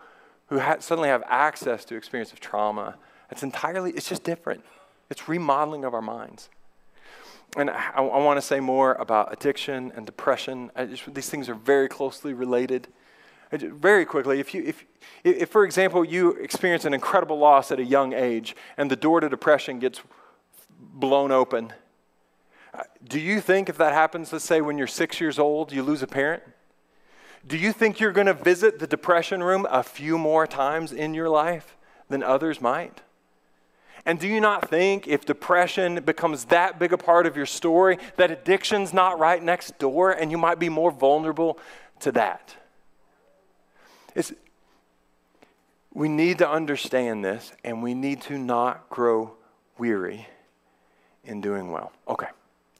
who 0.48 0.58
ha- 0.58 0.78
suddenly 0.80 1.08
have 1.08 1.22
access 1.26 1.84
to 1.86 1.96
experience 1.96 2.32
of 2.32 2.40
trauma. 2.40 2.96
It's 3.30 3.42
entirely, 3.42 3.92
it's 3.92 4.08
just 4.08 4.24
different. 4.24 4.64
It's 5.10 5.28
remodeling 5.28 5.84
of 5.84 5.94
our 5.94 6.02
minds. 6.02 6.48
And 7.56 7.70
I, 7.70 7.92
I 7.96 8.00
want 8.00 8.38
to 8.38 8.42
say 8.42 8.58
more 8.58 8.94
about 8.94 9.32
addiction 9.32 9.92
and 9.94 10.04
depression. 10.04 10.70
Just, 10.76 11.14
these 11.14 11.30
things 11.30 11.48
are 11.48 11.54
very 11.54 11.88
closely 11.88 12.32
related. 12.32 12.88
Very 13.56 14.04
quickly, 14.04 14.40
if, 14.40 14.54
you, 14.54 14.62
if, 14.64 14.84
if, 15.22 15.48
for 15.48 15.64
example, 15.64 16.04
you 16.04 16.30
experience 16.32 16.84
an 16.84 16.94
incredible 16.94 17.38
loss 17.38 17.70
at 17.70 17.78
a 17.78 17.84
young 17.84 18.12
age 18.12 18.56
and 18.76 18.90
the 18.90 18.96
door 18.96 19.20
to 19.20 19.28
depression 19.28 19.78
gets 19.78 20.00
blown 20.78 21.30
open, 21.30 21.72
uh, 22.72 22.82
do 23.06 23.20
you 23.20 23.40
think 23.40 23.68
if 23.68 23.76
that 23.78 23.92
happens, 23.92 24.32
let's 24.32 24.44
say 24.44 24.60
when 24.60 24.76
you're 24.78 24.86
six 24.86 25.20
years 25.20 25.38
old, 25.38 25.72
you 25.72 25.82
lose 25.82 26.02
a 26.02 26.06
parent? 26.06 26.42
Do 27.46 27.56
you 27.56 27.72
think 27.72 28.00
you're 28.00 28.12
going 28.12 28.26
to 28.26 28.34
visit 28.34 28.78
the 28.78 28.86
depression 28.86 29.42
room 29.42 29.66
a 29.70 29.82
few 29.82 30.18
more 30.18 30.46
times 30.46 30.92
in 30.92 31.14
your 31.14 31.28
life 31.28 31.76
than 32.08 32.22
others 32.22 32.60
might? 32.60 33.02
And 34.06 34.18
do 34.18 34.26
you 34.28 34.40
not 34.40 34.68
think 34.68 35.06
if 35.06 35.24
depression 35.24 36.02
becomes 36.04 36.46
that 36.46 36.78
big 36.78 36.92
a 36.92 36.98
part 36.98 37.26
of 37.26 37.36
your 37.36 37.46
story, 37.46 37.98
that 38.16 38.30
addiction's 38.30 38.92
not 38.92 39.18
right 39.18 39.42
next 39.42 39.78
door 39.78 40.10
and 40.10 40.30
you 40.30 40.38
might 40.38 40.58
be 40.58 40.68
more 40.68 40.90
vulnerable 40.90 41.58
to 42.00 42.12
that? 42.12 42.56
It's, 44.14 44.32
we 45.92 46.08
need 46.08 46.38
to 46.38 46.48
understand 46.48 47.24
this 47.24 47.52
and 47.64 47.82
we 47.82 47.94
need 47.94 48.20
to 48.22 48.38
not 48.38 48.88
grow 48.90 49.32
weary 49.78 50.28
in 51.24 51.40
doing 51.40 51.70
well. 51.70 51.92
Okay, 52.08 52.28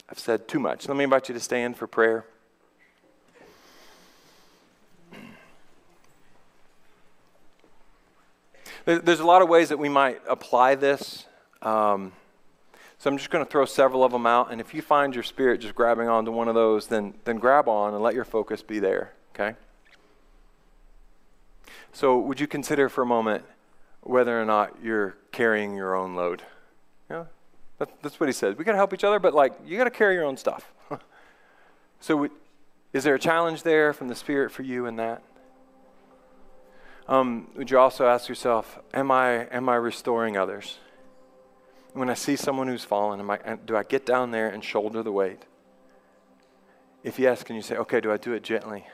I've 0.09 0.19
said 0.19 0.47
too 0.49 0.61
much. 0.61 0.87
Let 0.89 0.97
me 0.97 1.05
invite 1.05 1.29
you 1.29 1.35
to 1.35 1.41
stand 1.41 1.77
for 1.77 1.87
prayer. 1.87 2.27
There's 8.85 9.21
a 9.21 9.25
lot 9.25 9.41
of 9.41 9.49
ways 9.49 9.71
that 9.71 9.79
we 9.79 9.89
might 9.89 10.21
apply 10.29 10.75
this. 10.75 11.25
Um, 11.63 12.13
so 12.99 13.11
I'm 13.11 13.17
just 13.17 13.31
going 13.31 13.43
to 13.43 13.51
throw 13.51 13.65
several 13.65 14.05
of 14.05 14.13
them 14.13 14.27
out. 14.27 14.53
And 14.53 14.61
if 14.61 14.75
you 14.75 14.83
find 14.83 15.15
your 15.15 15.23
spirit 15.23 15.63
just 15.63 15.75
grabbing 15.75 16.09
onto 16.09 16.31
one 16.31 16.49
of 16.49 16.55
those, 16.55 16.87
then, 16.87 17.15
then 17.25 17.39
grab 17.39 17.67
on 17.67 17.95
and 17.95 18.03
let 18.03 18.15
your 18.15 18.27
focus 18.27 18.63
be 18.63 18.79
there, 18.79 19.13
okay? 19.35 19.57
So, 21.95 22.19
would 22.19 22.41
you 22.41 22.49
consider 22.49 22.89
for 22.89 23.03
a 23.03 23.07
moment 23.07 23.45
whether 24.01 24.39
or 24.39 24.45
not 24.45 24.83
you're 24.83 25.17
carrying 25.31 25.77
your 25.77 25.95
own 25.95 26.17
load? 26.17 26.43
Yeah, 27.09 27.27
that, 27.79 27.89
that's 28.03 28.19
what 28.19 28.29
he 28.29 28.33
says. 28.33 28.57
We 28.59 28.65
got 28.65 28.73
to 28.73 28.79
help 28.79 28.93
each 28.93 29.05
other, 29.05 29.21
but 29.21 29.33
like, 29.33 29.53
you 29.65 29.79
got 29.79 29.85
to 29.85 29.93
carry 29.93 30.15
your 30.15 30.25
own 30.25 30.37
stuff. 30.37 30.73
so, 32.01 32.29
is 32.93 33.05
there 33.05 33.15
a 33.15 33.19
challenge 33.19 33.63
there 33.63 33.93
from 33.93 34.09
the 34.09 34.17
Spirit 34.17 34.51
for 34.51 34.63
you 34.63 34.87
in 34.87 34.97
that? 34.97 35.23
Um, 37.07 37.49
would 37.55 37.71
you 37.71 37.79
also 37.79 38.09
ask 38.09 38.29
yourself, 38.29 38.77
am 38.93 39.13
I, 39.13 39.47
am 39.47 39.69
I 39.69 39.77
restoring 39.77 40.37
others? 40.37 40.79
When 41.93 42.11
I 42.11 42.15
see 42.15 42.35
someone 42.35 42.67
who's 42.67 42.83
fallen, 42.83 43.21
am 43.21 43.31
I, 43.31 43.39
do 43.65 43.77
I 43.77 43.85
get 43.85 44.05
down 44.05 44.33
there 44.33 44.49
and 44.49 44.65
shoulder 44.65 45.05
the 45.05 45.13
weight? 45.13 45.43
If 47.05 47.21
yes, 47.21 47.45
can 47.45 47.55
you 47.55 47.63
say, 47.63 47.77
okay, 47.77 48.01
do 48.01 48.11
I 48.11 48.17
do 48.17 48.33
it 48.33 48.43
gently? 48.43 48.85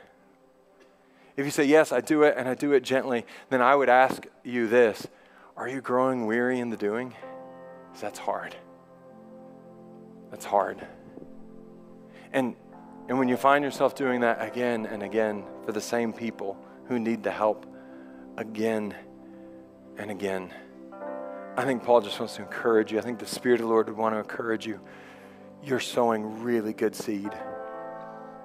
If 1.41 1.47
you 1.47 1.53
say, 1.53 1.65
Yes, 1.65 1.91
I 1.91 2.03
do 2.03 2.25
it 2.25 2.35
and 2.37 2.47
I 2.47 2.55
do 2.55 2.73
it 2.73 2.83
gently, 2.83 3.25
then 3.49 3.63
I 3.63 3.75
would 3.75 3.89
ask 3.89 4.27
you 4.45 4.69
this 4.69 5.07
Are 5.57 5.67
you 5.67 5.81
growing 5.81 6.27
weary 6.27 6.61
in 6.61 6.69
the 6.69 6.77
doing? 6.77 7.15
Because 7.87 8.03
that's 8.03 8.19
hard. 8.19 8.55
That's 10.31 10.45
hard. 10.45 10.87
And, 12.35 12.57
and 13.09 13.19
when 13.19 13.29
you 13.29 13.39
find 13.39 13.65
yourself 13.65 13.95
doing 13.95 14.21
that 14.21 14.47
again 14.47 14.85
and 14.85 15.03
again 15.03 15.45
for 15.65 15.73
the 15.73 15.81
same 15.81 16.13
people 16.13 16.59
who 16.89 16.99
need 16.99 17.23
the 17.23 17.31
help 17.31 17.65
again 18.37 18.95
and 19.97 20.11
again, 20.11 20.53
I 21.57 21.65
think 21.65 21.85
Paul 21.85 22.03
just 22.03 22.21
wants 22.21 22.37
to 22.37 22.43
encourage 22.43 22.93
you. 22.93 22.99
I 22.99 23.03
think 23.03 23.19
the 23.19 23.25
Spirit 23.25 23.61
of 23.61 23.67
the 23.67 23.73
Lord 23.73 23.89
would 23.89 23.97
want 23.97 24.15
to 24.15 24.19
encourage 24.19 24.67
you. 24.67 24.79
You're 25.65 25.81
sowing 25.81 26.43
really 26.43 26.75
good 26.75 26.95
seed. 26.95 27.33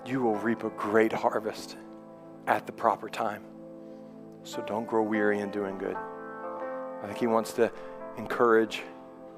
You 0.06 0.22
will 0.22 0.36
reap 0.36 0.64
a 0.64 0.70
great 0.70 1.12
harvest 1.12 1.76
at 2.48 2.66
the 2.66 2.72
proper 2.72 3.10
time. 3.10 3.44
So 4.44 4.62
don't 4.62 4.88
grow 4.88 5.04
weary 5.04 5.40
in 5.40 5.52
doing 5.52 5.78
good. 5.78 5.96
I 5.96 7.08
think 7.08 7.18
he 7.18 7.28
wants 7.28 7.54
to 7.54 7.72
encourage. 8.18 8.82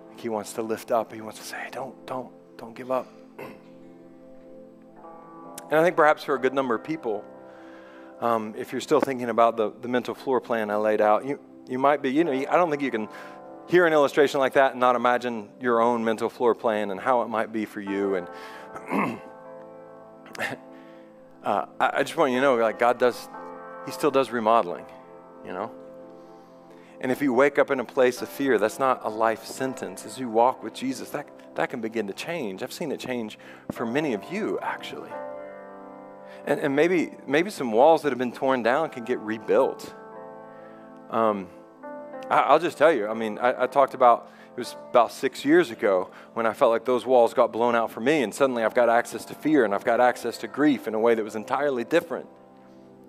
I 0.05 0.09
think 0.09 0.21
he 0.21 0.29
wants 0.29 0.53
to 0.53 0.61
lift 0.61 0.91
up. 0.91 1.13
He 1.13 1.21
wants 1.21 1.39
to 1.39 1.45
say, 1.45 1.57
don't, 1.71 2.05
don't, 2.05 2.31
don't 2.57 2.75
give 2.75 2.91
up. 2.91 3.07
And 5.69 5.77
I 5.77 5.83
think 5.83 5.97
perhaps 5.97 6.23
for 6.23 6.33
a 6.33 6.39
good 6.39 6.53
number 6.53 6.75
of 6.75 6.83
people, 6.85 7.25
um, 8.21 8.55
if 8.57 8.71
you're 8.71 8.79
still 8.79 9.01
thinking 9.01 9.29
about 9.29 9.57
the, 9.57 9.73
the 9.81 9.89
mental 9.89 10.15
floor 10.15 10.39
plan 10.39 10.71
I 10.71 10.77
laid 10.77 11.01
out, 11.01 11.25
you, 11.25 11.41
you 11.67 11.77
might 11.77 12.01
be, 12.01 12.09
you 12.09 12.23
know, 12.23 12.31
I 12.31 12.55
don't 12.55 12.69
think 12.69 12.81
you 12.81 12.89
can 12.89 13.09
hear 13.67 13.85
an 13.85 13.91
illustration 13.91 14.39
like 14.39 14.53
that 14.53 14.71
and 14.71 14.79
not 14.79 14.95
imagine 14.95 15.49
your 15.59 15.81
own 15.81 16.03
mental 16.05 16.29
floor 16.29 16.55
plan 16.55 16.89
and 16.89 16.99
how 16.99 17.21
it 17.21 17.27
might 17.27 17.51
be 17.51 17.65
for 17.65 17.81
you. 17.81 18.15
And 18.15 19.19
uh, 21.47 21.65
I, 21.79 21.91
I 21.99 22.03
just 22.03 22.17
want 22.17 22.33
you 22.33 22.39
to 22.39 22.41
know, 22.41 22.55
like 22.55 22.77
God 22.77 22.99
does, 22.99 23.29
He 23.85 23.91
still 23.93 24.11
does 24.11 24.31
remodeling, 24.31 24.85
you 25.45 25.53
know. 25.53 25.71
And 26.99 27.09
if 27.09 27.21
you 27.21 27.31
wake 27.31 27.57
up 27.57 27.71
in 27.71 27.79
a 27.79 27.85
place 27.85 28.21
of 28.21 28.27
fear, 28.27 28.57
that's 28.57 28.79
not 28.79 29.05
a 29.05 29.09
life 29.09 29.45
sentence. 29.45 30.05
As 30.05 30.19
you 30.19 30.29
walk 30.29 30.61
with 30.61 30.73
Jesus, 30.73 31.09
that, 31.11 31.29
that 31.55 31.69
can 31.69 31.79
begin 31.79 32.05
to 32.07 32.13
change. 32.13 32.63
I've 32.63 32.73
seen 32.73 32.91
it 32.91 32.99
change 32.99 33.39
for 33.71 33.85
many 33.85 34.13
of 34.13 34.29
you, 34.29 34.59
actually. 34.61 35.11
And, 36.45 36.59
and 36.59 36.75
maybe, 36.75 37.11
maybe 37.25 37.49
some 37.49 37.71
walls 37.71 38.01
that 38.01 38.09
have 38.09 38.17
been 38.17 38.33
torn 38.33 38.61
down 38.61 38.89
can 38.89 39.05
get 39.05 39.19
rebuilt. 39.19 39.93
Um, 41.09 41.47
I, 42.29 42.51
will 42.51 42.59
just 42.59 42.77
tell 42.77 42.91
you, 42.91 43.07
I 43.07 43.13
mean, 43.13 43.37
I, 43.37 43.63
I 43.63 43.67
talked 43.67 43.93
about 43.93 44.29
it 44.57 44.61
was 44.61 44.75
about 44.89 45.11
six 45.11 45.45
years 45.45 45.69
ago 45.69 46.09
when 46.33 46.47
I 46.47 46.53
felt 46.53 46.71
like 46.71 46.83
those 46.83 47.05
walls 47.05 47.35
got 47.35 47.53
blown 47.53 47.75
out 47.75 47.91
for 47.91 47.99
me, 47.99 48.23
and 48.23 48.33
suddenly 48.33 48.63
I've 48.63 48.73
got 48.73 48.89
access 48.89 49.23
to 49.25 49.35
fear 49.35 49.63
and 49.63 49.71
I've 49.73 49.85
got 49.85 50.01
access 50.01 50.39
to 50.39 50.47
grief 50.47 50.87
in 50.87 50.95
a 50.95 50.99
way 50.99 51.13
that 51.13 51.23
was 51.23 51.35
entirely 51.35 51.83
different. 51.83 52.25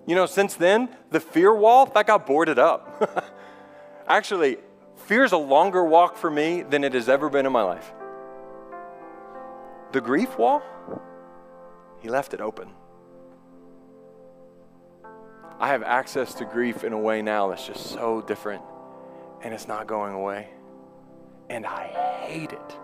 You 0.05 0.13
know, 0.13 0.27
since 0.27 0.53
then, 0.53 0.89
the 1.09 1.19
fear 1.19 1.51
wall, 1.51 1.87
that 1.87 2.05
got 2.05 2.27
boarded 2.27 2.59
up. 2.59 3.33
Actually, 4.07 4.57
fear's 5.07 5.31
a 5.31 5.37
longer 5.37 5.83
walk 5.83 6.17
for 6.17 6.29
me 6.29 6.61
than 6.61 6.83
it 6.83 6.93
has 6.93 7.09
ever 7.09 7.31
been 7.31 7.47
in 7.47 7.51
my 7.51 7.63
life. 7.63 7.93
the 9.91 10.01
grief 10.01 10.37
wall, 10.37 10.61
he 11.99 12.09
left 12.09 12.35
it 12.35 12.41
open. 12.41 12.69
I 15.59 15.69
have 15.69 15.81
access 15.81 16.35
to 16.35 16.45
grief 16.45 16.83
in 16.83 16.93
a 16.93 16.99
way 16.99 17.23
now 17.23 17.47
that's 17.47 17.65
just 17.65 17.87
so 17.87 18.21
different, 18.21 18.61
and 19.41 19.51
it's 19.51 19.67
not 19.67 19.87
going 19.87 20.13
away. 20.13 20.49
And 21.49 21.65
I 21.65 21.87
hate 22.25 22.51
it. 22.51 22.75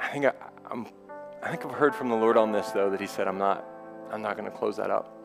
I 0.00 0.08
think 0.08 0.26
I, 0.26 0.32
am 0.70 0.86
I 1.42 1.50
think 1.50 1.64
I've 1.64 1.72
heard 1.72 1.94
from 1.94 2.08
the 2.08 2.16
Lord 2.16 2.36
on 2.36 2.52
this 2.52 2.70
though 2.70 2.90
that 2.90 3.00
He 3.00 3.06
said 3.06 3.28
I'm 3.28 3.38
not 3.38 3.64
I'm 4.10 4.22
not 4.22 4.36
going 4.36 4.50
to 4.50 4.56
close 4.56 4.76
that 4.76 4.90
up. 4.90 5.16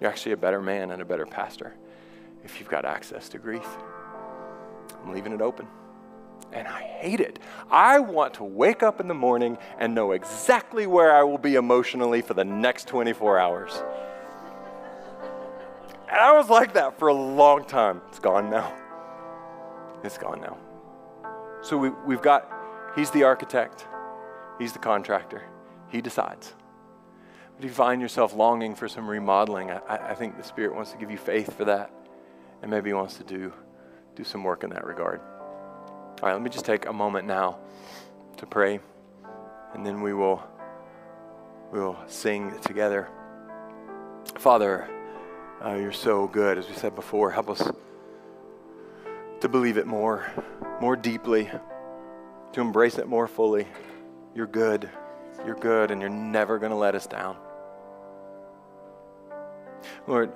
You're 0.00 0.10
actually 0.10 0.32
a 0.32 0.36
better 0.36 0.62
man 0.62 0.90
and 0.90 1.02
a 1.02 1.04
better 1.04 1.26
pastor 1.26 1.74
if 2.44 2.58
you've 2.58 2.68
got 2.68 2.84
access 2.84 3.28
to 3.30 3.38
grief. 3.38 3.66
I'm 5.02 5.12
leaving 5.12 5.32
it 5.32 5.40
open. 5.40 5.66
And 6.52 6.66
I 6.66 6.82
hate 6.82 7.20
it. 7.20 7.38
I 7.70 7.98
want 7.98 8.34
to 8.34 8.44
wake 8.44 8.82
up 8.82 9.00
in 9.00 9.08
the 9.08 9.14
morning 9.14 9.58
and 9.78 9.94
know 9.94 10.12
exactly 10.12 10.86
where 10.86 11.14
I 11.14 11.22
will 11.22 11.38
be 11.38 11.56
emotionally 11.56 12.22
for 12.22 12.34
the 12.34 12.44
next 12.44 12.88
24 12.88 13.38
hours. 13.38 13.82
And 16.08 16.18
I 16.18 16.32
was 16.32 16.48
like 16.48 16.72
that 16.74 16.98
for 16.98 17.08
a 17.08 17.14
long 17.14 17.64
time. 17.64 18.00
It's 18.08 18.18
gone 18.18 18.48
now. 18.48 18.72
It's 20.04 20.18
gone 20.18 20.40
now. 20.40 20.56
So 21.62 21.76
we, 21.76 21.90
we've 22.06 22.22
got, 22.22 22.50
he's 22.94 23.10
the 23.10 23.24
architect, 23.24 23.86
he's 24.58 24.72
the 24.72 24.78
contractor, 24.78 25.42
he 25.88 26.00
decides. 26.00 26.54
But 27.56 27.64
if 27.64 27.70
you 27.70 27.74
find 27.74 28.00
yourself 28.00 28.34
longing 28.34 28.74
for 28.76 28.88
some 28.88 29.08
remodeling, 29.08 29.70
I, 29.70 30.10
I 30.10 30.14
think 30.14 30.36
the 30.36 30.44
Spirit 30.44 30.74
wants 30.74 30.92
to 30.92 30.98
give 30.98 31.10
you 31.10 31.18
faith 31.18 31.56
for 31.56 31.64
that. 31.64 31.90
And 32.62 32.70
maybe 32.70 32.90
He 32.90 32.94
wants 32.94 33.16
to 33.16 33.24
do, 33.24 33.52
do 34.14 34.22
some 34.24 34.44
work 34.44 34.62
in 34.62 34.70
that 34.70 34.84
regard. 34.84 35.20
All 35.20 36.28
right, 36.28 36.32
let 36.32 36.42
me 36.42 36.50
just 36.50 36.64
take 36.64 36.86
a 36.86 36.92
moment 36.92 37.26
now 37.26 37.58
to 38.36 38.46
pray, 38.46 38.80
and 39.74 39.84
then 39.84 40.00
we 40.00 40.14
will, 40.14 40.42
we 41.72 41.80
will 41.80 41.98
sing 42.06 42.56
together. 42.60 43.08
Father, 44.36 44.88
uh, 45.64 45.74
you're 45.74 45.92
so 45.92 46.28
good. 46.28 46.58
As 46.58 46.68
we 46.68 46.74
said 46.74 46.94
before, 46.94 47.30
help 47.30 47.50
us 47.50 47.68
to 49.40 49.48
believe 49.48 49.78
it 49.78 49.86
more, 49.86 50.30
more 50.80 50.96
deeply, 50.96 51.50
to 52.52 52.60
embrace 52.60 52.98
it 52.98 53.06
more 53.06 53.28
fully. 53.28 53.66
You're 54.34 54.46
good. 54.46 54.88
You're 55.46 55.54
good, 55.54 55.90
and 55.90 56.00
you're 56.00 56.10
never 56.10 56.58
going 56.58 56.70
to 56.70 56.76
let 56.76 56.94
us 56.94 57.06
down. 57.06 57.36
Lord, 60.06 60.32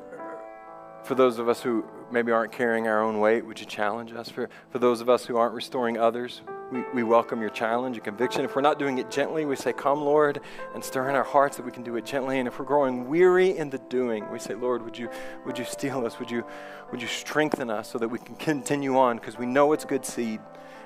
for 1.03 1.15
those 1.15 1.39
of 1.39 1.49
us 1.49 1.61
who 1.61 1.85
maybe 2.11 2.31
aren't 2.31 2.53
carrying 2.53 2.87
our 2.87 3.03
own 3.03 3.19
weight, 3.19 3.45
would 3.45 3.59
you 3.59 3.67
challenge 3.67 4.13
us? 4.13 4.29
For, 4.29 4.49
for 4.71 4.79
those 4.79 5.01
of 5.01 5.09
us 5.09 5.27
who 5.27 5.37
aren't 5.37 5.55
restoring 5.55 5.99
others, 5.99 6.43
we, 6.73 6.83
we 6.95 7.03
welcome 7.03 7.43
your 7.43 7.51
challenge, 7.51 7.97
your 7.97 8.05
conviction. 8.05 8.45
If 8.47 8.57
we're 8.57 8.63
not 8.63 8.79
doing 8.79 8.97
it 8.97 9.11
gently, 9.11 9.45
we 9.45 9.57
say, 9.57 9.75
Come, 9.75 10.01
Lord, 10.01 10.41
and 10.75 10.83
stir 10.83 11.11
in 11.11 11.15
our 11.15 11.23
hearts 11.23 11.59
that 11.59 11.67
we 11.67 11.71
can 11.71 11.83
do 11.83 11.97
it 11.97 12.07
gently. 12.07 12.39
And 12.39 12.49
if 12.49 12.59
we're 12.59 12.65
growing 12.65 13.09
weary 13.09 13.57
in 13.57 13.69
the 13.69 13.79
doing, 13.79 14.29
we 14.31 14.39
say, 14.39 14.55
Lord, 14.55 14.83
would 14.83 14.97
you, 14.97 15.11
would 15.45 15.59
you 15.59 15.67
steel 15.67 16.07
us? 16.07 16.19
Would 16.19 16.31
you, 16.31 16.45
would 16.91 17.03
you 17.03 17.09
strengthen 17.09 17.69
us 17.69 17.91
so 17.91 17.99
that 17.99 18.09
we 18.09 18.19
can 18.19 18.37
continue 18.37 18.97
on? 18.97 19.19
Because 19.19 19.37
we 19.37 19.45
know 19.45 19.75
it's 19.75 19.85
good 19.85 20.07
seed. 20.07 20.41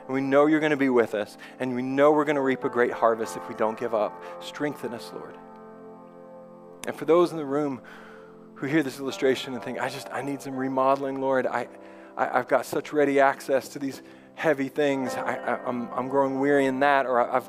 And 0.07 0.15
we 0.15 0.21
know 0.21 0.47
you're 0.47 0.61
going 0.61 0.71
to 0.71 0.77
be 0.77 0.89
with 0.89 1.15
us. 1.15 1.39
And 1.61 1.75
we 1.75 1.83
know 1.83 2.11
we're 2.11 2.25
going 2.25 2.37
to 2.37 2.43
reap 2.43 2.65
a 2.65 2.69
great 2.69 2.93
harvest 2.93 3.37
if 3.37 3.49
we 3.49 3.55
don't 3.55 3.79
give 3.79 3.95
up. 3.95 4.21
Strengthen 4.43 4.93
us, 4.93 5.13
Lord. 5.15 5.37
And 6.89 6.97
for 6.97 7.05
those 7.05 7.31
in 7.31 7.37
the 7.37 7.45
room 7.45 7.81
who 8.55 8.67
hear 8.67 8.83
this 8.83 8.99
illustration 8.99 9.55
and 9.55 9.63
think, 9.63 9.81
I 9.81 9.89
just, 9.89 10.09
I 10.13 10.23
need 10.23 10.43
some 10.43 10.57
remodeling, 10.57 11.21
Lord. 11.21 11.47
I, 11.47 11.69
I, 12.17 12.39
have 12.39 12.49
got 12.49 12.67
such 12.67 12.93
ready 12.93 13.21
access 13.21 13.69
to 13.71 13.79
these 13.79 14.03
heavy 14.37 14.69
things. 14.69 15.15
I, 15.15 15.35
I, 15.35 15.67
I'm, 15.67 15.89
I'm 15.93 16.09
growing 16.09 16.39
weary 16.39 16.67
in 16.67 16.81
that, 16.81 17.07
or 17.07 17.21
I've, 17.21 17.49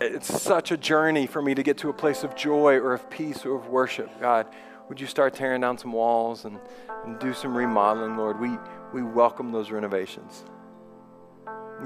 it's 0.00 0.42
such 0.42 0.72
a 0.72 0.76
journey 0.76 1.26
for 1.26 1.40
me 1.40 1.54
to 1.54 1.62
get 1.62 1.78
to 1.78 1.90
a 1.90 1.92
place 1.92 2.24
of 2.24 2.34
joy 2.34 2.76
or 2.78 2.94
of 2.94 3.08
peace 3.08 3.46
or 3.46 3.54
of 3.56 3.68
worship. 3.68 4.10
God, 4.20 4.48
would 4.88 5.00
you 5.00 5.06
start 5.06 5.34
tearing 5.34 5.60
down 5.60 5.78
some 5.78 5.92
walls 5.92 6.46
and, 6.46 6.58
and 7.04 7.18
do 7.20 7.32
some 7.32 7.56
remodeling, 7.56 8.16
Lord? 8.16 8.40
We, 8.40 8.50
we 8.92 9.02
welcome 9.02 9.52
those 9.52 9.70
renovations. 9.70 10.44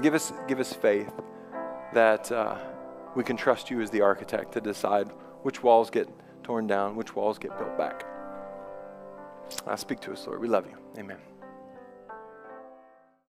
Give 0.01 0.13
us, 0.13 0.33
give 0.47 0.59
us 0.59 0.73
faith 0.73 1.11
that 1.93 2.31
uh, 2.31 2.57
we 3.15 3.23
can 3.23 3.37
trust 3.37 3.69
you 3.69 3.81
as 3.81 3.89
the 3.89 4.01
architect 4.01 4.53
to 4.53 4.61
decide 4.61 5.09
which 5.43 5.61
walls 5.61 5.89
get 5.89 6.07
torn 6.43 6.65
down, 6.65 6.95
which 6.95 7.15
walls 7.15 7.37
get 7.37 7.57
built 7.57 7.77
back. 7.77 8.05
Uh, 9.67 9.75
speak 9.75 9.99
to 10.01 10.11
us, 10.11 10.25
Lord. 10.25 10.39
We 10.39 10.47
love 10.47 10.65
you. 10.65 10.77
Amen. 10.97 11.17